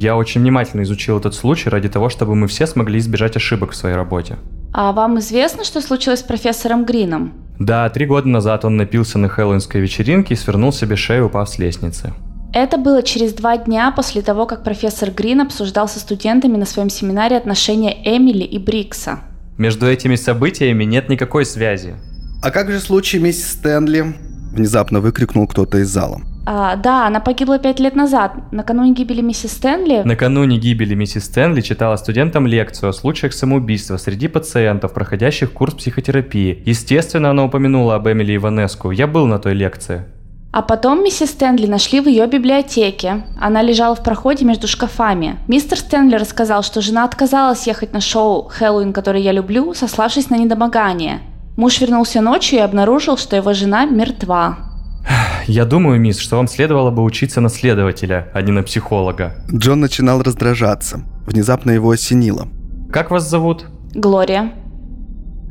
Я 0.00 0.16
очень 0.16 0.42
внимательно 0.42 0.82
изучил 0.82 1.18
этот 1.18 1.34
случай 1.34 1.70
ради 1.70 1.88
того, 1.88 2.10
чтобы 2.10 2.34
мы 2.34 2.46
все 2.46 2.66
смогли 2.66 2.98
избежать 2.98 3.36
ошибок 3.36 3.70
в 3.70 3.76
своей 3.76 3.96
работе. 3.96 4.36
А 4.72 4.92
вам 4.92 5.18
известно, 5.20 5.64
что 5.64 5.80
случилось 5.80 6.20
с 6.20 6.24
профессором 6.24 6.84
Грином? 6.84 7.32
Да, 7.58 7.88
три 7.88 8.04
года 8.04 8.28
назад 8.28 8.64
он 8.64 8.76
напился 8.76 9.18
на 9.18 9.28
хэллоуинской 9.28 9.80
вечеринке 9.80 10.34
и 10.34 10.36
свернул 10.36 10.72
себе 10.72 10.96
шею, 10.96 11.26
упав 11.26 11.48
с 11.48 11.58
лестницы. 11.58 12.12
Это 12.52 12.76
было 12.76 13.02
через 13.02 13.32
два 13.32 13.56
дня 13.56 13.92
после 13.92 14.22
того, 14.22 14.46
как 14.46 14.62
профессор 14.62 15.10
Грин 15.10 15.40
обсуждал 15.40 15.88
со 15.88 16.00
студентами 16.00 16.56
на 16.56 16.66
своем 16.66 16.90
семинаре 16.90 17.36
отношения 17.36 17.96
Эмили 18.04 18.44
и 18.44 18.58
Брикса. 18.58 19.20
Между 19.58 19.86
этими 19.86 20.16
событиями 20.16 20.84
нет 20.84 21.08
никакой 21.08 21.46
связи. 21.46 21.94
А 22.44 22.50
как 22.50 22.70
же 22.70 22.78
случай 22.78 23.18
миссис 23.18 23.52
Стэнли? 23.52 24.12
Внезапно 24.52 25.00
выкрикнул 25.00 25.46
кто-то 25.46 25.78
из 25.78 25.88
зала. 25.88 26.20
А, 26.44 26.76
да, 26.76 27.06
она 27.06 27.20
погибла 27.20 27.58
пять 27.58 27.80
лет 27.80 27.96
назад, 27.96 28.52
накануне 28.52 28.92
гибели 28.92 29.22
миссис 29.22 29.52
Стэнли. 29.52 30.02
Накануне 30.04 30.58
гибели 30.58 30.94
миссис 30.94 31.24
Стэнли 31.24 31.62
читала 31.62 31.96
студентам 31.96 32.46
лекцию 32.46 32.90
о 32.90 32.92
случаях 32.92 33.32
самоубийства 33.32 33.96
среди 33.96 34.28
пациентов, 34.28 34.92
проходящих 34.92 35.52
курс 35.52 35.72
психотерапии. 35.72 36.62
Естественно, 36.66 37.30
она 37.30 37.44
упомянула 37.44 37.94
об 37.94 38.08
Эмили 38.08 38.36
Иванеску. 38.36 38.90
Я 38.90 39.06
был 39.06 39.24
на 39.24 39.38
той 39.38 39.54
лекции. 39.54 40.04
А 40.52 40.60
потом 40.60 41.02
миссис 41.02 41.30
Стэнли 41.30 41.66
нашли 41.66 42.02
в 42.02 42.08
ее 42.08 42.26
библиотеке. 42.26 43.24
Она 43.40 43.62
лежала 43.62 43.94
в 43.94 44.02
проходе 44.02 44.44
между 44.44 44.68
шкафами. 44.68 45.38
Мистер 45.48 45.78
Стэнли 45.78 46.16
рассказал, 46.16 46.62
что 46.62 46.82
жена 46.82 47.04
отказалась 47.04 47.66
ехать 47.66 47.94
на 47.94 48.02
шоу 48.02 48.50
«Хэллоуин, 48.50 48.92
который 48.92 49.22
я 49.22 49.32
люблю», 49.32 49.72
сославшись 49.72 50.28
на 50.28 50.36
недомогание. 50.36 51.22
Муж 51.56 51.80
вернулся 51.80 52.20
ночью 52.20 52.58
и 52.58 52.62
обнаружил, 52.62 53.16
что 53.16 53.36
его 53.36 53.52
жена 53.52 53.86
мертва. 53.86 54.58
Я 55.46 55.64
думаю, 55.64 56.00
мисс, 56.00 56.18
что 56.18 56.36
вам 56.36 56.48
следовало 56.48 56.90
бы 56.90 57.02
учиться 57.02 57.40
на 57.40 57.48
следователя, 57.48 58.28
а 58.32 58.42
не 58.42 58.50
на 58.50 58.62
психолога. 58.62 59.34
Джон 59.52 59.80
начинал 59.80 60.22
раздражаться. 60.22 61.02
Внезапно 61.26 61.70
его 61.70 61.90
осенило. 61.90 62.48
Как 62.90 63.10
вас 63.10 63.28
зовут? 63.28 63.66
Глория. 63.94 64.52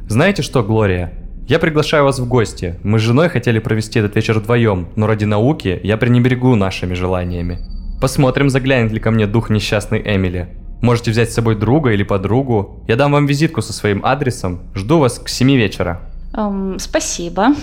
Знаете 0.10 0.42
что, 0.42 0.64
Глория? 0.64 1.14
Я 1.48 1.60
приглашаю 1.60 2.06
вас 2.06 2.20
в 2.20 2.28
гости. 2.28 2.80
Мы 2.84 3.00
с 3.00 3.02
женой 3.02 3.30
хотели 3.30 3.60
провести 3.60 4.00
этот 4.00 4.16
вечер 4.16 4.40
вдвоем, 4.40 4.90
но 4.96 5.08
ради 5.08 5.26
науки 5.26 5.80
я 5.84 5.98
пренебрегу 5.98 6.56
нашими 6.56 6.94
желаниями. 6.94 7.60
Посмотрим, 8.02 8.50
заглянет 8.50 8.92
ли 8.92 9.00
ко 9.00 9.12
мне 9.12 9.28
дух 9.28 9.50
несчастной 9.50 10.02
Эмили. 10.06 10.50
Можете 10.84 11.12
взять 11.12 11.32
с 11.32 11.34
собой 11.34 11.56
друга 11.56 11.92
или 11.92 12.04
подругу. 12.04 12.84
Я 12.90 12.98
дам 12.98 13.14
вам 13.14 13.26
визитку 13.26 13.62
со 13.62 13.72
своим 13.72 14.06
адресом. 14.06 14.60
Жду 14.76 15.00
вас 15.00 15.18
к 15.18 15.30
7 15.30 15.56
вечера. 15.56 16.02
Эм, 16.34 16.78
спасибо. 16.78 17.56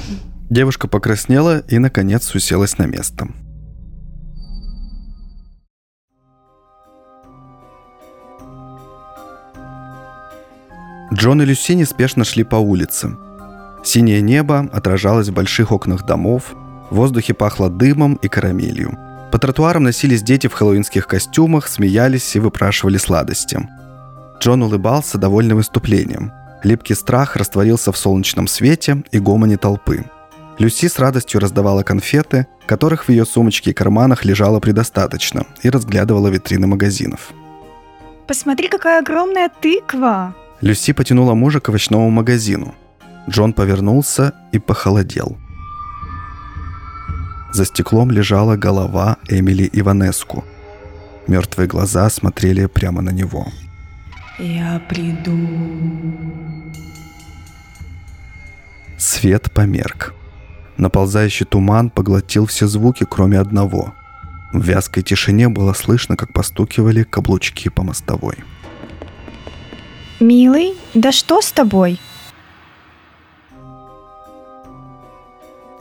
Девушка 0.49 0.89
покраснела 0.89 1.59
и, 1.59 1.79
наконец, 1.79 2.35
уселась 2.35 2.79
на 2.79 2.87
место. 2.87 3.29
Джон 11.13 11.43
и 11.43 11.45
Люси 11.45 11.73
неспешно 11.73 12.25
шли 12.25 12.43
по 12.43 12.57
улице. 12.57 13.11
Синее 13.85 14.23
небо 14.23 14.71
отражалось 14.73 15.29
в 15.29 15.35
больших 15.35 15.73
окнах 15.73 16.07
домов, 16.07 16.55
в 16.89 16.95
воздухе 16.95 17.35
пахло 17.35 17.69
дымом 17.69 18.15
и 18.15 18.29
карамелью. 18.29 19.10
По 19.31 19.39
тротуарам 19.39 19.85
носились 19.85 20.23
дети 20.23 20.49
в 20.49 20.55
хэллоуинских 20.55 21.07
костюмах, 21.07 21.69
смеялись 21.69 22.35
и 22.35 22.41
выпрашивали 22.41 22.97
сладости. 22.97 23.69
Джон 24.41 24.63
улыбался, 24.63 25.19
довольным 25.19 25.59
выступлением. 25.59 26.33
Липкий 26.65 26.95
страх 26.95 27.37
растворился 27.37 27.93
в 27.93 27.97
солнечном 27.97 28.47
свете 28.49 29.05
и 29.13 29.19
гомоне 29.19 29.57
толпы. 29.57 30.05
Люси 30.59 30.89
с 30.89 30.99
радостью 30.99 31.41
раздавала 31.41 31.83
конфеты, 31.83 32.47
которых 32.67 33.05
в 33.05 33.09
ее 33.09 33.25
сумочке 33.25 33.71
и 33.71 33.75
карманах 33.75 34.25
лежало 34.25 34.61
предостаточно, 34.61 35.47
и 35.63 35.71
разглядывала 35.71 36.29
витрины 36.29 36.67
магазинов. 36.67 37.33
Посмотри, 38.27 38.69
какая 38.69 39.01
огромная 39.01 39.49
тыква! 39.49 40.35
Люси 40.61 40.93
потянула 40.93 41.35
мужа 41.35 41.61
к 41.61 41.69
овощному 41.69 42.11
магазину. 42.11 42.75
Джон 43.29 43.53
повернулся 43.53 44.35
и 44.53 44.59
похолодел. 44.59 45.37
За 47.53 47.65
стеклом 47.65 48.11
лежала 48.11 48.57
голова 48.57 49.17
Эмили 49.29 49.69
Иванеску. 49.73 50.45
Мертвые 51.27 51.69
глаза 51.69 52.09
смотрели 52.11 52.67
прямо 52.67 53.03
на 53.03 53.11
него. 53.11 53.47
Я 54.39 54.81
приду. 54.89 55.37
Свет 58.97 59.51
померк. 59.53 60.15
Наползающий 60.77 61.45
туман 61.45 61.91
поглотил 61.91 62.47
все 62.47 62.67
звуки, 62.67 63.05
кроме 63.09 63.39
одного. 63.39 63.93
В 64.53 64.63
вязкой 64.65 65.03
тишине 65.03 65.49
было 65.49 65.75
слышно, 65.75 66.17
как 66.17 66.33
постукивали 66.33 67.03
каблучки 67.03 67.69
по 67.69 67.83
мостовой. 67.83 68.37
Милый, 70.21 70.75
да 70.95 71.13
что 71.13 71.43
с 71.43 71.53
тобой? 71.53 72.01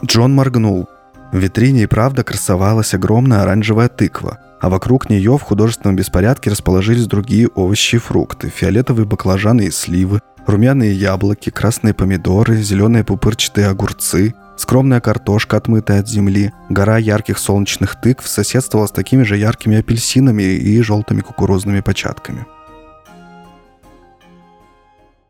Джон 0.04 0.34
моргнул. 0.34 0.90
В 1.32 1.38
витрине 1.38 1.84
и 1.84 1.86
правда 1.86 2.24
красовалась 2.24 2.94
огромная 2.94 3.44
оранжевая 3.44 3.88
тыква, 3.88 4.40
а 4.60 4.70
вокруг 4.70 5.10
нее 5.10 5.38
в 5.38 5.42
художественном 5.42 5.96
беспорядке 5.96 6.50
расположились 6.50 7.06
другие 7.06 7.48
овощи 7.50 7.96
и 7.96 8.00
фрукты, 8.00 8.50
фиолетовые 8.50 9.06
баклажаны 9.06 9.68
и 9.68 9.72
сливы, 9.72 10.22
румяные 10.48 10.94
яблоки, 10.94 11.52
красные 11.52 11.94
помидоры, 11.94 12.58
зеленые 12.58 13.04
пупырчатые 13.04 13.68
огурцы, 13.68 14.34
скромная 14.58 15.02
картошка, 15.02 15.58
отмытая 15.58 16.00
от 16.00 16.10
земли, 16.10 16.52
гора 16.70 16.98
ярких 16.98 17.38
солнечных 17.38 18.02
тыкв 18.02 18.28
соседствовала 18.28 18.88
с 18.88 18.92
такими 18.92 19.22
же 19.22 19.38
яркими 19.38 19.78
апельсинами 19.78 20.44
и 20.44 20.82
желтыми 20.82 21.22
кукурузными 21.22 21.82
початками. 21.82 22.48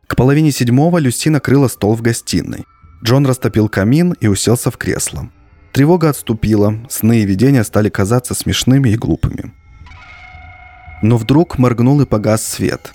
К 0.07 0.15
половине 0.15 0.51
седьмого 0.51 0.97
Люси 0.97 1.29
накрыла 1.29 1.67
стол 1.67 1.95
в 1.95 2.01
гостиной. 2.01 2.65
Джон 3.03 3.25
растопил 3.25 3.69
камин 3.69 4.13
и 4.19 4.27
уселся 4.27 4.71
в 4.71 4.77
кресло. 4.77 5.29
Тревога 5.71 6.09
отступила, 6.09 6.75
сны 6.89 7.21
и 7.21 7.25
видения 7.25 7.63
стали 7.63 7.89
казаться 7.89 8.33
смешными 8.33 8.89
и 8.89 8.97
глупыми. 8.97 9.51
Но 11.01 11.17
вдруг 11.17 11.57
моргнул 11.57 12.01
и 12.01 12.05
погас 12.05 12.43
свет. 12.43 12.93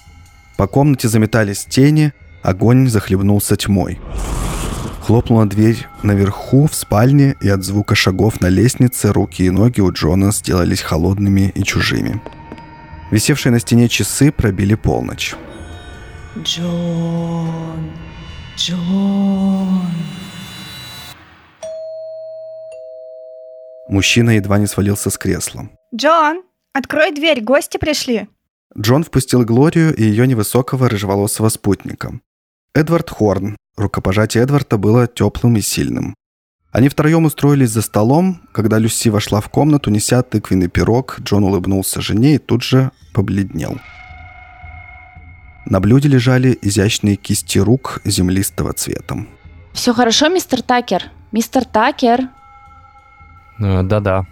По 0.57 0.67
комнате 0.67 1.09
заметались 1.09 1.65
тени, 1.65 2.13
огонь 2.43 2.89
захлебнулся 2.89 3.57
тьмой. 3.57 3.99
Хлопнула 5.01 5.47
дверь 5.47 5.87
наверху, 6.03 6.67
в 6.67 6.75
спальне, 6.75 7.37
и 7.41 7.49
от 7.49 7.63
звука 7.63 7.95
шагов 7.95 8.41
на 8.41 8.49
лестнице 8.49 9.13
руки 9.13 9.45
и 9.45 9.51
ноги 9.51 9.81
у 9.81 9.93
Джона 9.93 10.33
сделались 10.33 10.81
холодными 10.81 11.53
и 11.55 11.63
чужими. 11.63 12.23
Висевшие 13.11 13.53
на 13.53 13.61
стене 13.61 13.89
часы 13.89 14.33
пробили 14.33 14.75
полночь. 14.75 15.35
Джон, 16.43 17.91
Джон. 18.57 19.83
Мужчина 23.89 24.31
едва 24.31 24.59
не 24.59 24.67
свалился 24.67 25.11
с 25.11 25.19
кресла. 25.19 25.69
Джон, 25.95 26.43
открой 26.73 27.13
дверь, 27.13 27.43
гости 27.43 27.77
пришли. 27.79 28.29
Джон 28.77 29.05
впустил 29.05 29.45
Глорию 29.45 29.95
и 29.95 30.03
ее 30.03 30.27
невысокого 30.27 30.89
рыжеволосого 30.89 31.49
спутника. 31.49 32.21
Эдвард 32.75 33.11
Хорн. 33.11 33.57
Рукопожатие 33.77 34.43
Эдварда 34.43 34.79
было 34.79 35.07
теплым 35.07 35.57
и 35.57 35.61
сильным. 35.61 36.15
Они 36.73 36.89
втроем 36.89 37.25
устроились 37.25 37.71
за 37.71 37.83
столом. 37.83 38.41
Когда 38.53 38.79
Люси 38.79 39.09
вошла 39.09 39.41
в 39.41 39.49
комнату, 39.49 39.91
неся 39.91 40.23
тыквенный 40.23 40.69
пирог, 40.69 41.21
Джон 41.21 41.45
улыбнулся 41.45 42.01
жене 42.01 42.35
и 42.35 42.39
тут 42.39 42.63
же 42.63 42.91
побледнел. 43.13 43.79
На 45.67 45.79
блюде 45.81 46.09
лежали 46.09 46.59
изящные 46.61 47.17
кисти 47.17 47.59
рук 47.59 48.01
землистого 48.05 48.73
цвета. 48.73 49.25
Все 49.73 49.95
хорошо, 49.95 50.29
мистер 50.29 50.63
Такер? 50.63 51.11
Мистер 51.33 51.65
Такер? 51.65 52.29
Э, 53.61 53.83
Да-да. 53.83 54.27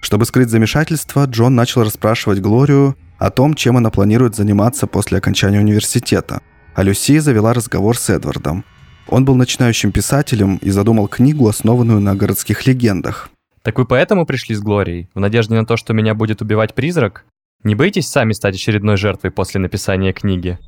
Чтобы 0.00 0.26
скрыть 0.26 0.50
замешательство, 0.50 1.24
Джон 1.24 1.54
начал 1.54 1.82
расспрашивать 1.82 2.40
Глорию 2.40 2.96
о 3.18 3.30
том, 3.30 3.54
чем 3.54 3.76
она 3.76 3.90
планирует 3.90 4.34
заниматься 4.34 4.86
после 4.86 5.18
окончания 5.18 5.60
университета. 5.60 6.42
А 6.74 6.82
Люси 6.82 7.18
завела 7.18 7.54
разговор 7.54 7.96
с 7.96 8.10
Эдвардом. 8.10 8.64
Он 9.08 9.24
был 9.24 9.34
начинающим 9.34 9.92
писателем 9.92 10.56
и 10.56 10.70
задумал 10.70 11.08
книгу, 11.08 11.48
основанную 11.48 12.00
на 12.00 12.14
городских 12.14 12.66
легендах. 12.66 13.30
Так 13.62 13.78
вы 13.78 13.86
поэтому 13.86 14.26
пришли 14.26 14.54
с 14.54 14.60
Глорией? 14.60 15.08
В 15.14 15.20
надежде 15.20 15.54
на 15.54 15.64
то, 15.64 15.76
что 15.76 15.94
меня 15.94 16.14
будет 16.14 16.42
убивать 16.42 16.74
призрак? 16.74 17.24
Не 17.62 17.74
боитесь 17.74 18.08
сами 18.08 18.32
стать 18.34 18.56
очередной 18.56 18.98
жертвой 18.98 19.30
после 19.30 19.60
написания 19.60 20.12
книги? 20.12 20.58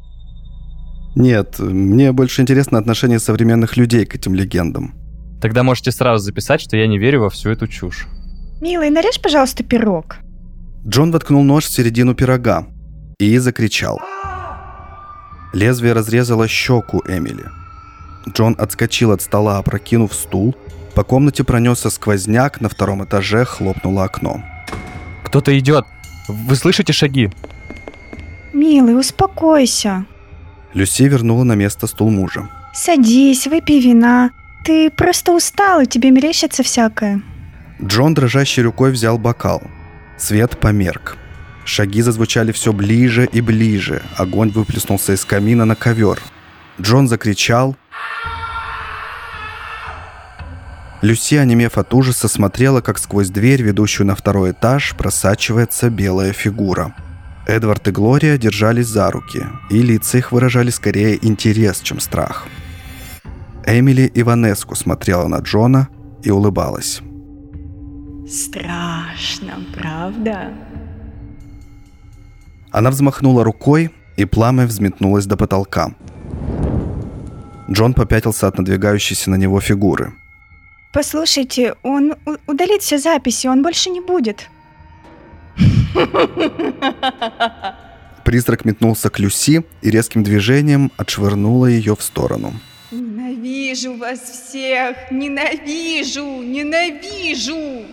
Нет, 1.14 1.58
мне 1.58 2.12
больше 2.12 2.40
интересно 2.40 2.78
отношение 2.78 3.18
современных 3.18 3.76
людей 3.76 4.06
к 4.06 4.14
этим 4.14 4.34
легендам. 4.34 4.94
Тогда 5.40 5.62
можете 5.62 5.92
сразу 5.92 6.24
записать, 6.24 6.60
что 6.60 6.76
я 6.76 6.86
не 6.86 6.98
верю 6.98 7.20
во 7.20 7.30
всю 7.30 7.50
эту 7.50 7.66
чушь. 7.66 8.06
Милый, 8.60 8.90
нарежь, 8.90 9.20
пожалуйста, 9.20 9.62
пирог. 9.62 10.16
Джон 10.86 11.12
воткнул 11.12 11.42
нож 11.42 11.64
в 11.64 11.70
середину 11.70 12.14
пирога 12.14 12.66
и 13.18 13.38
закричал. 13.38 14.00
Лезвие 15.52 15.92
разрезало 15.92 16.48
щеку 16.48 17.02
Эмили. 17.08 17.44
Джон 18.28 18.56
отскочил 18.58 19.12
от 19.12 19.22
стола, 19.22 19.58
опрокинув 19.58 20.12
стул. 20.12 20.54
По 20.94 21.04
комнате 21.04 21.44
пронесся 21.44 21.90
сквозняк, 21.90 22.60
на 22.60 22.68
втором 22.68 23.04
этаже 23.04 23.44
хлопнуло 23.44 24.04
окно. 24.04 24.42
Кто-то 25.24 25.56
идет. 25.58 25.84
Вы 26.28 26.56
слышите 26.56 26.92
шаги? 26.92 27.30
Милый, 28.52 28.98
успокойся. 28.98 30.06
Люси 30.72 31.02
вернула 31.02 31.44
на 31.44 31.54
место 31.54 31.86
стул 31.86 32.10
мужа. 32.10 32.48
Садись, 32.74 33.46
выпей 33.46 33.80
вина. 33.80 34.30
Ты 34.66 34.90
просто 34.90 35.30
устал, 35.30 35.82
и 35.82 35.86
тебе 35.86 36.10
мерещится 36.10 36.64
всякое. 36.64 37.22
Джон 37.80 38.14
дрожащей 38.14 38.64
рукой 38.64 38.90
взял 38.90 39.16
бокал. 39.16 39.62
Свет 40.18 40.58
померк. 40.58 41.16
Шаги 41.64 42.02
зазвучали 42.02 42.50
все 42.50 42.72
ближе 42.72 43.28
и 43.30 43.40
ближе. 43.40 44.02
Огонь 44.16 44.50
выплеснулся 44.50 45.12
из 45.12 45.24
камина 45.24 45.66
на 45.66 45.76
ковер. 45.76 46.20
Джон 46.80 47.06
закричал. 47.06 47.76
Люси, 51.00 51.36
онемев 51.36 51.78
от 51.78 51.94
ужаса, 51.94 52.26
смотрела, 52.26 52.80
как 52.80 52.98
сквозь 52.98 53.28
дверь, 53.28 53.62
ведущую 53.62 54.08
на 54.08 54.16
второй 54.16 54.50
этаж, 54.50 54.96
просачивается 54.98 55.90
белая 55.90 56.32
фигура. 56.32 56.92
Эдвард 57.46 57.86
и 57.86 57.92
Глория 57.92 58.36
держались 58.36 58.88
за 58.88 59.12
руки, 59.12 59.46
и 59.70 59.80
лица 59.80 60.18
их 60.18 60.32
выражали 60.32 60.70
скорее 60.70 61.24
интерес, 61.24 61.80
чем 61.82 62.00
страх. 62.00 62.48
Эмили 63.66 64.10
Иванеску 64.14 64.76
смотрела 64.76 65.26
на 65.26 65.38
Джона 65.38 65.88
и 66.22 66.30
улыбалась. 66.30 67.02
Страшно, 68.28 69.54
правда? 69.74 70.52
Она 72.70 72.90
взмахнула 72.90 73.44
рукой, 73.44 73.90
и 74.16 74.24
пламя 74.24 74.66
взметнулось 74.66 75.26
до 75.26 75.36
потолка. 75.36 75.94
Джон 77.70 77.94
попятился 77.94 78.46
от 78.46 78.58
надвигающейся 78.58 79.30
на 79.30 79.36
него 79.36 79.60
фигуры. 79.60 80.12
Послушайте, 80.92 81.74
он 81.82 82.14
удалит 82.46 82.82
все 82.82 82.98
записи, 82.98 83.48
он 83.48 83.62
больше 83.62 83.90
не 83.90 84.00
будет. 84.00 84.48
Призрак 88.24 88.64
метнулся 88.64 89.10
к 89.10 89.18
Люси 89.18 89.64
и 89.82 89.90
резким 89.90 90.22
движением 90.22 90.90
отшвырнула 90.96 91.66
ее 91.66 91.94
в 91.94 92.02
сторону. 92.02 92.52
Ненавижу 93.46 93.96
вас 93.96 94.18
всех! 94.18 94.96
Ненавижу! 95.12 96.42
Ненавижу! 96.42 97.86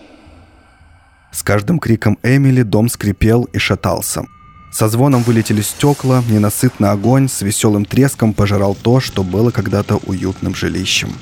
С 1.30 1.44
каждым 1.44 1.78
криком 1.78 2.18
Эмили 2.24 2.62
дом 2.62 2.88
скрипел 2.88 3.44
и 3.44 3.58
шатался. 3.58 4.24
Со 4.72 4.88
звоном 4.88 5.22
вылетели 5.22 5.62
стекла, 5.62 6.24
ненасытный 6.28 6.90
огонь 6.90 7.28
с 7.28 7.42
веселым 7.42 7.84
треском 7.84 8.34
пожирал 8.34 8.74
то, 8.74 8.98
что 8.98 9.22
было 9.22 9.52
когда-то 9.52 10.00
уютным 10.06 10.56
жилищем. 10.56 11.12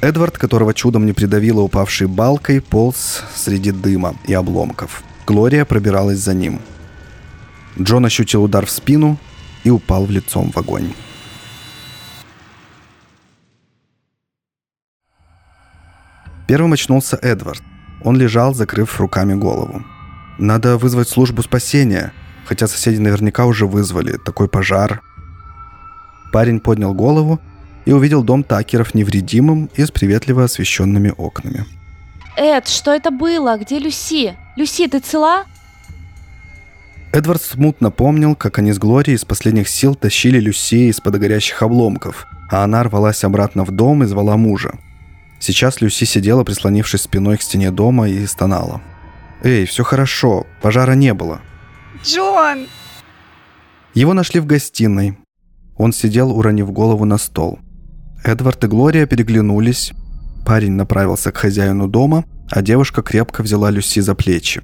Эдвард, 0.00 0.38
которого 0.38 0.72
чудом 0.72 1.04
не 1.04 1.12
придавило 1.12 1.60
упавшей 1.60 2.06
балкой, 2.06 2.62
полз 2.62 3.22
среди 3.34 3.70
дыма 3.70 4.14
и 4.26 4.32
обломков. 4.32 5.02
Глория 5.26 5.66
пробиралась 5.66 6.18
за 6.18 6.32
ним. 6.32 6.58
Джон 7.78 8.06
ощутил 8.06 8.44
удар 8.44 8.64
в 8.64 8.70
спину 8.70 9.18
и 9.62 9.68
упал 9.68 10.06
в 10.06 10.10
лицом 10.10 10.50
в 10.50 10.56
огонь. 10.56 10.94
Первым 16.50 16.72
очнулся 16.72 17.16
Эдвард. 17.22 17.62
Он 18.02 18.18
лежал, 18.18 18.54
закрыв 18.54 18.98
руками 18.98 19.34
голову. 19.34 19.84
Надо 20.36 20.78
вызвать 20.78 21.08
службу 21.08 21.44
спасения, 21.44 22.12
хотя 22.44 22.66
соседи 22.66 22.98
наверняка 22.98 23.46
уже 23.46 23.68
вызвали. 23.68 24.16
Такой 24.16 24.48
пожар. 24.48 25.00
Парень 26.32 26.58
поднял 26.58 26.92
голову 26.92 27.38
и 27.84 27.92
увидел 27.92 28.24
дом 28.24 28.42
Такеров 28.42 28.94
невредимым 28.94 29.70
и 29.76 29.84
с 29.84 29.92
приветливо 29.92 30.42
освещенными 30.42 31.14
окнами. 31.16 31.66
Эд, 32.36 32.66
что 32.66 32.92
это 32.92 33.12
было? 33.12 33.56
Где 33.56 33.78
Люси? 33.78 34.34
Люси, 34.56 34.88
ты 34.88 34.98
цела? 34.98 35.44
Эдвард 37.12 37.42
смутно 37.42 37.92
помнил, 37.92 38.34
как 38.34 38.58
они 38.58 38.72
с 38.72 38.78
Глорией 38.80 39.14
из 39.14 39.24
последних 39.24 39.68
сил 39.68 39.94
тащили 39.94 40.40
Люси 40.40 40.90
из-под 40.90 41.16
горящих 41.16 41.62
обломков, 41.62 42.26
а 42.50 42.64
она 42.64 42.82
рвалась 42.82 43.22
обратно 43.22 43.62
в 43.64 43.70
дом 43.70 44.02
и 44.02 44.06
звала 44.06 44.36
мужа. 44.36 44.72
Сейчас 45.40 45.80
Люси 45.80 46.04
сидела, 46.04 46.44
прислонившись 46.44 47.02
спиной 47.02 47.38
к 47.38 47.42
стене 47.42 47.70
дома 47.70 48.08
и 48.08 48.26
стонала. 48.26 48.82
«Эй, 49.42 49.64
все 49.64 49.82
хорошо, 49.82 50.46
пожара 50.60 50.92
не 50.92 51.14
было». 51.14 51.40
«Джон!» 52.04 52.66
Его 53.94 54.12
нашли 54.12 54.38
в 54.38 54.46
гостиной. 54.46 55.18
Он 55.76 55.92
сидел, 55.92 56.30
уронив 56.30 56.70
голову 56.70 57.06
на 57.06 57.16
стол. 57.16 57.58
Эдвард 58.22 58.62
и 58.64 58.66
Глория 58.66 59.06
переглянулись. 59.06 59.92
Парень 60.44 60.72
направился 60.72 61.32
к 61.32 61.38
хозяину 61.38 61.88
дома, 61.88 62.24
а 62.50 62.60
девушка 62.60 63.02
крепко 63.02 63.42
взяла 63.42 63.70
Люси 63.70 64.00
за 64.00 64.14
плечи. 64.14 64.62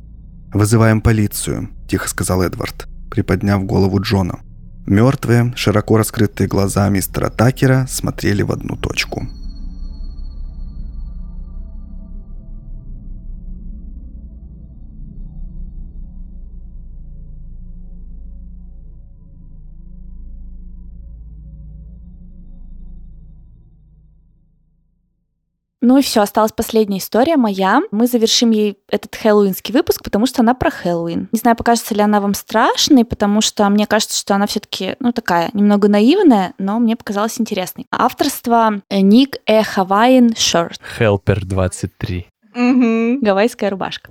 «Вызываем 0.52 1.00
полицию»,– 1.00 1.70
тихо 1.88 2.08
сказал 2.08 2.42
Эдвард, 2.42 2.86
приподняв 3.10 3.64
голову 3.64 4.00
Джона. 4.00 4.40
Мертвые, 4.86 5.52
широко 5.56 5.96
раскрытые 5.96 6.48
глаза 6.48 6.88
мистера 6.90 7.30
Такера 7.30 7.86
смотрели 7.88 8.42
в 8.42 8.52
одну 8.52 8.76
точку. 8.76 9.26
Ну 25.88 25.98
и 25.98 26.02
все, 26.02 26.20
осталась 26.20 26.50
последняя 26.50 26.98
история 26.98 27.36
моя. 27.36 27.80
Мы 27.92 28.08
завершим 28.08 28.50
ей 28.50 28.76
этот 28.90 29.14
хэллоуинский 29.14 29.72
выпуск, 29.72 30.02
потому 30.02 30.26
что 30.26 30.42
она 30.42 30.52
про 30.52 30.68
Хэллоуин. 30.68 31.28
Не 31.30 31.38
знаю, 31.38 31.56
покажется 31.56 31.94
ли 31.94 32.00
она 32.00 32.20
вам 32.20 32.34
страшной, 32.34 33.04
потому 33.04 33.40
что 33.40 33.68
мне 33.68 33.86
кажется, 33.86 34.18
что 34.18 34.34
она 34.34 34.48
все-таки, 34.48 34.96
ну, 34.98 35.12
такая, 35.12 35.48
немного 35.52 35.86
наивная, 35.86 36.54
но 36.58 36.80
мне 36.80 36.96
показалась 36.96 37.40
интересной. 37.40 37.86
Авторство 37.92 38.82
Ник 38.90 39.36
Э 39.46 39.62
Хавайин 39.62 40.34
Шорт. 40.34 40.80
Helper 40.98 41.44
23. 41.44 42.26
Угу. 42.56 43.24
Гавайская 43.24 43.70
рубашка. 43.70 44.10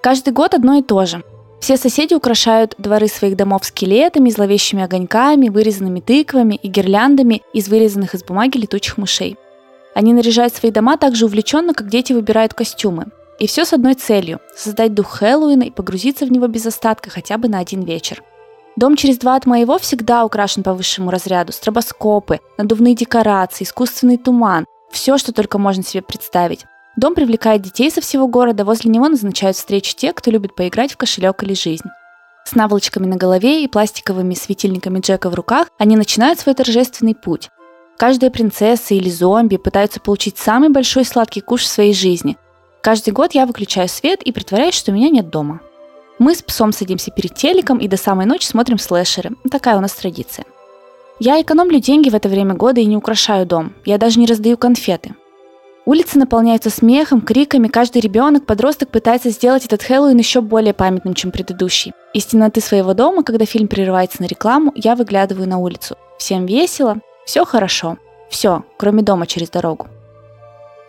Каждый 0.00 0.32
год 0.32 0.54
одно 0.54 0.74
и 0.74 0.82
то 0.82 1.04
же. 1.04 1.24
Все 1.60 1.76
соседи 1.76 2.14
украшают 2.14 2.74
дворы 2.78 3.08
своих 3.08 3.36
домов 3.36 3.64
скелетами, 3.64 4.30
зловещими 4.30 4.84
огоньками, 4.84 5.48
вырезанными 5.48 6.00
тыквами 6.00 6.54
и 6.54 6.68
гирляндами 6.68 7.42
из 7.52 7.68
вырезанных 7.68 8.14
из 8.14 8.22
бумаги 8.22 8.58
летучих 8.58 8.96
мышей. 8.96 9.36
Они 9.94 10.12
наряжают 10.12 10.54
свои 10.54 10.70
дома 10.70 10.96
так 10.96 11.16
же 11.16 11.26
увлеченно, 11.26 11.74
как 11.74 11.88
дети 11.88 12.12
выбирают 12.12 12.54
костюмы. 12.54 13.06
И 13.38 13.46
все 13.46 13.64
с 13.64 13.72
одной 13.72 13.94
целью– 13.94 14.40
создать 14.56 14.94
дух 14.94 15.08
Хэллоуина 15.08 15.64
и 15.64 15.70
погрузиться 15.70 16.26
в 16.26 16.32
него 16.32 16.46
без 16.46 16.66
остатка 16.66 17.10
хотя 17.10 17.38
бы 17.38 17.48
на 17.48 17.58
один 17.58 17.82
вечер. 17.82 18.22
Дом 18.76 18.94
через 18.94 19.18
два 19.18 19.34
от 19.34 19.44
моего 19.44 19.78
всегда 19.78 20.24
украшен 20.24 20.62
по 20.62 20.74
высшему 20.74 21.10
разряду. 21.10 21.52
Стробоскопы, 21.52 22.40
надувные 22.56 22.94
декорации, 22.94 23.64
искусственный 23.64 24.18
туман. 24.18 24.66
Все, 24.90 25.18
что 25.18 25.32
только 25.32 25.58
можно 25.58 25.82
себе 25.82 26.02
представить. 26.02 26.64
Дом 26.98 27.14
привлекает 27.14 27.62
детей 27.62 27.92
со 27.92 28.00
всего 28.00 28.26
города, 28.26 28.64
возле 28.64 28.90
него 28.90 29.08
назначают 29.08 29.56
встречи 29.56 29.94
те, 29.94 30.12
кто 30.12 30.32
любит 30.32 30.56
поиграть 30.56 30.90
в 30.90 30.96
кошелек 30.96 31.40
или 31.44 31.54
жизнь. 31.54 31.86
С 32.44 32.56
наволочками 32.56 33.06
на 33.06 33.14
голове 33.14 33.62
и 33.62 33.68
пластиковыми 33.68 34.34
светильниками 34.34 34.98
Джека 34.98 35.30
в 35.30 35.34
руках 35.36 35.68
они 35.78 35.96
начинают 35.96 36.40
свой 36.40 36.56
торжественный 36.56 37.14
путь. 37.14 37.50
Каждая 37.98 38.32
принцесса 38.32 38.94
или 38.94 39.08
зомби 39.10 39.58
пытаются 39.58 40.00
получить 40.00 40.38
самый 40.38 40.70
большой 40.70 41.04
сладкий 41.04 41.40
куш 41.40 41.62
в 41.62 41.68
своей 41.68 41.94
жизни. 41.94 42.36
Каждый 42.82 43.10
год 43.10 43.32
я 43.32 43.46
выключаю 43.46 43.88
свет 43.88 44.20
и 44.24 44.32
притворяюсь, 44.32 44.74
что 44.74 44.90
меня 44.90 45.08
нет 45.08 45.30
дома. 45.30 45.60
Мы 46.18 46.34
с 46.34 46.42
псом 46.42 46.72
садимся 46.72 47.12
перед 47.12 47.32
телеком 47.32 47.78
и 47.78 47.86
до 47.86 47.96
самой 47.96 48.26
ночи 48.26 48.44
смотрим 48.44 48.78
слэшеры. 48.78 49.36
Такая 49.48 49.76
у 49.76 49.80
нас 49.80 49.92
традиция. 49.92 50.46
Я 51.20 51.40
экономлю 51.40 51.78
деньги 51.78 52.10
в 52.10 52.16
это 52.16 52.28
время 52.28 52.56
года 52.56 52.80
и 52.80 52.86
не 52.86 52.96
украшаю 52.96 53.46
дом. 53.46 53.72
Я 53.84 53.98
даже 53.98 54.18
не 54.18 54.26
раздаю 54.26 54.56
конфеты. 54.56 55.14
Улицы 55.88 56.18
наполняются 56.18 56.68
смехом, 56.68 57.22
криками, 57.22 57.66
каждый 57.66 58.02
ребенок, 58.02 58.44
подросток 58.44 58.90
пытается 58.90 59.30
сделать 59.30 59.64
этот 59.64 59.82
Хэллоуин 59.82 60.18
еще 60.18 60.42
более 60.42 60.74
памятным, 60.74 61.14
чем 61.14 61.30
предыдущий. 61.30 61.94
Из 62.12 62.26
темноты 62.26 62.60
своего 62.60 62.92
дома, 62.92 63.22
когда 63.22 63.46
фильм 63.46 63.68
прерывается 63.68 64.20
на 64.20 64.26
рекламу, 64.26 64.70
я 64.74 64.94
выглядываю 64.96 65.48
на 65.48 65.56
улицу. 65.56 65.96
Всем 66.18 66.44
весело, 66.44 66.98
все 67.24 67.46
хорошо. 67.46 67.96
Все, 68.28 68.64
кроме 68.76 69.02
дома 69.02 69.26
через 69.26 69.48
дорогу. 69.48 69.86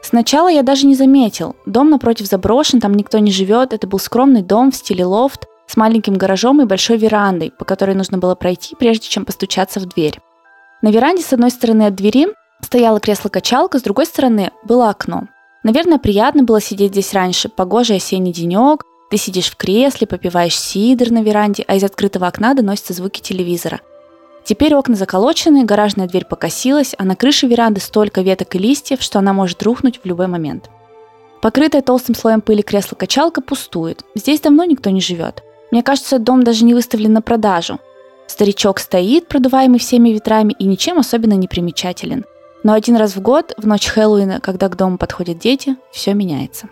Сначала 0.01 0.49
я 0.49 0.63
даже 0.63 0.85
не 0.85 0.95
заметил. 0.95 1.55
Дом 1.65 1.89
напротив 1.91 2.27
заброшен, 2.27 2.81
там 2.81 2.93
никто 2.93 3.19
не 3.19 3.31
живет. 3.31 3.71
Это 3.71 3.87
был 3.87 3.99
скромный 3.99 4.41
дом 4.41 4.69
в 4.69 4.75
стиле 4.75 5.05
лофт 5.05 5.45
с 5.65 5.77
маленьким 5.77 6.15
гаражом 6.15 6.61
и 6.61 6.65
большой 6.65 6.97
верандой, 6.97 7.53
по 7.57 7.63
которой 7.63 7.95
нужно 7.95 8.17
было 8.17 8.35
пройти, 8.35 8.75
прежде 8.77 9.07
чем 9.07 9.23
постучаться 9.23 9.79
в 9.79 9.85
дверь. 9.85 10.19
На 10.81 10.89
веранде 10.89 11.23
с 11.23 11.31
одной 11.31 11.51
стороны 11.51 11.83
от 11.83 11.95
двери 11.95 12.27
Стояло 12.61 12.99
кресло-качалка, 12.99 13.79
с 13.79 13.81
другой 13.81 14.05
стороны 14.05 14.51
было 14.63 14.89
окно. 14.89 15.23
Наверное, 15.63 15.97
приятно 15.97 16.43
было 16.43 16.61
сидеть 16.61 16.91
здесь 16.91 17.13
раньше. 17.13 17.49
Погожий 17.49 17.97
осенний 17.97 18.33
денек, 18.33 18.83
ты 19.09 19.17
сидишь 19.17 19.49
в 19.49 19.55
кресле, 19.55 20.07
попиваешь 20.07 20.57
сидр 20.57 21.11
на 21.11 21.21
веранде, 21.21 21.63
а 21.67 21.75
из 21.75 21.83
открытого 21.83 22.27
окна 22.27 22.53
доносятся 22.53 22.93
звуки 22.93 23.21
телевизора. 23.21 23.81
Теперь 24.43 24.73
окна 24.75 24.95
заколочены, 24.95 25.65
гаражная 25.65 26.07
дверь 26.07 26.25
покосилась, 26.25 26.95
а 26.97 27.03
на 27.03 27.15
крыше 27.15 27.47
веранды 27.47 27.81
столько 27.81 28.21
веток 28.21 28.55
и 28.55 28.59
листьев, 28.59 29.01
что 29.01 29.19
она 29.19 29.33
может 29.33 29.61
рухнуть 29.63 29.99
в 30.01 30.05
любой 30.05 30.27
момент. 30.27 30.69
Покрытая 31.41 31.81
толстым 31.81 32.15
слоем 32.15 32.41
пыли 32.41 32.61
кресло-качалка 32.61 33.41
пустует. 33.41 34.03
Здесь 34.15 34.41
давно 34.41 34.63
никто 34.65 34.89
не 34.89 35.01
живет. 35.01 35.43
Мне 35.71 35.83
кажется, 35.83 36.19
дом 36.19 36.43
даже 36.43 36.65
не 36.65 36.73
выставлен 36.73 37.13
на 37.13 37.21
продажу. 37.21 37.79
Старичок 38.27 38.79
стоит, 38.79 39.27
продуваемый 39.27 39.79
всеми 39.79 40.09
ветрами, 40.09 40.55
и 40.59 40.65
ничем 40.65 40.99
особенно 40.99 41.33
не 41.33 41.47
примечателен– 41.47 42.25
но 42.63 42.73
один 42.73 42.95
раз 42.95 43.15
в 43.15 43.21
год, 43.21 43.53
в 43.57 43.65
ночь 43.65 43.87
Хэллоуина, 43.87 44.41
когда 44.41 44.67
к 44.69 44.75
дому 44.75 44.97
подходят 44.97 45.39
дети, 45.39 45.77
все 45.91 46.13
меняется. 46.13 46.69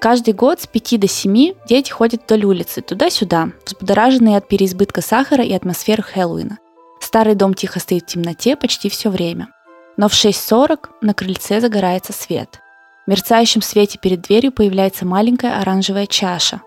Каждый 0.00 0.32
год 0.32 0.60
с 0.60 0.66
5 0.66 1.00
до 1.00 1.08
7 1.08 1.54
дети 1.66 1.90
ходят 1.90 2.22
вдоль 2.22 2.44
улицы, 2.44 2.82
туда-сюда, 2.82 3.50
взбудораженные 3.64 4.36
от 4.36 4.46
переизбытка 4.46 5.00
сахара 5.00 5.42
и 5.42 5.52
атмосферы 5.52 6.02
Хэллоуина. 6.02 6.58
Старый 7.00 7.34
дом 7.34 7.54
тихо 7.54 7.80
стоит 7.80 8.04
в 8.04 8.06
темноте 8.06 8.54
почти 8.54 8.88
все 8.88 9.10
время. 9.10 9.48
Но 9.96 10.08
в 10.08 10.12
6.40 10.12 10.88
на 11.00 11.14
крыльце 11.14 11.60
загорается 11.60 12.12
свет. 12.12 12.60
В 13.06 13.10
мерцающем 13.10 13.62
свете 13.62 13.98
перед 13.98 14.20
дверью 14.20 14.52
появляется 14.52 15.06
маленькая 15.06 15.60
оранжевая 15.60 16.06
чаша. 16.06 16.60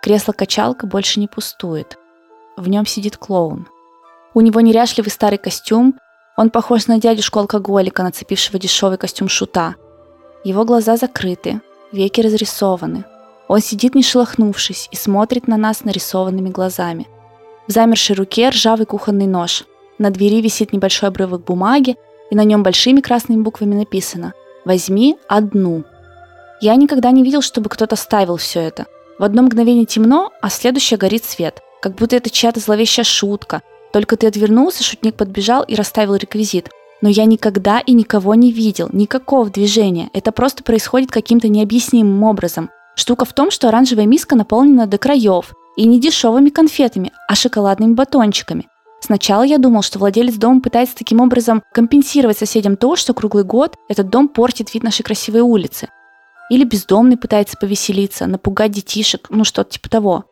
Кресло-качалка 0.00 0.86
больше 0.86 1.20
не 1.20 1.28
пустует. 1.28 1.98
В 2.56 2.68
нем 2.68 2.86
сидит 2.86 3.16
клоун. 3.16 3.68
У 4.34 4.40
него 4.40 4.60
неряшливый 4.60 5.12
старый 5.12 5.38
костюм, 5.38 5.94
он 6.36 6.50
похож 6.50 6.86
на 6.86 6.98
дядюшку-алкоголика, 6.98 8.02
нацепившего 8.02 8.58
дешевый 8.58 8.98
костюм 8.98 9.28
шута. 9.28 9.76
Его 10.44 10.64
глаза 10.64 10.96
закрыты, 10.96 11.60
веки 11.92 12.20
разрисованы. 12.20 13.04
Он 13.48 13.60
сидит 13.60 13.94
не 13.94 14.02
шелохнувшись 14.02 14.88
и 14.90 14.96
смотрит 14.96 15.46
на 15.46 15.56
нас 15.56 15.84
нарисованными 15.84 16.48
глазами. 16.48 17.06
В 17.68 17.72
замершей 17.72 18.16
руке 18.16 18.48
ржавый 18.48 18.86
кухонный 18.86 19.26
нож. 19.26 19.64
На 19.98 20.10
двери 20.10 20.40
висит 20.40 20.72
небольшой 20.72 21.10
обрывок 21.10 21.44
бумаги, 21.44 21.96
и 22.30 22.34
на 22.34 22.44
нем 22.44 22.62
большими 22.62 23.00
красными 23.00 23.42
буквами 23.42 23.74
написано 23.74 24.32
«Возьми 24.64 25.18
одну». 25.28 25.84
Я 26.60 26.76
никогда 26.76 27.10
не 27.10 27.22
видел, 27.22 27.42
чтобы 27.42 27.68
кто-то 27.68 27.94
ставил 27.96 28.36
все 28.36 28.60
это. 28.60 28.86
В 29.18 29.24
одно 29.24 29.42
мгновение 29.42 29.84
темно, 29.84 30.30
а 30.40 30.48
следующее 30.48 30.96
горит 30.96 31.24
свет. 31.24 31.60
Как 31.82 31.94
будто 31.94 32.16
это 32.16 32.30
чья-то 32.30 32.60
зловещая 32.60 33.04
шутка. 33.04 33.62
Только 33.92 34.16
ты 34.16 34.26
отвернулся, 34.26 34.82
шутник 34.82 35.16
подбежал 35.16 35.62
и 35.62 35.74
расставил 35.74 36.14
реквизит. 36.14 36.70
Но 37.02 37.08
я 37.08 37.24
никогда 37.24 37.80
и 37.80 37.92
никого 37.92 38.34
не 38.34 38.52
видел, 38.52 38.88
никакого 38.92 39.50
движения. 39.50 40.08
Это 40.12 40.32
просто 40.32 40.62
происходит 40.62 41.10
каким-то 41.10 41.48
необъяснимым 41.48 42.22
образом. 42.22 42.70
Штука 42.94 43.24
в 43.24 43.32
том, 43.32 43.50
что 43.50 43.68
оранжевая 43.68 44.06
миска 44.06 44.36
наполнена 44.36 44.86
до 44.86 44.98
краев. 44.98 45.52
И 45.76 45.86
не 45.86 45.98
дешевыми 45.98 46.50
конфетами, 46.50 47.12
а 47.28 47.34
шоколадными 47.34 47.94
батончиками. 47.94 48.68
Сначала 49.00 49.42
я 49.42 49.58
думал, 49.58 49.82
что 49.82 49.98
владелец 49.98 50.34
дома 50.34 50.60
пытается 50.60 50.94
таким 50.94 51.20
образом 51.20 51.62
компенсировать 51.72 52.38
соседям 52.38 52.76
то, 52.76 52.94
что 52.94 53.14
круглый 53.14 53.42
год 53.42 53.74
этот 53.88 54.10
дом 54.10 54.28
портит 54.28 54.72
вид 54.72 54.84
нашей 54.84 55.02
красивой 55.02 55.40
улицы. 55.40 55.88
Или 56.50 56.64
бездомный 56.64 57.16
пытается 57.16 57.56
повеселиться, 57.58 58.26
напугать 58.26 58.70
детишек, 58.70 59.26
ну 59.30 59.42
что-то 59.42 59.70
типа 59.72 59.88
того. 59.88 60.24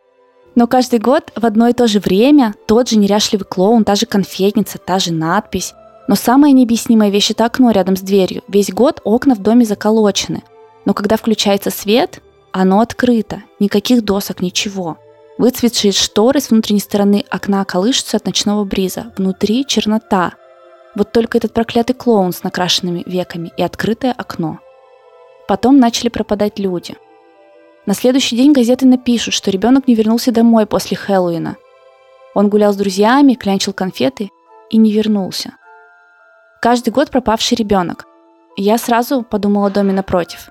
Но 0.55 0.66
каждый 0.66 0.98
год 0.98 1.32
в 1.36 1.46
одно 1.46 1.68
и 1.68 1.72
то 1.72 1.86
же 1.86 2.01
время 2.01 2.55
тот 2.66 2.88
же 2.88 2.98
неряшливый 2.98 3.46
клоун, 3.46 3.84
та 3.84 3.94
же 3.94 4.07
конфетница, 4.07 4.78
та 4.78 4.98
же 4.98 5.12
надпись. 5.12 5.74
Но 6.09 6.16
самая 6.16 6.53
необъяснимая 6.53 7.11
вещь– 7.11 7.30
это 7.32 7.44
окно 7.44 7.70
рядом 7.70 7.96
с 7.96 8.01
дверью. 8.01 8.42
Весь 8.48 8.72
год 8.72 9.01
окна 9.05 9.34
в 9.34 9.38
доме 9.38 9.64
заколочены. 9.64 10.42
Но 10.84 10.92
когда 10.92 11.16
включается 11.16 11.70
свет, 11.70 12.20
оно 12.53 12.80
открыто. 12.80 13.42
Никаких 13.61 14.05
досок, 14.05 14.40
ничего. 14.40 14.98
Выцветшие 15.38 15.92
шторы 15.92 16.40
с 16.40 16.51
внутренней 16.51 16.80
стороны 16.80 17.24
окна 17.30 17.64
колышутся 17.64 18.16
от 18.16 18.26
ночного 18.26 18.64
бриза. 18.64 19.12
Внутри 19.16 19.64
чернота. 19.64 20.32
Вот 20.96 21.12
только 21.12 21.38
этот 21.38 21.55
проклятый 21.55 21.94
клоун 21.94 22.32
с 22.32 22.42
накрашенными 22.42 23.05
веками 23.07 23.53
и 23.57 23.62
открытое 23.62 24.12
окно. 24.12 24.59
Потом 25.46 25.78
начали 25.78 26.09
пропадать 26.09 26.59
люди. 26.59 26.96
На 27.87 27.95
следующий 27.95 28.37
день 28.37 28.53
газеты 28.53 28.87
напишут, 28.87 29.35
что 29.35 29.51
ребенок 29.51 29.89
не 29.89 29.95
вернулся 29.95 30.33
домой 30.33 30.66
после 30.66 30.97
Хэллоуина. 30.97 31.57
Он 32.35 32.49
гулял 32.49 32.72
с 32.72 32.76
друзьями, 32.76 33.35
клянчил 33.35 33.72
конфеты 33.72 34.31
и 34.70 34.76
не 34.76 34.93
вернулся. 34.93 35.53
Каждый 36.61 36.91
год 36.91 37.11
пропавший 37.11 37.57
ребенок. 37.57 38.07
Я 38.57 38.76
сразу 38.76 39.22
подумала 39.22 39.68
о 39.68 39.70
доме 39.70 39.93
напротив. 39.93 40.49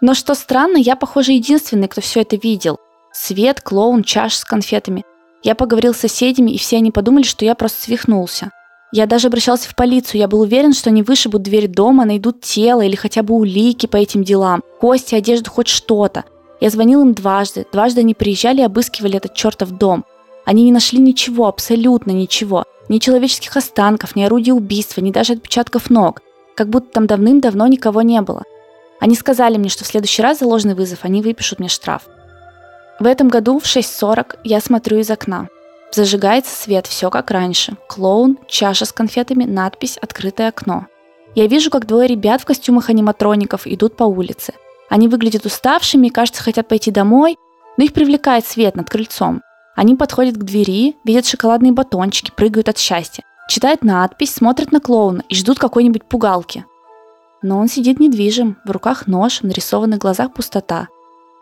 Но 0.00 0.14
что 0.14 0.34
странно, 0.34 0.78
я, 0.78 0.96
похоже, 0.96 1.32
единственный, 1.32 1.88
кто 1.88 2.00
все 2.00 2.22
это 2.22 2.36
видел. 2.36 2.78
Свет, 3.12 3.60
клоун, 3.60 4.02
чаш 4.02 4.34
с 4.36 4.44
конфетами. 4.44 5.04
Я 5.42 5.54
поговорил 5.54 5.92
с 5.92 5.98
соседями, 5.98 6.50
и 6.50 6.58
все 6.58 6.78
они 6.78 6.90
подумали, 6.90 7.24
что 7.24 7.44
я 7.44 7.54
просто 7.54 7.82
свихнулся. 7.82 8.50
Я 8.92 9.06
даже 9.06 9.28
обращался 9.28 9.68
в 9.68 9.74
полицию, 9.74 10.20
я 10.20 10.28
был 10.28 10.40
уверен, 10.40 10.72
что 10.72 10.90
они 10.90 11.02
вышибут 11.02 11.42
дверь 11.42 11.68
дома, 11.68 12.04
найдут 12.04 12.40
тело 12.40 12.80
или 12.80 12.96
хотя 12.96 13.22
бы 13.22 13.34
улики 13.34 13.86
по 13.86 13.96
этим 13.96 14.24
делам, 14.24 14.62
кости, 14.80 15.14
одежду, 15.14 15.50
хоть 15.50 15.68
что-то. 15.68 16.24
Я 16.60 16.70
звонил 16.70 17.02
им 17.02 17.14
дважды, 17.14 17.66
дважды 17.72 18.00
они 18.00 18.14
приезжали 18.14 18.60
и 18.60 18.64
обыскивали 18.64 19.16
этот 19.16 19.34
чертов 19.34 19.70
дом. 19.70 20.04
Они 20.44 20.62
не 20.62 20.72
нашли 20.72 20.98
ничего, 20.98 21.46
абсолютно 21.46 22.10
ничего. 22.10 22.64
Ни 22.88 22.98
человеческих 22.98 23.56
останков, 23.56 24.14
ни 24.14 24.22
орудий 24.22 24.52
убийства, 24.52 25.00
ни 25.00 25.10
даже 25.10 25.34
отпечатков 25.34 25.90
ног. 25.90 26.20
Как 26.54 26.68
будто 26.68 26.92
там 26.92 27.06
давным-давно 27.06 27.66
никого 27.66 28.02
не 28.02 28.20
было. 28.20 28.44
Они 29.00 29.14
сказали 29.14 29.56
мне, 29.56 29.68
что 29.68 29.84
в 29.84 29.88
следующий 29.88 30.22
раз 30.22 30.38
за 30.38 30.46
ложный 30.46 30.74
вызов 30.74 31.00
они 31.02 31.22
выпишут 31.22 31.58
мне 31.58 31.68
штраф. 31.68 32.02
В 33.00 33.06
этом 33.06 33.28
году 33.28 33.58
в 33.58 33.64
6.40 33.64 34.38
я 34.44 34.60
смотрю 34.60 34.98
из 34.98 35.10
окна. 35.10 35.48
Зажигается 35.92 36.54
свет, 36.54 36.86
все 36.86 37.10
как 37.10 37.30
раньше. 37.30 37.76
Клоун, 37.88 38.38
чаша 38.48 38.84
с 38.84 38.92
конфетами, 38.92 39.44
надпись 39.44 39.96
«Открытое 39.96 40.48
окно». 40.48 40.86
Я 41.34 41.46
вижу, 41.48 41.70
как 41.70 41.86
двое 41.86 42.06
ребят 42.06 42.40
в 42.40 42.44
костюмах 42.44 42.90
аниматроников 42.90 43.66
идут 43.66 43.96
по 43.96 44.04
улице. 44.04 44.54
Они 44.94 45.08
выглядят 45.08 45.44
уставшими 45.44 46.06
и, 46.06 46.10
кажется, 46.10 46.40
хотят 46.40 46.68
пойти 46.68 46.92
домой, 46.92 47.36
но 47.76 47.82
их 47.82 47.92
привлекает 47.92 48.46
свет 48.46 48.76
над 48.76 48.88
крыльцом. 48.88 49.42
Они 49.74 49.96
подходят 49.96 50.36
к 50.36 50.44
двери, 50.44 50.94
видят 51.02 51.26
шоколадные 51.26 51.72
батончики, 51.72 52.30
прыгают 52.30 52.68
от 52.68 52.78
счастья. 52.78 53.24
Читают 53.48 53.82
надпись, 53.82 54.32
смотрят 54.32 54.70
на 54.70 54.78
клоуна 54.78 55.24
и 55.28 55.34
ждут 55.34 55.58
какой-нибудь 55.58 56.04
пугалки. 56.04 56.64
Но 57.42 57.58
он 57.58 57.66
сидит 57.66 57.98
недвижим, 57.98 58.56
в 58.64 58.70
руках 58.70 59.08
нож, 59.08 59.40
в 59.40 59.42
нарисованных 59.42 59.98
глазах 59.98 60.32
пустота. 60.32 60.86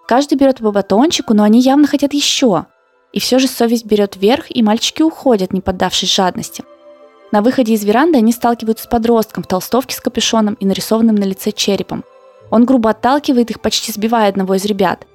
Каждый 0.08 0.36
берет 0.36 0.60
по 0.60 0.72
батончику, 0.72 1.34
но 1.34 1.42
они 1.42 1.60
явно 1.60 1.86
хотят 1.86 2.14
еще. 2.14 2.64
И 3.12 3.20
все 3.20 3.38
же 3.38 3.48
совесть 3.48 3.84
берет 3.84 4.16
верх, 4.16 4.46
и 4.48 4.62
мальчики 4.62 5.02
уходят, 5.02 5.52
не 5.52 5.60
поддавшись 5.60 6.14
жадности. 6.14 6.64
На 7.32 7.42
выходе 7.42 7.74
из 7.74 7.84
веранды 7.84 8.16
они 8.16 8.32
сталкиваются 8.32 8.84
с 8.84 8.88
подростком 8.88 9.44
в 9.44 9.46
толстовке 9.46 9.94
с 9.94 10.00
капюшоном 10.00 10.54
и 10.54 10.64
нарисованным 10.64 11.16
на 11.16 11.24
лице 11.24 11.52
черепом. 11.52 12.02
Он 12.52 12.66
грубо 12.66 12.90
отталкивает 12.90 13.50
их, 13.50 13.62
почти 13.62 13.92
сбивая 13.92 14.28
одного 14.28 14.54
из 14.56 14.66
ребят. 14.66 15.06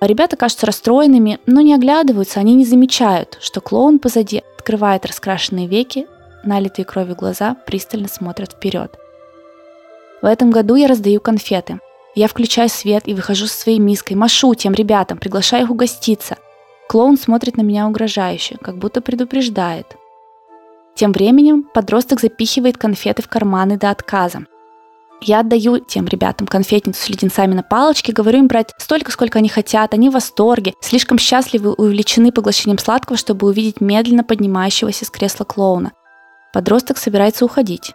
А 0.00 0.06
ребята 0.06 0.36
кажутся 0.36 0.66
расстроенными, 0.66 1.40
но 1.44 1.60
не 1.60 1.74
оглядываются, 1.74 2.38
они 2.38 2.54
не 2.54 2.64
замечают, 2.64 3.36
что 3.40 3.60
клоун 3.60 3.98
позади 3.98 4.44
открывает 4.56 5.04
раскрашенные 5.04 5.66
веки, 5.66 6.06
налитые 6.44 6.84
кровью 6.84 7.16
глаза 7.16 7.56
пристально 7.66 8.06
смотрят 8.06 8.52
вперед. 8.52 8.96
В 10.22 10.26
этом 10.26 10.52
году 10.52 10.76
я 10.76 10.86
раздаю 10.86 11.20
конфеты. 11.20 11.80
Я 12.14 12.28
включаю 12.28 12.68
свет 12.68 13.08
и 13.08 13.14
выхожу 13.14 13.48
со 13.48 13.58
своей 13.58 13.80
миской, 13.80 14.14
машу 14.14 14.54
тем 14.54 14.72
ребятам, 14.72 15.18
приглашаю 15.18 15.64
их 15.64 15.70
угоститься. 15.70 16.36
Клоун 16.88 17.18
смотрит 17.18 17.56
на 17.56 17.62
меня 17.62 17.88
угрожающе, 17.88 18.56
как 18.62 18.78
будто 18.78 19.00
предупреждает. 19.00 19.96
Тем 20.94 21.10
временем 21.10 21.64
подросток 21.74 22.20
запихивает 22.20 22.78
конфеты 22.78 23.20
в 23.20 23.28
карманы 23.28 23.78
до 23.78 23.90
отказа. 23.90 24.46
Я 25.26 25.40
отдаю 25.40 25.78
тем 25.78 26.06
ребятам 26.06 26.46
конфетницу 26.46 27.00
с 27.00 27.08
леденцами 27.08 27.54
на 27.54 27.62
палочке, 27.62 28.12
говорю 28.12 28.40
им 28.40 28.46
брать 28.46 28.72
столько, 28.76 29.10
сколько 29.10 29.38
они 29.38 29.48
хотят, 29.48 29.94
они 29.94 30.10
в 30.10 30.12
восторге, 30.12 30.74
слишком 30.82 31.18
счастливы 31.18 31.70
и 31.70 31.80
увлечены 31.80 32.30
поглощением 32.30 32.76
сладкого, 32.76 33.16
чтобы 33.16 33.46
увидеть 33.46 33.80
медленно 33.80 34.22
поднимающегося 34.22 35.06
с 35.06 35.10
кресла 35.10 35.44
клоуна. 35.44 35.92
Подросток 36.52 36.98
собирается 36.98 37.46
уходить. 37.46 37.94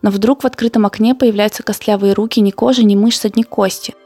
Но 0.00 0.10
вдруг 0.10 0.44
в 0.44 0.46
открытом 0.46 0.86
окне 0.86 1.16
появляются 1.16 1.64
костлявые 1.64 2.12
руки, 2.12 2.40
ни 2.40 2.52
кожи, 2.52 2.84
ни 2.84 2.94
мышцы, 2.94 3.32
ни 3.34 3.42
кости. 3.42 3.96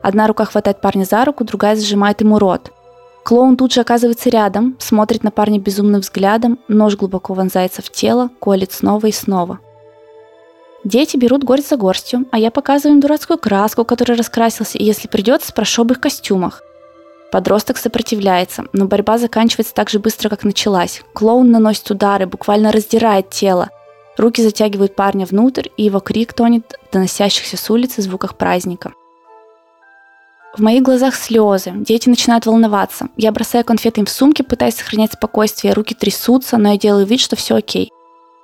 Одна 0.00 0.28
рука 0.28 0.44
хватает 0.44 0.80
парня 0.80 1.02
за 1.02 1.24
руку, 1.24 1.42
другая 1.42 1.74
зажимает 1.74 2.20
ему 2.20 2.38
рот. 2.38 2.70
Клоун 3.24 3.56
тут 3.56 3.72
же 3.72 3.80
оказывается 3.80 4.30
рядом, 4.30 4.76
смотрит 4.78 5.24
на 5.24 5.32
парня 5.32 5.58
безумным 5.58 6.02
взглядом, 6.02 6.60
нож 6.68 6.94
глубоко 6.96 7.34
вонзается 7.34 7.82
в 7.82 7.90
тело, 7.90 8.30
колет 8.38 8.70
снова 8.70 9.06
и 9.06 9.12
снова. 9.12 9.58
Дети 10.86 11.16
берут 11.16 11.42
горсть 11.42 11.68
за 11.68 11.76
горстью, 11.76 12.26
а 12.30 12.38
я 12.38 12.52
показываю 12.52 12.94
им 12.94 13.00
дурацкую 13.00 13.38
краску, 13.38 13.84
которой 13.84 14.16
раскрасился, 14.16 14.78
и 14.78 14.84
если 14.84 15.08
придется, 15.08 15.48
спрошу 15.48 15.82
об 15.82 15.90
их 15.90 15.98
костюмах. 15.98 16.62
Подросток 17.32 17.76
сопротивляется, 17.76 18.66
но 18.72 18.84
борьба 18.84 19.18
заканчивается 19.18 19.74
так 19.74 19.90
же 19.90 19.98
быстро, 19.98 20.28
как 20.28 20.44
началась. 20.44 21.02
Клоун 21.12 21.50
наносит 21.50 21.90
удары, 21.90 22.28
буквально 22.28 22.70
раздирает 22.70 23.30
тело. 23.30 23.68
Руки 24.16 24.40
затягивают 24.40 24.94
парня 24.94 25.26
внутрь, 25.26 25.70
и 25.76 25.82
его 25.82 25.98
крик 25.98 26.34
тонет 26.34 26.78
в 26.88 26.92
доносящихся 26.92 27.56
с 27.56 27.68
улицы 27.68 28.00
звуках 28.00 28.36
праздника. 28.36 28.92
В 30.56 30.60
моих 30.60 30.84
глазах 30.84 31.16
слезы, 31.16 31.72
дети 31.74 32.08
начинают 32.08 32.46
волноваться. 32.46 33.08
Я 33.16 33.32
бросаю 33.32 33.64
конфеты 33.64 34.02
им 34.02 34.06
в 34.06 34.10
сумки, 34.10 34.42
пытаясь 34.42 34.76
сохранять 34.76 35.14
спокойствие, 35.14 35.72
руки 35.72 35.96
трясутся, 35.96 36.58
но 36.58 36.70
я 36.70 36.78
делаю 36.78 37.06
вид, 37.06 37.18
что 37.18 37.34
все 37.34 37.56
окей. 37.56 37.90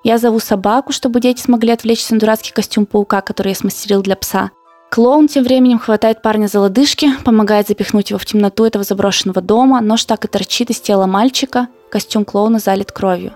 Я 0.05 0.19
зову 0.19 0.41
собаку, 0.41 0.93
чтобы 0.93 1.21
дети 1.21 1.41
смогли 1.41 1.71
отвлечься 1.71 2.15
на 2.15 2.21
дурацкий 2.21 2.53
костюм 2.53 2.87
паука, 2.87 3.21
который 3.21 3.51
я 3.51 3.55
смастерил 3.55 4.03
для 4.03 4.17
пса. 4.17 4.51
Клоун 4.91 5.29
тем 5.29 5.45
временем 5.45 5.79
хватает 5.79 6.23
парня 6.23 6.49
за 6.49 6.61
лодыжки, 6.61 7.09
помогает 7.25 7.69
запихнуть 7.69 8.11
его 8.11 8.19
в 8.19 8.27
темноту 8.27 8.65
этого 8.65 8.85
заброшенного 8.85 9.41
дома, 9.41 9.81
нож 9.81 10.05
так 10.05 10.25
и 10.25 10.29
торчит 10.29 10.71
из 10.71 10.81
тела 10.81 11.07
мальчика, 11.07 11.69
костюм 11.91 12.25
клоуна 12.25 12.59
залит 12.59 12.93
кровью. 12.93 13.33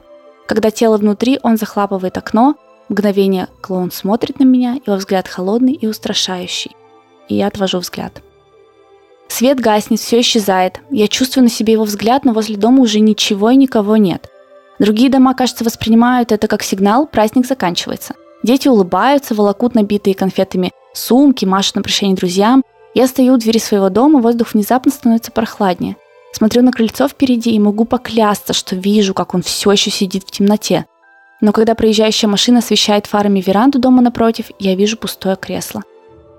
Когда 0.47 0.71
тело 0.71 0.99
внутри, 0.99 1.39
он 1.43 1.57
захлапывает 1.57 2.19
окно, 2.19 2.57
мгновение 2.89 3.49
клоун 3.63 3.91
смотрит 3.91 4.39
на 4.39 4.45
меня, 4.45 4.79
его 4.87 4.97
взгляд 4.97 5.29
холодный 5.29 5.73
и 5.73 5.87
устрашающий. 5.87 6.77
И 7.29 7.37
я 7.37 7.47
отвожу 7.47 7.79
взгляд. 7.79 8.23
Свет 9.29 9.59
гаснет, 9.59 10.01
все 10.01 10.21
исчезает. 10.21 10.81
Я 10.91 11.09
чувствую 11.09 11.45
на 11.45 11.51
себе 11.51 11.75
его 11.75 11.85
взгляд, 11.85 12.25
но 12.25 12.33
возле 12.33 12.57
дома 12.57 12.83
уже 12.83 13.01
ничего 13.01 13.51
и 13.51 13.57
никого 13.57 13.97
нет. 13.97 14.31
Другие 14.79 15.11
дома, 15.11 15.35
кажется, 15.35 15.65
воспринимают 15.65 16.33
это 16.33 16.49
как 16.49 16.63
сигнал, 16.63 17.07
праздник 17.07 17.47
заканчивается. 17.47 18.15
Дети 18.43 18.69
улыбаются, 18.69 19.35
волокут 19.35 19.75
набитые 19.75 20.15
конфетами 20.15 20.73
сумки, 20.93 21.45
машут 21.45 21.77
на 21.77 21.83
прощание 21.83 22.17
друзьям. 22.17 22.63
Я 22.95 23.07
стою 23.07 23.35
у 23.35 23.37
двери 23.39 23.59
своего 23.59 23.89
дома, 23.89 24.21
воздух 24.21 24.55
внезапно 24.55 24.93
становится 24.93 25.33
прохладнее. 25.33 25.97
Смотрю 26.33 26.63
на 26.63 26.73
крыльцо 26.73 27.09
впереди 27.09 27.51
и 27.51 27.59
могу 27.59 27.85
поклясться, 27.85 28.53
что 28.53 28.77
вижу, 28.77 29.15
как 29.15 29.35
он 29.35 29.43
все 29.43 29.73
еще 29.73 29.91
сидит 29.91 30.25
в 30.25 30.31
темноте. 30.31 30.87
Но 31.41 31.53
когда 31.53 31.75
проезжающая 31.75 32.29
машина 32.29 32.59
освещает 32.59 33.07
фарами 33.07 33.41
веранду 33.41 33.79
дома 33.79 34.03
напротив, 34.03 34.51
я 34.59 34.75
вижу 34.75 34.97
пустое 34.97 35.37
кресло. 35.37 35.83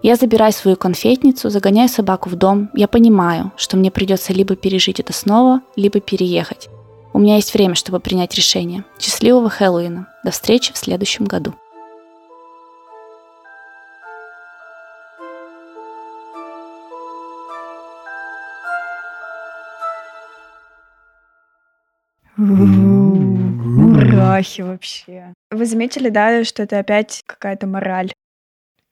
Я 0.04 0.16
забираю 0.16 0.54
свою 0.54 0.78
конфетницу, 0.78 1.50
загоняю 1.50 1.90
собаку 1.90 2.30
в 2.30 2.36
дом. 2.36 2.70
Я 2.74 2.88
понимаю, 2.88 3.52
что 3.58 3.78
мне 3.78 3.90
придется 3.90 4.34
либо 4.34 4.56
пережить 4.56 5.00
это 5.00 5.14
снова, 5.14 5.62
либо 5.76 6.00
переехать. 6.00 6.70
У 7.14 7.20
меня 7.20 7.36
есть 7.36 7.54
время, 7.54 7.76
чтобы 7.76 8.00
принять 8.00 8.36
решение. 8.36 8.84
Счастливого 9.00 9.50
Хэллоуина. 9.50 10.08
До 10.24 10.32
встречи 10.32 10.74
в 10.74 10.78
следующем 10.78 11.26
году. 11.26 11.54
Мурахи 24.38 24.62
вообще. 24.62 25.34
Вы 25.50 25.66
заметили, 25.66 26.10
да, 26.10 26.44
что 26.44 26.64
это 26.64 26.78
опять 26.80 27.24
какая-то 27.26 27.66
мораль? 27.66 28.14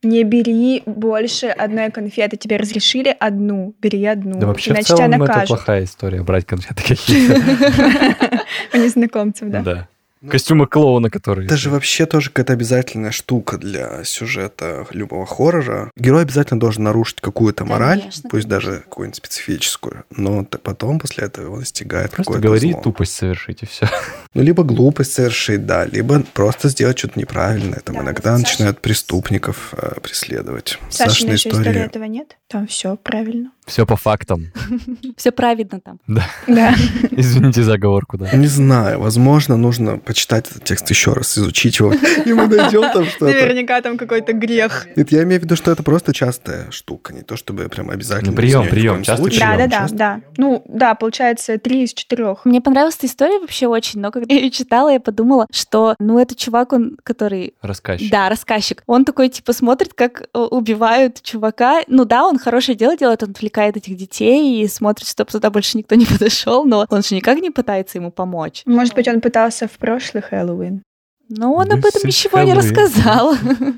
Не 0.06 0.22
бери 0.22 0.82
больше 0.86 1.46
одной 1.46 1.90
конфеты. 1.90 2.36
Тебе 2.36 2.58
разрешили 2.58 3.14
одну, 3.18 3.74
бери 3.82 4.04
одну. 4.06 4.38
Да 4.38 4.46
вообще 4.46 4.70
в 4.70 4.74
иначе 4.74 4.86
тебя 4.86 4.96
целом 4.96 5.22
это 5.22 5.44
плохая 5.46 5.84
история, 5.84 6.22
брать 6.22 6.46
конфеты 6.46 6.82
какие-то. 6.86 7.34
У 8.74 8.76
незнакомцев, 8.76 9.50
да. 9.50 9.62
Да. 9.62 9.88
Костюмы 10.28 10.66
клоуна, 10.66 11.10
которые... 11.10 11.46
Это 11.46 11.56
же 11.56 11.70
вообще 11.70 12.06
тоже 12.06 12.30
какая-то 12.30 12.54
обязательная 12.54 13.10
штука 13.10 13.58
для 13.58 14.02
сюжета 14.04 14.86
любого 14.90 15.26
хоррора. 15.26 15.90
Герой 15.96 16.22
обязательно 16.22 16.58
должен 16.58 16.84
нарушить 16.84 17.20
какую-то 17.20 17.64
мораль, 17.64 18.00
Конечно, 18.00 18.22
пусть 18.30 18.44
конечно. 18.48 18.50
даже 18.50 18.80
какую-нибудь 18.80 19.16
специфическую, 19.16 20.04
но 20.10 20.44
потом 20.44 20.98
после 20.98 21.24
этого 21.24 21.44
его 21.46 21.56
настигает 21.58 22.10
Просто 22.12 22.24
какое-то 22.32 22.46
говори 22.48 22.72
зло. 22.72 22.80
тупость 22.82 23.12
совершить, 23.12 23.62
и 23.62 23.66
все. 23.66 23.88
Ну, 24.34 24.42
либо 24.42 24.64
глупость 24.64 25.12
совершить, 25.14 25.64
да, 25.64 25.86
либо 25.86 26.20
просто 26.34 26.68
сделать 26.68 26.98
что-то 26.98 27.18
неправильное. 27.18 27.80
Там 27.80 27.94
Да, 27.96 28.02
иногда 28.02 28.36
Саша- 28.36 28.50
начинают 28.50 28.80
преступников 28.82 29.72
э, 29.72 29.98
преследовать. 30.02 30.78
Сашина 30.90 31.10
Сашина 31.10 31.30
еще 31.32 31.48
истории 31.48 31.62
история. 31.62 31.80
этого 31.86 32.04
нет? 32.04 32.36
Там 32.48 32.66
все 32.66 32.96
правильно. 32.96 33.50
Все 33.66 33.84
по 33.84 33.96
фактам. 33.96 34.52
Все 35.16 35.32
праведно 35.32 35.80
там. 35.80 35.98
Да. 36.06 36.24
Извините 37.10 37.64
за 37.64 37.74
оговорку, 37.74 38.16
да. 38.16 38.30
Не 38.32 38.46
знаю, 38.46 39.00
возможно, 39.00 39.56
нужно 39.56 39.98
почитать 39.98 40.48
этот 40.48 40.62
текст 40.62 40.88
еще 40.88 41.12
раз, 41.12 41.36
изучить 41.36 41.80
его, 41.80 41.92
и 41.92 42.32
мы 42.32 42.46
найдем 42.46 42.82
там 42.92 43.04
что-то. 43.06 43.24
Наверняка 43.24 43.80
там 43.80 43.98
какой-то 43.98 44.32
грех. 44.34 44.86
Нет, 44.94 45.10
я 45.10 45.24
имею 45.24 45.40
в 45.40 45.44
виду, 45.44 45.56
что 45.56 45.72
это 45.72 45.82
просто 45.82 46.12
частая 46.12 46.70
штука, 46.70 47.12
не 47.12 47.22
то 47.22 47.34
чтобы 47.36 47.68
прям 47.68 47.90
обязательно. 47.90 48.30
Ну, 48.30 48.36
прием, 48.36 48.68
прием, 48.68 49.02
прием. 49.02 49.38
Да, 49.40 49.56
да, 49.56 49.66
да, 49.66 49.78
Часто. 49.80 49.96
да. 49.96 50.20
Ну, 50.36 50.62
да, 50.68 50.94
получается, 50.94 51.58
три 51.58 51.82
из 51.82 51.92
четырех. 51.92 52.44
Мне 52.44 52.60
понравилась 52.60 52.94
эта 52.96 53.08
история 53.08 53.40
вообще 53.40 53.66
очень, 53.66 53.98
но 53.98 54.12
когда 54.12 54.32
я 54.32 54.42
ее 54.42 54.50
читала, 54.50 54.90
я 54.90 55.00
подумала, 55.00 55.46
что, 55.50 55.96
ну, 55.98 56.20
это 56.20 56.36
чувак, 56.36 56.72
он, 56.72 56.98
который 57.02 57.54
Рассказчик. 57.62 58.12
Да, 58.12 58.28
рассказчик. 58.28 58.84
Он 58.86 59.04
такой, 59.04 59.28
типа, 59.28 59.52
смотрит, 59.52 59.92
как 59.92 60.22
э, 60.22 60.38
убивают 60.38 61.20
чувака. 61.22 61.82
Ну 61.88 62.04
да, 62.04 62.24
он 62.24 62.38
хорошее 62.38 62.78
дело 62.78 62.96
делает, 62.96 63.24
он 63.24 63.30
отвлекает 63.30 63.55
этих 63.64 63.96
детей 63.96 64.62
и 64.62 64.68
смотрит, 64.68 65.08
чтобы 65.08 65.30
туда 65.30 65.50
больше 65.50 65.78
никто 65.78 65.94
не 65.94 66.06
подошел, 66.18 66.64
но 66.64 66.86
он 66.88 67.02
же 67.02 67.14
никак 67.14 67.38
не 67.38 67.50
пытается 67.50 67.98
ему 67.98 68.10
помочь. 68.10 68.62
Может 68.66 68.94
быть, 68.94 69.08
он 69.08 69.20
пытался 69.20 69.66
в 69.68 69.72
прошлый 69.72 70.22
Хэллоуин. 70.22 70.82
Но 71.28 71.54
он 71.54 71.66
Да 71.68 71.74
об 71.74 71.80
этом 71.84 71.98
все 71.98 72.28
ничего 72.28 72.40
не 72.42 72.54
рассказал. 72.54 73.34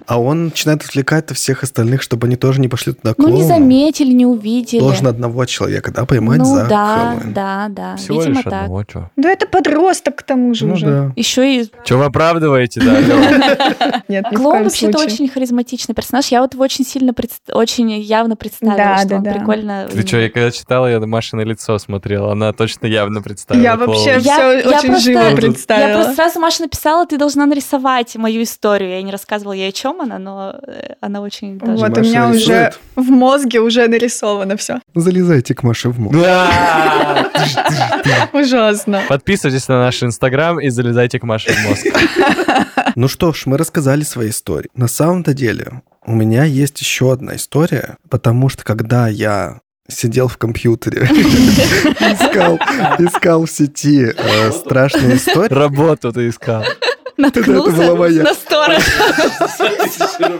А 0.07 0.21
он 0.21 0.47
начинает 0.47 0.85
отвлекать 0.85 1.31
всех 1.35 1.63
остальных, 1.63 2.03
чтобы 2.03 2.27
они 2.27 2.37
тоже 2.37 2.61
не 2.61 2.69
пошли 2.69 2.93
туда 2.93 3.15
Ну, 3.17 3.29
не 3.29 3.43
заметили, 3.43 4.13
не 4.13 4.27
увидели. 4.27 4.81
Должен 4.81 5.07
одного 5.07 5.45
человека, 5.47 5.91
да, 5.91 6.05
поймать 6.05 6.39
ну 6.39 6.45
за 6.45 6.67
да, 6.69 7.13
Хэллоуин. 7.15 7.33
да, 7.33 7.67
да. 7.71 7.97
Всего 7.97 8.19
Видимо, 8.21 8.35
лишь 8.35 8.45
так. 8.45 8.53
одного, 8.53 8.85
чё? 8.85 9.11
Да 9.17 9.31
это 9.31 9.47
подросток 9.47 10.17
к 10.17 10.23
тому 10.25 10.53
же 10.55 10.67
Ну 10.67 10.75
уже. 10.75 10.87
да. 10.87 11.13
Еще 11.17 11.63
и 11.63 11.71
Чё 11.85 11.99
вы 11.99 12.05
оправдываете, 12.05 12.81
да? 12.83 14.03
Нет, 14.09 14.27
Клоун 14.35 14.65
вообще-то 14.65 14.99
очень 14.99 15.29
харизматичный 15.29 15.95
персонаж. 15.95 16.27
Я 16.29 16.43
вот 16.43 16.55
его 16.55 16.65
очень 16.65 16.85
сильно, 16.85 17.15
очень 17.53 17.91
явно 18.01 18.37
представила, 18.37 18.99
что 18.99 19.17
он 19.17 19.23
прикольно... 19.25 19.89
Ты 19.91 20.07
что, 20.07 20.19
я 20.19 20.31
когда 20.31 20.51
читала, 20.51 20.87
я 20.91 21.01
на 21.01 21.07
Машино 21.07 21.41
лицо 21.43 21.79
смотрела, 21.79 22.33
она 22.33 22.53
точно 22.53 22.87
явно 22.87 23.23
представила. 23.23 23.63
Я 23.63 23.77
вообще 23.77 24.21
клоуна. 24.21 24.61
всё 24.61 24.69
очень 24.79 24.97
живо 25.01 25.21
Я 25.31 25.37
представила. 25.37 25.95
просто 25.95 26.15
сразу 26.15 26.41
Маша 26.41 26.63
написала, 26.63 27.07
ты 27.07 27.17
должна 27.17 27.38
нарисовать 27.47 28.17
мою 28.17 28.43
историю. 28.43 28.91
Я 28.91 29.03
не 29.03 29.13
рассказывала 29.13 29.53
ей, 29.53 29.69
о 29.69 29.73
чем 29.73 30.01
она, 30.01 30.19
но 30.19 30.55
э, 30.67 30.95
она 31.01 31.21
очень 31.21 31.59
тоже... 31.59 31.73
Вот 31.73 31.91
у 31.91 31.97
Маша 31.97 32.01
меня 32.03 32.29
уже 32.29 32.39
рисует. 32.39 32.79
в 32.97 33.11
мозге 33.11 33.61
уже 33.61 33.87
нарисовано 33.89 34.57
все. 34.57 34.81
Залезайте 34.95 35.55
к 35.55 35.63
Маше 35.63 35.91
в 35.91 35.99
мозг. 35.99 36.17
Да! 36.17 37.31
Ужасно. 38.33 39.03
Подписывайтесь 39.09 39.69
на 39.69 39.81
наш 39.81 40.03
инстаграм 40.03 40.61
и 40.61 40.69
залезайте 40.69 41.19
к 41.19 41.25
Маше 41.25 41.53
в 41.53 41.69
мозг. 41.69 41.87
Ну 42.97 43.09
что 43.09 43.33
ж, 43.33 43.43
мы 43.47 43.57
рассказали 43.59 44.03
свои 44.03 44.31
истории. 44.31 44.71
На 44.75 44.89
самом-то 44.89 45.35
деле, 45.35 45.83
у 46.05 46.13
меня 46.13 46.45
есть 46.45 46.81
еще 46.81 47.13
одна 47.13 47.37
история, 47.37 47.97
потому 48.09 48.49
что 48.49 48.65
когда 48.65 49.09
я 49.09 49.61
сидел 49.89 50.29
в 50.29 50.37
компьютере, 50.37 51.03
искал, 51.11 52.57
искал 52.99 53.45
в 53.47 53.51
сети 53.51 54.13
э, 54.15 54.53
страшные 54.53 55.17
истории, 55.17 55.53
Работу 55.53 56.13
ты 56.13 56.29
искал. 56.29 56.65
Наткнулся 57.19 57.95
на 58.23 58.33
сторож. 58.33 58.83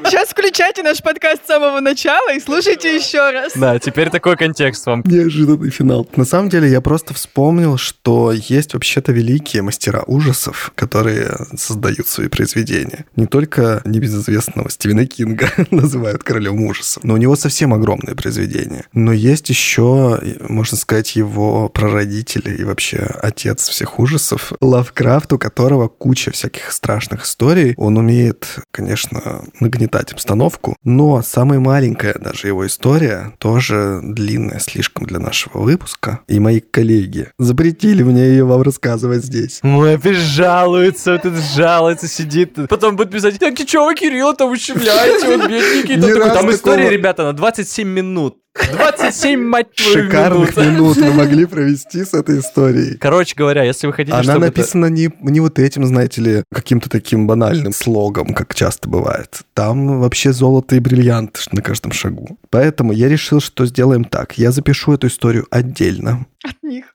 Сейчас 0.05 0.29
включайте 0.29 0.85
наш 0.85 1.03
подкаст 1.03 1.43
с 1.45 1.49
самого 1.49 1.81
начала 1.81 2.33
и 2.33 2.39
слушайте 2.39 2.95
еще 2.95 3.31
раз. 3.31 3.53
Да, 3.57 3.81
теперь 3.81 4.11
такой 4.11 4.37
контекст 4.37 4.87
вам. 4.87 5.03
Неожиданный 5.05 5.71
финал. 5.71 6.09
На 6.15 6.25
самом 6.25 6.49
деле, 6.49 6.71
я 6.71 6.81
просто 6.81 7.15
вспомнил, 7.15 7.79
что 7.79 8.31
есть 8.33 8.75
вообще-то 8.75 9.11
великие 9.11 9.63
мастера 9.63 10.05
ужасов, 10.07 10.71
которые 10.77 11.33
создают 11.57 12.07
свои 12.07 12.29
произведения. 12.29 13.07
Не 13.17 13.27
только 13.27 13.83
небезызвестного 13.85 14.71
Стивена 14.71 15.05
Кинга 15.05 15.51
называют 15.73 16.23
королем 16.23 16.63
ужасов, 16.63 17.03
но 17.03 17.15
у 17.15 17.17
него 17.17 17.35
совсем 17.35 17.75
огромные 17.75 18.15
произведения. 18.15 18.85
Но 18.93 19.13
есть 19.13 19.49
еще, 19.51 20.21
можно 20.49 20.77
сказать, 20.77 21.17
его 21.17 21.69
прародители 21.71 22.57
и 22.57 22.63
вообще 22.63 22.99
отец 23.21 23.69
всех 23.69 23.99
ужасов, 23.99 24.53
Лавкрафт, 24.61 25.33
у 25.33 25.39
которого 25.39 25.89
куча 25.89 26.31
всяких 26.31 26.68
страшных 26.73 27.25
историй. 27.25 27.75
Он 27.77 27.97
умеет, 27.97 28.47
конечно, 28.71 29.45
нагнетать 29.61 30.13
обстановку, 30.13 30.77
но 30.85 31.23
самая 31.23 31.61
маленькая 31.61 32.15
даже 32.19 32.49
его 32.49 32.67
история 32.67 33.33
тоже 33.39 34.01
длинная 34.03 34.59
слишком 34.59 35.07
для 35.07 35.19
нашего 35.19 35.59
выпуска. 35.59 36.21
И 36.29 36.41
мои 36.41 36.61
коллеги 36.61 37.29
запретили 37.39 38.03
мне 38.03 38.23
ее 38.29 38.45
вам 38.45 38.63
рассказывать 38.63 39.25
здесь. 39.25 39.61
Ой, 39.63 39.95
опять 39.95 40.17
жалуется, 40.17 41.13
вот 41.13 41.25
этот 41.25 41.45
жалуется, 41.45 42.09
сидит. 42.09 42.57
Потом 42.69 42.97
будет 42.97 43.11
писать, 43.11 43.39
так 43.39 43.59
и 43.59 43.67
чё 43.67 43.85
вы 43.85 43.95
Кирилла 43.95 44.35
там 44.35 44.51
ущемляете, 44.51 45.27
вот 45.27 45.49
бедненький. 45.49 46.01
Там 46.33 46.51
история, 46.51 46.89
ребята, 46.89 47.25
на 47.25 47.33
27 47.33 47.89
минут. 47.89 48.39
27, 48.73 49.41
мать 49.41 49.75
твою, 49.75 49.93
Шикарных 49.93 50.57
минут. 50.57 50.97
минут 50.97 50.97
мы 50.99 51.13
могли 51.13 51.47
провести 51.47 52.05
с 52.05 52.15
этой 52.15 52.41
историей. 52.41 52.97
Короче 52.99 53.35
говоря, 53.37 53.63
если 53.63 53.87
вы 53.87 53.93
хотите, 53.93 54.15
Она 54.15 54.23
чтобы 54.25 54.47
это- 54.47 54.59
написана 54.59 54.87
не, 54.87 55.11
не 55.23 55.41
вот 55.41 55.59
этим, 55.59 55.87
знаете 55.87 56.21
ли, 56.21 56.43
каким-то 56.53 56.89
таким 56.91 57.27
банальным 57.27 57.73
слогом, 57.73 58.35
как 58.35 58.55
часто 58.55 58.89
бывает. 58.89 59.41
Там 59.55 60.01
вообще 60.01 60.33
золото 60.33 60.77
и 60.77 60.81
бриллианты 60.81 61.41
на 61.53 61.63
каждом 61.63 61.93
шагу. 61.93 62.39
Поэтому 62.51 62.93
я 62.93 63.09
решил, 63.09 63.41
что 63.41 63.67
сделаем 63.67 64.05
так. 64.05 64.39
Я 64.39 64.51
запишу 64.53 64.93
эту 64.95 65.07
историю 65.07 65.47
отдельно. 65.51 66.27
От 66.45 66.63
них. 66.63 66.87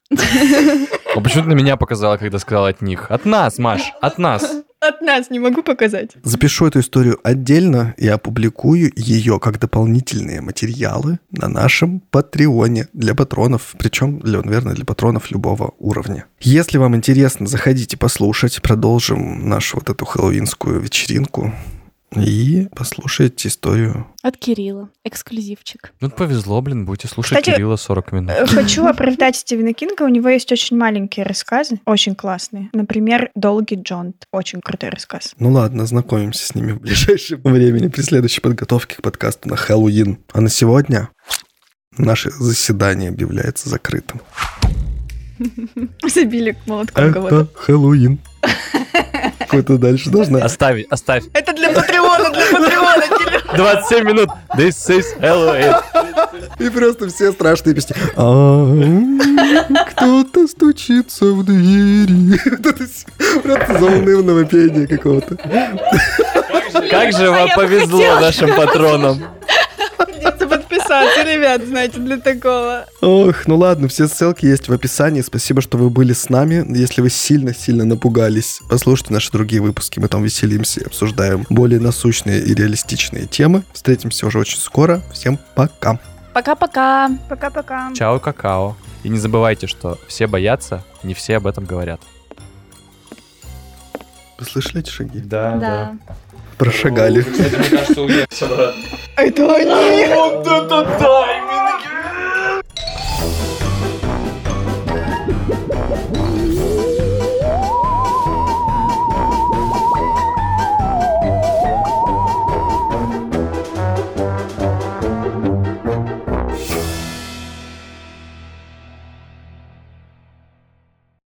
А 1.15 1.19
почему 1.21 1.43
ты 1.43 1.49
на 1.49 1.53
меня 1.53 1.77
показала, 1.77 2.17
когда 2.17 2.39
сказала 2.39 2.69
от 2.69 2.81
них? 2.81 3.07
От 3.09 3.25
нас, 3.25 3.57
Маш, 3.57 3.81
от 4.01 4.17
нас. 4.17 4.43
От 4.85 5.01
нас 5.01 5.29
не 5.29 5.39
могу 5.39 5.63
показать. 5.63 6.11
Запишу 6.23 6.65
эту 6.65 6.81
историю 6.81 7.17
отдельно 7.23 7.93
и 7.97 8.07
опубликую 8.07 8.91
ее 8.97 9.39
как 9.39 9.57
дополнительные 9.57 10.41
материалы 10.41 11.19
на 11.31 11.47
нашем 11.47 12.01
Патреоне 12.11 12.87
для 12.91 13.15
патронов, 13.15 13.75
причем, 13.77 14.19
для, 14.19 14.41
наверное, 14.41 14.73
для 14.73 14.83
патронов 14.83 15.31
любого 15.31 15.73
уровня. 15.79 16.25
Если 16.41 16.77
вам 16.77 16.97
интересно, 16.97 17.47
заходите 17.47 17.95
послушать, 17.95 18.61
продолжим 18.61 19.47
нашу 19.47 19.77
вот 19.77 19.89
эту 19.89 20.03
хэллоуинскую 20.03 20.81
вечеринку 20.81 21.53
и 22.15 22.67
послушайте 22.75 23.47
историю. 23.47 24.07
От 24.21 24.37
Кирилла. 24.37 24.89
Эксклюзивчик. 25.03 25.93
Ну, 26.01 26.09
повезло, 26.09 26.61
блин, 26.61 26.85
будете 26.85 27.07
слушать 27.07 27.39
Кстати, 27.39 27.55
Кирилла 27.55 27.75
40 27.75 28.11
минут. 28.11 28.31
Э, 28.31 28.45
Хочу 28.45 28.85
оправдать 28.85 29.35
Стивена 29.35 29.73
Кинга. 29.73 30.03
У 30.03 30.07
него 30.07 30.29
есть 30.29 30.51
очень 30.51 30.77
маленькие 30.77 31.25
рассказы, 31.25 31.79
очень 31.85 32.15
классные. 32.15 32.69
Например, 32.73 33.31
«Долгий 33.35 33.79
Джон». 33.81 34.13
Очень 34.31 34.61
крутой 34.61 34.89
рассказ. 34.89 35.33
Ну 35.39 35.51
ладно, 35.51 35.85
знакомимся 35.85 36.45
с 36.45 36.55
ними 36.55 36.71
в 36.71 36.81
ближайшем 36.81 37.41
времени 37.43 37.87
при 37.87 38.01
следующей 38.01 38.41
подготовке 38.41 38.95
к 38.95 39.01
подкасту 39.01 39.49
на 39.49 39.55
Хэллоуин. 39.55 40.19
А 40.31 40.41
на 40.41 40.49
сегодня 40.49 41.09
Наше 41.97 42.31
заседание 42.31 43.09
объявляется 43.09 43.69
закрытым. 43.69 44.21
Забили 46.07 46.57
молотком 46.65 47.13
кого-то. 47.13 47.41
Это 47.41 47.49
Хэллоуин. 47.55 48.19
Какой-то 49.53 49.77
дальше 49.77 50.09
должна. 50.09 50.39
Оставь, 50.39 50.83
оставь. 50.89 51.25
Это 51.31 51.53
для 51.53 51.69
Патреона, 51.69 52.31
для 52.31 52.45
Патреона. 52.59 53.03
27 53.55 54.03
минут. 54.07 54.29
This 54.57 54.89
is 54.89 55.05
Halloween. 55.19 55.75
И 56.57 56.69
просто 56.69 57.09
все 57.09 57.31
страшные 57.31 57.75
песни. 57.75 57.95
А, 58.15 59.85
Кто-то 59.91 60.47
стучится 60.47 61.25
в 61.25 61.43
двери. 61.45 62.39
Просто 63.43 63.77
заунывного 63.79 64.43
пения 64.45 64.87
какого-то. 64.87 65.35
Как 66.89 67.11
же 67.15 67.29
вам 67.29 67.49
повезло 67.55 68.19
нашим 68.19 68.55
патронам. 68.55 69.21
Подписаться, 70.93 71.23
ребят, 71.23 71.63
знаете, 71.63 71.99
для 71.99 72.17
такого. 72.17 72.85
Ох, 73.01 73.47
ну 73.47 73.57
ладно, 73.57 73.87
все 73.87 74.07
ссылки 74.07 74.45
есть 74.45 74.69
в 74.69 74.73
описании. 74.73 75.21
Спасибо, 75.21 75.61
что 75.61 75.77
вы 75.77 75.89
были 75.89 76.13
с 76.13 76.29
нами. 76.29 76.65
Если 76.77 77.01
вы 77.01 77.09
сильно-сильно 77.09 77.83
напугались, 77.83 78.61
послушайте 78.69 79.13
наши 79.13 79.31
другие 79.31 79.61
выпуски. 79.61 79.99
Мы 79.99 80.07
там 80.07 80.23
веселимся 80.23 80.81
и 80.81 80.85
обсуждаем 80.85 81.45
более 81.49 81.79
насущные 81.79 82.41
и 82.41 82.53
реалистичные 82.53 83.25
темы. 83.25 83.63
Встретимся 83.73 84.27
уже 84.27 84.39
очень 84.39 84.59
скоро. 84.59 85.01
Всем 85.11 85.39
пока. 85.55 85.99
Пока-пока. 86.33 87.09
Пока-пока. 87.27 87.91
Чао, 87.95 88.19
какао. 88.19 88.75
И 89.03 89.09
не 89.09 89.17
забывайте, 89.17 89.65
что 89.67 89.97
все 90.07 90.27
боятся, 90.27 90.83
не 91.01 91.15
все 91.15 91.37
об 91.37 91.47
этом 91.47 91.65
говорят. 91.65 92.01
Вы 94.37 94.45
слышали 94.45 94.81
эти 94.81 94.89
шаги? 94.89 95.19
Да. 95.19 95.95
Прошагали. 96.57 97.21
Кстати, 97.21 97.55
мне 97.55 97.69
кажется. 97.69 98.73
Это 99.15 99.55
они! 99.55 100.05
Вот 100.13 100.47
это 100.47 100.85
да! 100.99 101.62